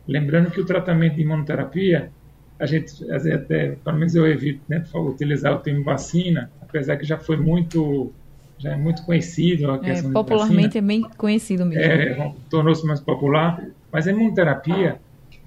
Lembrando 0.07 0.51
que 0.51 0.61
o 0.61 0.67
tratamento 0.67 1.17
de 1.17 1.23
imunoterapia 1.23 2.13
a 2.59 2.67
gente, 2.67 3.11
até, 3.11 3.71
pelo 3.85 3.99
menos 3.99 4.15
eu 4.15 4.27
evito 4.27 4.63
né, 4.69 4.85
utilizar 4.95 5.53
o 5.55 5.59
termo 5.59 5.83
vacina, 5.83 6.51
apesar 6.61 6.97
que 6.97 7.05
já 7.05 7.19
foi 7.19 7.37
muito 7.37 8.15
já 8.59 8.73
é 8.73 8.77
muito 8.77 9.05
conhecido. 9.05 9.73
A 9.73 9.77
É, 9.77 9.79
questão 9.79 10.11
de 10.11 10.15
popularmente 10.15 10.79
é 10.79 10.81
bem 10.81 11.03
conhecido 11.17 11.67
mesmo. 11.67 11.83
É, 11.83 12.33
tornou-se 12.49 12.87
mais 12.87 13.01
popular, 13.01 13.61
mas 13.93 14.07
a 14.07 14.13
imunoterapia, 14.13 15.01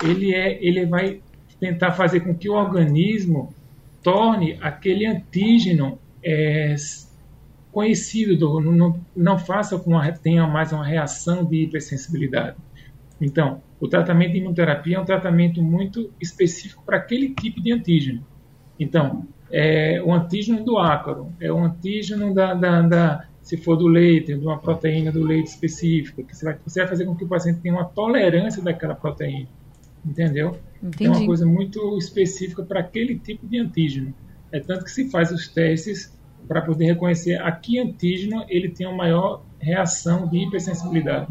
ele, 0.03 0.33
é, 0.33 0.63
ele 0.65 0.85
vai 0.85 1.21
tentar 1.59 1.91
fazer 1.93 2.21
com 2.21 2.35
que 2.35 2.49
o 2.49 2.53
organismo 2.53 3.53
torne 4.03 4.57
aquele 4.61 5.05
antígeno 5.05 5.99
é, 6.23 6.75
conhecido, 7.71 8.37
do, 8.37 8.59
não, 8.61 9.05
não 9.15 9.37
faça 9.37 9.77
com 9.79 9.99
que 9.99 10.19
tenha 10.21 10.47
mais 10.47 10.71
uma 10.71 10.85
reação 10.85 11.43
de 11.45 11.63
hipersensibilidade. 11.63 12.57
Então, 13.19 13.61
o 13.79 13.87
tratamento 13.87 14.31
de 14.33 14.39
imunoterapia 14.39 14.97
é 14.97 14.99
um 14.99 15.05
tratamento 15.05 15.61
muito 15.61 16.13
específico 16.19 16.83
para 16.85 16.97
aquele 16.97 17.33
tipo 17.33 17.61
de 17.61 17.71
antígeno. 17.71 18.25
Então, 18.79 19.27
é 19.51 20.01
o 20.03 20.13
antígeno 20.13 20.63
do 20.63 20.77
ácaro, 20.77 21.33
é 21.39 21.51
o 21.51 21.57
antígeno 21.59 22.33
da, 22.33 22.53
da, 22.53 22.81
da- 22.81 23.27
se 23.41 23.57
for 23.57 23.75
do 23.75 23.87
leite, 23.87 24.35
de 24.35 24.45
uma 24.45 24.59
proteína 24.59 25.11
do 25.11 25.23
leite 25.23 25.47
específica, 25.47 26.23
que 26.23 26.35
você 26.35 26.45
vai, 26.45 26.57
você 26.65 26.79
vai 26.79 26.89
fazer 26.89 27.05
com 27.05 27.15
que 27.15 27.23
o 27.25 27.27
paciente 27.27 27.61
tenha 27.61 27.75
uma 27.75 27.85
tolerância 27.85 28.61
daquela 28.63 28.95
proteína, 28.95 29.47
entendeu? 30.05 30.57
É 30.83 30.87
Entendi. 30.87 31.09
uma 31.09 31.25
coisa 31.25 31.45
muito 31.45 31.97
específica 31.97 32.63
para 32.63 32.79
aquele 32.79 33.17
tipo 33.17 33.47
de 33.47 33.57
antígeno. 33.57 34.13
É 34.51 34.59
tanto 34.59 34.85
que 34.85 34.91
se 34.91 35.09
faz 35.09 35.31
os 35.31 35.47
testes 35.47 36.13
para 36.47 36.61
poder 36.61 36.85
reconhecer 36.85 37.41
a 37.41 37.51
que 37.51 37.79
antígeno 37.79 38.45
ele 38.47 38.69
tem 38.69 38.85
uma 38.85 38.95
maior 38.95 39.43
reação 39.59 40.27
de 40.27 40.37
hipersensibilidade. 40.37 41.27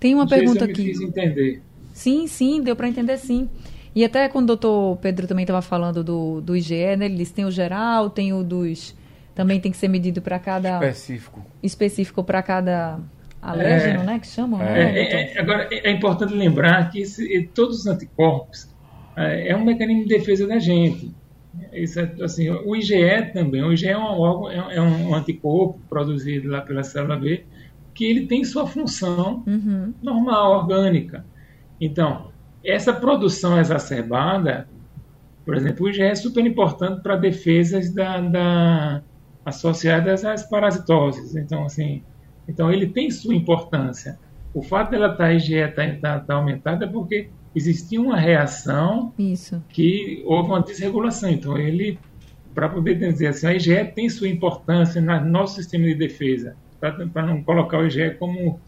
Tem 0.00 0.14
uma 0.14 0.24
Não 0.24 0.28
se 0.28 0.34
pergunta 0.34 0.64
aqui. 0.64 0.86
fiz 0.86 1.00
entender. 1.00 1.62
Sim, 1.92 2.26
sim, 2.26 2.60
deu 2.60 2.74
para 2.74 2.88
entender 2.88 3.16
sim. 3.18 3.48
E 3.94 4.04
até 4.04 4.28
quando 4.28 4.44
o 4.44 4.56
doutor 4.56 4.96
Pedro 4.96 5.26
também 5.26 5.44
estava 5.44 5.62
falando 5.62 6.02
do, 6.02 6.40
do 6.40 6.56
IgE, 6.56 6.96
né, 6.96 7.04
ele 7.04 7.16
disse 7.16 7.32
tem 7.32 7.44
o 7.44 7.50
geral, 7.50 8.10
tem 8.10 8.32
o 8.32 8.42
dos. 8.42 8.96
Também 9.34 9.60
tem 9.60 9.70
que 9.70 9.78
ser 9.78 9.88
medido 9.88 10.20
para 10.20 10.38
cada. 10.38 10.74
Específico. 10.74 11.44
Específico 11.62 12.24
para 12.24 12.42
cada 12.42 12.98
alérgeno, 13.42 14.02
né? 14.04 14.18
Que 14.20 14.26
chamam, 14.26 14.64
É, 14.64 14.64
né? 14.74 14.92
é, 14.92 14.92
doutor? 14.92 15.32
é, 15.34 15.40
agora, 15.40 15.68
é 15.72 15.88
é 15.88 15.92
importante 15.92 16.34
lembrar 16.34 16.90
que 16.90 17.00
esse- 17.00 17.52
todos 17.54 17.80
os 17.80 17.86
anticorpos 17.86 18.58
é, 19.16 19.48
é 19.50 19.56
um 19.56 19.64
mecanismo 19.64 20.02
de 20.04 20.08
defesa 20.08 20.46
da 20.46 20.58
gente. 20.58 21.16
Isso 21.74 22.00
é, 22.00 22.14
assim, 22.22 22.48
o 22.50 22.76
IgE 22.76 23.32
também, 23.32 23.62
o 23.62 23.72
IgE 23.72 23.88
é 23.88 23.98
um, 23.98 24.02
órgão, 24.02 24.50
é, 24.70 24.76
é 24.76 24.80
um 24.82 25.14
anticorpo 25.14 25.84
produzido 25.88 26.48
lá 26.48 26.62
pela 26.62 26.82
célula 26.84 27.16
B, 27.18 27.46
que 27.94 28.04
ele 28.06 28.26
tem 28.26 28.44
sua 28.44 28.66
função 28.66 29.46
Uhum. 29.46 29.94
normal, 30.02 30.52
orgânica. 30.60 31.26
Então, 31.80 32.32
essa 32.64 32.92
produção 32.94 33.58
exacerbada, 33.60 34.68
por 35.44 35.56
exemplo, 35.56 35.86
o 35.86 35.90
IgE 35.90 36.02
é 36.02 36.14
super 36.14 36.44
importante 36.46 37.02
para 37.02 37.16
defesas 37.16 37.92
da, 37.94 38.20
da- 38.20 39.04
associadas 39.44 40.24
às 40.24 40.48
parasitoses. 40.48 41.34
Então, 41.36 41.64
assim, 41.64 42.04
então 42.46 42.72
ele 42.72 42.86
tem 42.86 43.10
sua 43.10 43.34
importância. 43.34 44.18
O 44.54 44.62
fato 44.62 44.90
dela 44.90 45.12
estar 45.12 45.24
tá, 45.24 45.32
IgE 45.32 45.54
estar 45.54 46.00
tá, 46.00 46.20
tá 46.20 46.34
aumentada 46.34 46.84
é 46.84 46.88
porque 46.88 47.30
existia 47.54 48.00
uma 48.00 48.16
reação 48.16 49.12
Isso. 49.18 49.62
que 49.68 50.22
houve 50.26 50.48
uma 50.50 50.60
desregulação. 50.60 51.30
Então, 51.30 51.56
ele, 51.56 51.98
para 52.54 52.68
poder 52.68 52.96
dizer 52.96 53.28
assim, 53.28 53.46
a 53.46 53.54
IgE 53.54 53.84
tem 53.94 54.08
sua 54.08 54.28
importância 54.28 55.00
no 55.00 55.24
nosso 55.24 55.56
sistema 55.56 55.84
de 55.84 55.94
defesa, 55.94 56.56
para 56.80 57.26
não 57.26 57.42
colocar 57.42 57.78
o 57.78 57.86
IgE 57.86 58.16
como, 58.18 58.60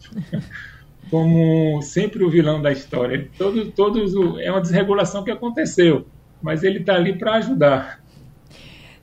como 1.11 1.81
sempre 1.81 2.23
o 2.23 2.29
vilão 2.29 2.61
da 2.61 2.71
história. 2.71 3.29
Todos, 3.37 3.73
todos 3.73 4.13
é 4.39 4.51
uma 4.51 4.61
desregulação 4.61 5.23
que 5.23 5.31
aconteceu, 5.31 6.07
mas 6.41 6.63
ele 6.63 6.79
está 6.79 6.95
ali 6.95 7.17
para 7.17 7.35
ajudar. 7.35 8.03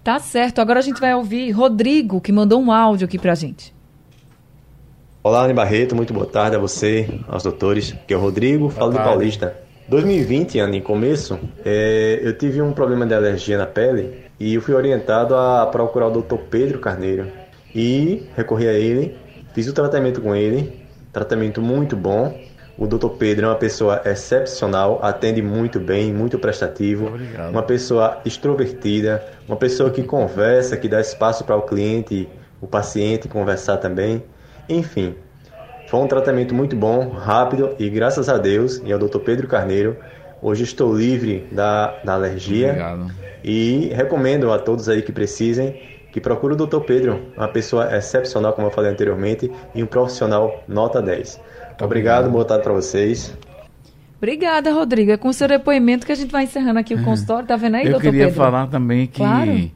Tá 0.02 0.18
certo. 0.18 0.60
Agora 0.60 0.80
a 0.80 0.82
gente 0.82 1.00
vai 1.00 1.14
ouvir 1.14 1.52
Rodrigo, 1.52 2.20
que 2.20 2.32
mandou 2.32 2.60
um 2.60 2.72
áudio 2.72 3.04
aqui 3.04 3.18
pra 3.18 3.36
gente. 3.36 3.72
Olá, 5.24 5.44
Anne 5.44 5.54
Barreto, 5.54 5.94
muito 5.94 6.12
boa 6.12 6.26
tarde 6.26 6.56
a 6.56 6.58
você, 6.58 7.08
aos 7.28 7.44
doutores. 7.44 7.92
Aqui 7.92 8.12
é 8.12 8.16
o 8.16 8.20
Rodrigo, 8.20 8.68
falo 8.68 8.90
de. 8.90 8.98
Paulista. 8.98 9.56
2020, 9.86 10.58
Anne, 10.58 10.78
em 10.78 10.80
começo, 10.80 11.38
é, 11.64 12.18
eu 12.20 12.36
tive 12.36 12.60
um 12.60 12.72
problema 12.72 13.06
de 13.06 13.14
alergia 13.14 13.56
na 13.56 13.64
pele 13.64 14.24
e 14.40 14.54
eu 14.54 14.60
fui 14.60 14.74
orientado 14.74 15.36
a 15.36 15.64
procurar 15.66 16.08
o 16.08 16.22
Dr. 16.22 16.38
Pedro 16.50 16.80
Carneiro. 16.80 17.28
E 17.72 18.26
recorri 18.36 18.66
a 18.66 18.72
ele, 18.72 19.16
fiz 19.54 19.68
o 19.68 19.72
tratamento 19.72 20.20
com 20.20 20.34
ele, 20.34 20.84
tratamento 21.12 21.62
muito 21.62 21.96
bom. 21.96 22.36
O 22.76 22.88
Dr. 22.88 23.10
Pedro 23.10 23.46
é 23.46 23.48
uma 23.50 23.54
pessoa 23.54 24.02
excepcional, 24.04 24.98
atende 25.04 25.40
muito 25.40 25.78
bem, 25.78 26.12
muito 26.12 26.36
prestativo, 26.36 27.06
Obrigado. 27.06 27.50
uma 27.52 27.62
pessoa 27.62 28.20
extrovertida, 28.24 29.24
uma 29.46 29.56
pessoa 29.56 29.88
que 29.88 30.02
conversa, 30.02 30.76
que 30.76 30.88
dá 30.88 31.00
espaço 31.00 31.44
para 31.44 31.54
o 31.54 31.62
cliente, 31.62 32.28
o 32.60 32.66
paciente 32.66 33.28
conversar 33.28 33.76
também. 33.76 34.20
Enfim, 34.72 35.14
foi 35.88 36.00
um 36.00 36.06
tratamento 36.06 36.54
muito 36.54 36.74
bom, 36.74 37.10
rápido 37.10 37.74
e 37.78 37.88
graças 37.90 38.28
a 38.28 38.38
Deus 38.38 38.80
e 38.84 38.92
ao 38.92 38.98
Dr. 38.98 39.18
Pedro 39.18 39.46
Carneiro, 39.46 39.96
hoje 40.40 40.64
estou 40.64 40.96
livre 40.96 41.46
da, 41.52 41.98
da 42.02 42.14
alergia 42.14 42.68
Obrigado. 42.68 43.10
e 43.44 43.90
recomendo 43.94 44.50
a 44.50 44.58
todos 44.58 44.88
aí 44.88 45.02
que 45.02 45.12
precisem 45.12 45.78
que 46.10 46.20
procure 46.20 46.54
o 46.54 46.56
Dr. 46.56 46.80
Pedro, 46.80 47.20
uma 47.36 47.48
pessoa 47.48 47.94
excepcional, 47.96 48.52
como 48.52 48.66
eu 48.66 48.70
falei 48.70 48.90
anteriormente, 48.90 49.50
e 49.74 49.82
um 49.82 49.86
profissional 49.86 50.62
nota 50.68 51.00
10. 51.00 51.40
Obrigado, 51.80 52.30
boa 52.30 52.44
tarde 52.44 52.64
para 52.64 52.72
vocês. 52.74 53.34
Obrigada, 54.18 54.70
Rodrigo. 54.72 55.10
É 55.10 55.16
com 55.16 55.28
o 55.28 55.32
seu 55.32 55.48
depoimento 55.48 56.04
que 56.06 56.12
a 56.12 56.14
gente 56.14 56.30
vai 56.30 56.44
encerrando 56.44 56.78
aqui 56.78 56.94
o 56.94 57.02
consultório. 57.02 57.48
Tá 57.48 57.56
vendo 57.56 57.76
aí, 57.76 57.84
Eu 57.86 57.92
doutor 57.92 58.04
queria 58.10 58.26
Pedro? 58.26 58.36
falar 58.42 58.66
também 58.68 59.06
que 59.06 59.16
Claro. 59.18 59.70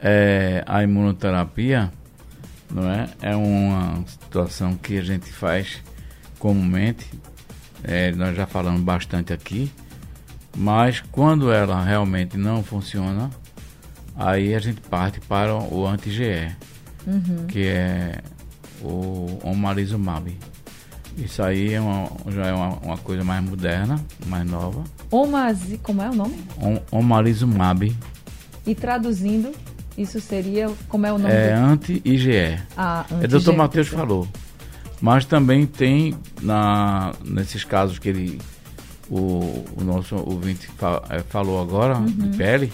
é, 0.00 0.62
a 0.66 0.82
imunoterapia 0.82 1.90
não 2.72 2.90
é, 2.90 3.08
é 3.20 3.36
uma 3.36 4.02
situação 4.06 4.74
que 4.76 4.98
a 4.98 5.02
gente 5.02 5.30
faz 5.30 5.82
comumente. 6.38 7.06
É, 7.84 8.12
nós 8.12 8.36
já 8.36 8.46
falamos 8.46 8.80
bastante 8.82 9.32
aqui. 9.32 9.70
Mas 10.56 11.00
quando 11.12 11.50
ela 11.52 11.82
realmente 11.82 12.36
não 12.36 12.62
funciona, 12.62 13.30
aí 14.16 14.54
a 14.54 14.58
gente 14.58 14.80
parte 14.82 15.20
para 15.20 15.54
o 15.54 15.86
anti-GE, 15.86 16.54
Uhum. 17.06 17.46
que 17.48 17.66
é 17.66 18.20
o 18.80 19.38
omalizumab. 19.42 20.36
Isso 21.16 21.42
aí 21.42 21.74
é 21.74 21.80
uma, 21.80 22.08
já 22.30 22.46
é 22.46 22.52
uma, 22.52 22.68
uma 22.78 22.96
coisa 22.98 23.24
mais 23.24 23.42
moderna, 23.44 24.00
mais 24.26 24.48
nova. 24.48 24.84
Omazi, 25.10 25.78
como 25.78 26.00
é 26.02 26.08
o 26.10 26.14
nome? 26.14 26.38
Om, 26.60 26.78
omalizumab 26.90 27.94
E 28.66 28.74
traduzindo, 28.74 29.52
isso 29.96 30.20
seria, 30.20 30.70
como 30.88 31.06
é 31.06 31.12
o 31.12 31.18
nome? 31.18 31.32
é 31.34 31.54
do... 31.54 31.60
anti-IgE. 31.64 32.58
Ah, 32.76 33.04
É 33.10 33.14
anti-G, 33.26 33.38
Dr. 33.38 33.52
Matheus 33.56 33.88
falou. 33.88 34.26
Mas 35.00 35.24
também 35.24 35.66
tem, 35.66 36.14
na, 36.40 37.12
nesses 37.24 37.64
casos 37.64 37.98
que 37.98 38.08
ele, 38.08 38.40
o, 39.10 39.64
o 39.76 39.84
nosso 39.84 40.14
ouvinte 40.16 40.68
fa- 40.78 41.02
eh, 41.10 41.22
falou 41.28 41.60
agora, 41.60 41.96
Uhum. 41.98 42.06
de 42.06 42.36
pele, 42.36 42.72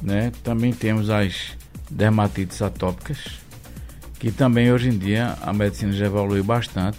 né? 0.00 0.30
Também 0.44 0.72
temos 0.72 1.10
as 1.10 1.56
dermatites 1.90 2.62
atópicas, 2.62 3.18
que 4.20 4.30
também 4.30 4.72
hoje 4.72 4.88
em 4.88 4.96
dia 4.98 5.36
a 5.42 5.52
medicina 5.52 5.92
já 5.92 6.06
evoluiu 6.06 6.44
bastante 6.44 6.98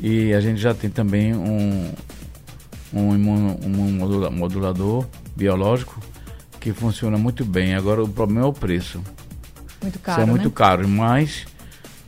e 0.00 0.32
a 0.34 0.40
gente 0.40 0.60
já 0.60 0.74
tem 0.74 0.90
também 0.90 1.34
um, 1.34 1.90
um, 2.92 3.14
imuno- 3.14 3.58
um 3.64 3.92
modula- 3.92 4.30
modulador 4.30 5.06
biológico 5.36 5.98
que 6.64 6.72
funciona 6.72 7.18
muito 7.18 7.44
bem. 7.44 7.74
Agora 7.74 8.02
o 8.02 8.08
problema 8.08 8.46
é 8.46 8.48
o 8.48 8.52
preço. 8.52 9.04
Muito 9.82 9.96
Isso 9.96 10.02
caro, 10.02 10.22
é 10.22 10.24
muito 10.24 10.48
né? 10.48 10.52
caro, 10.54 10.88
mas 10.88 11.44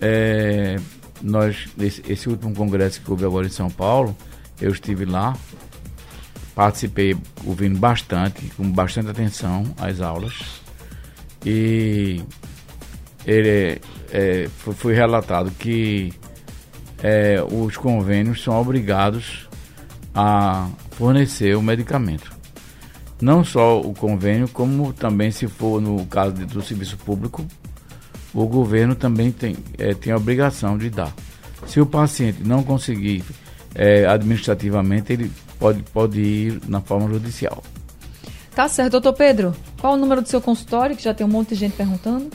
é, 0.00 0.76
nós, 1.20 1.68
esse, 1.78 2.02
esse 2.10 2.26
último 2.26 2.54
congresso 2.54 3.02
que 3.02 3.10
houve 3.10 3.26
agora 3.26 3.46
em 3.46 3.50
São 3.50 3.68
Paulo, 3.68 4.16
eu 4.58 4.70
estive 4.70 5.04
lá, 5.04 5.36
participei 6.54 7.14
ouvindo 7.44 7.78
bastante, 7.78 8.46
com 8.56 8.72
bastante 8.72 9.10
atenção 9.10 9.62
às 9.78 10.00
aulas, 10.00 10.62
e 11.44 12.22
ele, 13.26 13.78
é, 14.10 14.48
foi, 14.56 14.72
foi 14.72 14.94
relatado 14.94 15.50
que 15.58 16.14
é, 17.02 17.44
os 17.52 17.76
convênios 17.76 18.42
são 18.42 18.58
obrigados 18.58 19.50
a 20.14 20.70
fornecer 20.92 21.54
o 21.58 21.60
medicamento. 21.60 22.35
Não 23.20 23.44
só 23.44 23.80
o 23.80 23.94
convênio, 23.94 24.48
como 24.48 24.92
também, 24.92 25.30
se 25.30 25.46
for 25.46 25.80
no 25.80 26.04
caso 26.06 26.34
do 26.34 26.62
serviço 26.62 26.98
público, 26.98 27.46
o 28.34 28.46
governo 28.46 28.94
também 28.94 29.32
tem, 29.32 29.56
eh, 29.78 29.94
tem 29.94 30.12
a 30.12 30.16
obrigação 30.16 30.76
de 30.76 30.90
dar. 30.90 31.14
Se 31.66 31.80
o 31.80 31.86
paciente 31.86 32.42
não 32.44 32.62
conseguir 32.62 33.24
eh, 33.74 34.06
administrativamente, 34.06 35.12
ele 35.12 35.30
pode, 35.58 35.82
pode 35.84 36.20
ir 36.20 36.60
na 36.68 36.80
forma 36.80 37.08
judicial. 37.08 37.62
Tá 38.54 38.68
certo, 38.68 38.92
doutor 38.92 39.14
Pedro. 39.14 39.54
Qual 39.80 39.94
o 39.94 39.96
número 39.96 40.22
do 40.22 40.28
seu 40.28 40.40
consultório, 40.40 40.96
que 40.96 41.02
já 41.02 41.14
tem 41.14 41.26
um 41.26 41.30
monte 41.30 41.50
de 41.50 41.56
gente 41.56 41.76
perguntando? 41.76 42.30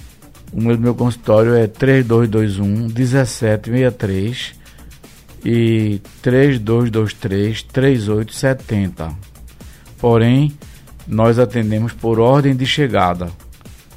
O 0.52 0.58
número 0.58 0.78
do 0.78 0.84
meu 0.84 0.96
consultório 0.96 1.56
é 1.56 1.68
3221 1.68 2.90
1763 2.90 4.56
e 5.46 6.02
3223 6.22 7.64
3870. 7.64 9.12
Porém, 9.98 10.52
nós 11.08 11.38
atendemos 11.40 11.94
por 11.94 12.20
ordem 12.20 12.56
de 12.56 12.66
chegada, 12.66 13.30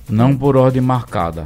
não 0.08 0.36
por 0.36 0.56
ordem 0.56 0.80
marcada. 0.82 1.44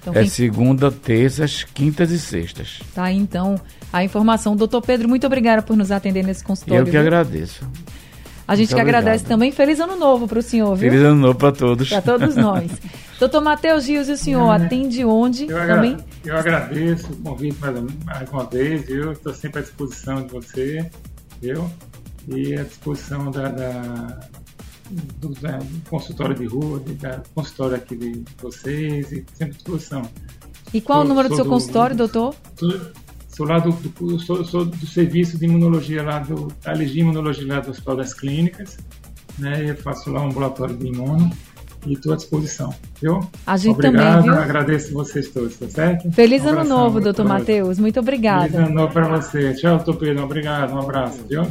Então, 0.00 0.14
é 0.14 0.20
quem- 0.20 0.28
segunda, 0.30 0.90
terças, 0.90 1.64
quintas 1.64 2.10
e 2.10 2.18
sextas. 2.18 2.80
Tá 2.94 3.04
aí, 3.04 3.16
então 3.16 3.60
a 3.92 4.02
informação. 4.02 4.56
Doutor 4.56 4.80
Pedro, 4.82 5.08
muito 5.08 5.26
obrigada 5.26 5.60
por 5.62 5.76
nos 5.76 5.90
atender 5.90 6.24
nesse 6.24 6.42
consultório. 6.42 6.80
Eu 6.82 6.84
que 6.86 6.90
viu? 6.92 7.00
agradeço. 7.00 7.62
A 8.48 8.56
gente 8.56 8.70
Muito 8.70 8.74
que 8.76 8.80
agradece 8.80 9.16
obrigado. 9.24 9.28
também. 9.28 9.52
Feliz 9.52 9.78
ano 9.78 9.94
novo 9.96 10.26
para 10.26 10.38
o 10.40 10.42
senhor, 10.42 10.74
viu? 10.74 10.90
Feliz 10.90 11.04
ano 11.06 11.20
novo 11.20 11.38
para 11.38 11.52
todos. 11.52 11.88
Para 11.88 12.00
todos 12.02 12.34
nós. 12.34 12.68
Doutor 13.20 13.42
Matheus 13.42 13.86
Rios, 13.86 14.08
e 14.08 14.12
o 14.12 14.16
senhor 14.16 14.50
atende 14.50 15.04
onde 15.04 15.44
Eu, 15.48 15.56
agra- 15.60 15.74
também? 15.76 15.96
eu 16.24 16.36
agradeço 16.36 17.12
o 17.12 17.16
convite 17.16 17.56
mais, 17.60 17.76
mais 18.06 18.30
uma 18.30 18.44
vez, 18.46 18.86
viu? 18.86 19.12
Estou 19.12 19.34
sempre 19.34 19.60
à 19.60 19.62
disposição 19.62 20.22
de 20.26 20.32
você, 20.32 20.90
viu? 21.40 21.70
E 22.26 22.54
à 22.54 22.62
disposição 22.64 23.30
da, 23.30 23.48
da- 23.50 24.20
do, 24.90 25.28
da- 25.40 25.58
do 25.58 25.88
consultório 25.88 26.34
de 26.34 26.46
rua, 26.46 26.80
de- 26.80 26.94
da 26.94 27.22
consultório 27.34 27.76
aqui 27.76 27.96
de 27.96 28.22
vocês, 28.40 29.12
e 29.12 29.24
sempre 29.34 29.44
à 29.44 29.56
disposição. 29.56 30.02
E 30.72 30.80
qual 30.80 30.98
o 30.98 31.02
Sou- 31.02 31.08
número 31.08 31.28
do 31.28 31.36
seu 31.36 31.44
consultório, 31.44 31.96
doutor? 31.96 32.34
Sou, 32.56 32.72
sou 33.28 33.46
lá 33.46 33.58
do, 33.58 33.70
do- 33.72 34.18
sou, 34.18 34.44
sou 34.44 34.64
do 34.64 34.86
serviço 34.86 35.38
de 35.38 35.44
imunologia 35.46 36.02
lá 36.02 36.18
do 36.20 36.48
da 36.62 36.72
alergia 36.72 36.98
e 37.02 37.04
imunologia 37.04 37.46
lá 37.46 37.60
do 37.60 37.70
Hospital 37.70 37.96
das 37.96 38.14
Clínicas, 38.14 38.76
né? 39.38 39.70
Eu 39.70 39.76
faço 39.76 40.10
lá 40.10 40.20
um 40.22 40.26
ambulatório 40.26 40.76
de 40.76 40.86
imuno 40.88 41.30
e 41.86 41.94
estou 41.94 42.12
à 42.12 42.16
disposição, 42.16 42.74
viu? 43.00 43.20
A 43.46 43.56
gente 43.56 43.72
Obrigado, 43.74 44.20
também, 44.24 44.34
viu? 44.34 44.42
agradeço 44.42 44.92
vocês 44.92 45.28
todos, 45.30 45.56
tá 45.56 45.66
certo? 45.68 46.10
Feliz 46.12 46.42
Um 46.42 46.48
ano 46.48 46.58
abração 46.60 46.78
novo, 46.78 47.00
doutor. 47.00 47.24
Matheus. 47.26 47.78
Muito 47.78 47.94
Feliz 47.94 48.08
obrigada. 48.08 48.58
ano 48.58 48.74
novo 48.74 48.92
para 48.92 49.08
você. 49.16 49.54
Tchau, 49.54 49.76
doutor 49.76 49.96
Pedro. 49.96 50.24
Obrigado, 50.24 50.74
um 50.74 50.78
abraço, 50.80 51.24
viu? 51.28 51.42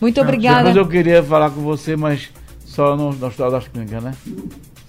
Muito 0.00 0.20
obrigada. 0.20 0.58
Depois 0.72 0.76
eu 0.76 0.86
queria 0.88 1.22
falar 1.22 1.50
com 1.50 1.60
você, 1.60 1.96
mas 1.96 2.30
só 2.72 2.96
no, 2.96 3.12
no 3.12 3.26
Hospital 3.26 3.50
das 3.50 3.68
Clínicas, 3.68 4.02
né? 4.02 4.12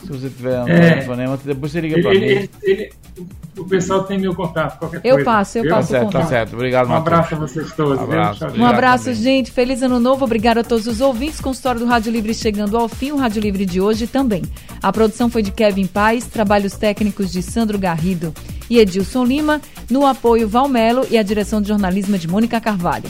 Se 0.02 0.08
você 0.12 0.30
tiver 0.30 0.60
um 0.64 0.68
É. 0.68 0.90
telefonema, 0.96 1.40
depois 1.44 1.72
você 1.72 1.82
liga 1.82 2.02
para 2.02 2.12
mim. 2.12 2.18
ele- 2.18 2.50
ele- 2.64 2.90
o 3.58 3.64
pessoal 3.66 4.04
tem 4.04 4.18
meu 4.20 4.34
contato, 4.36 4.78
qualquer 4.80 5.00
Eu 5.04 5.16
coisa. 5.16 5.24
passo, 5.26 5.58
eu 5.60 5.64
passo 5.70 5.76
o 5.76 5.82
Tá 5.82 5.84
certo, 5.88 6.04
tá 6.12 6.18
contato. 6.18 6.30
certo. 6.30 6.54
Obrigado, 6.56 6.86
Um 6.88 6.90
Matheus. 6.90 7.08
abraço 7.08 7.36
a 7.36 7.38
vocês 7.38 7.72
todos. 7.74 7.96
viu? 7.98 8.04
Abraço. 8.04 8.46
Um 8.58 8.66
abraço, 8.66 9.04
também. 9.06 9.20
gente. 9.22 9.52
Feliz 9.52 9.82
ano 9.82 10.00
novo. 10.00 10.26
Obrigado 10.26 10.58
a 10.58 10.64
todos 10.64 10.88
os 10.88 11.00
ouvintes. 11.00 11.40
Consultório 11.40 11.80
do 11.82 11.86
Rádio 11.86 12.12
Livre 12.12 12.34
chegando 12.34 12.76
ao 12.78 12.90
fim. 12.90 13.12
O 13.12 13.18
Rádio 13.18 13.42
Livre 13.42 13.66
de 13.66 13.80
hoje 13.80 14.08
também. 14.08 14.42
A 14.82 14.92
produção 14.92 15.30
foi 15.30 15.42
de 15.42 15.52
Kevin 15.52 15.88
Paz, 15.88 16.26
trabalhos 16.26 16.74
técnicos 16.74 17.32
de 17.32 17.42
Sandro 17.42 17.78
Garrido 17.78 18.34
e 18.70 18.80
Edilson 18.80 19.24
Lima, 19.24 19.62
no 19.90 20.06
apoio 20.06 20.48
Valmelo 20.50 21.06
e 21.10 21.18
a 21.18 21.24
direção 21.24 21.62
de 21.62 21.68
jornalismo 21.70 22.18
de 22.18 22.28
Mônica 22.28 22.60
Carvalho. 22.60 23.10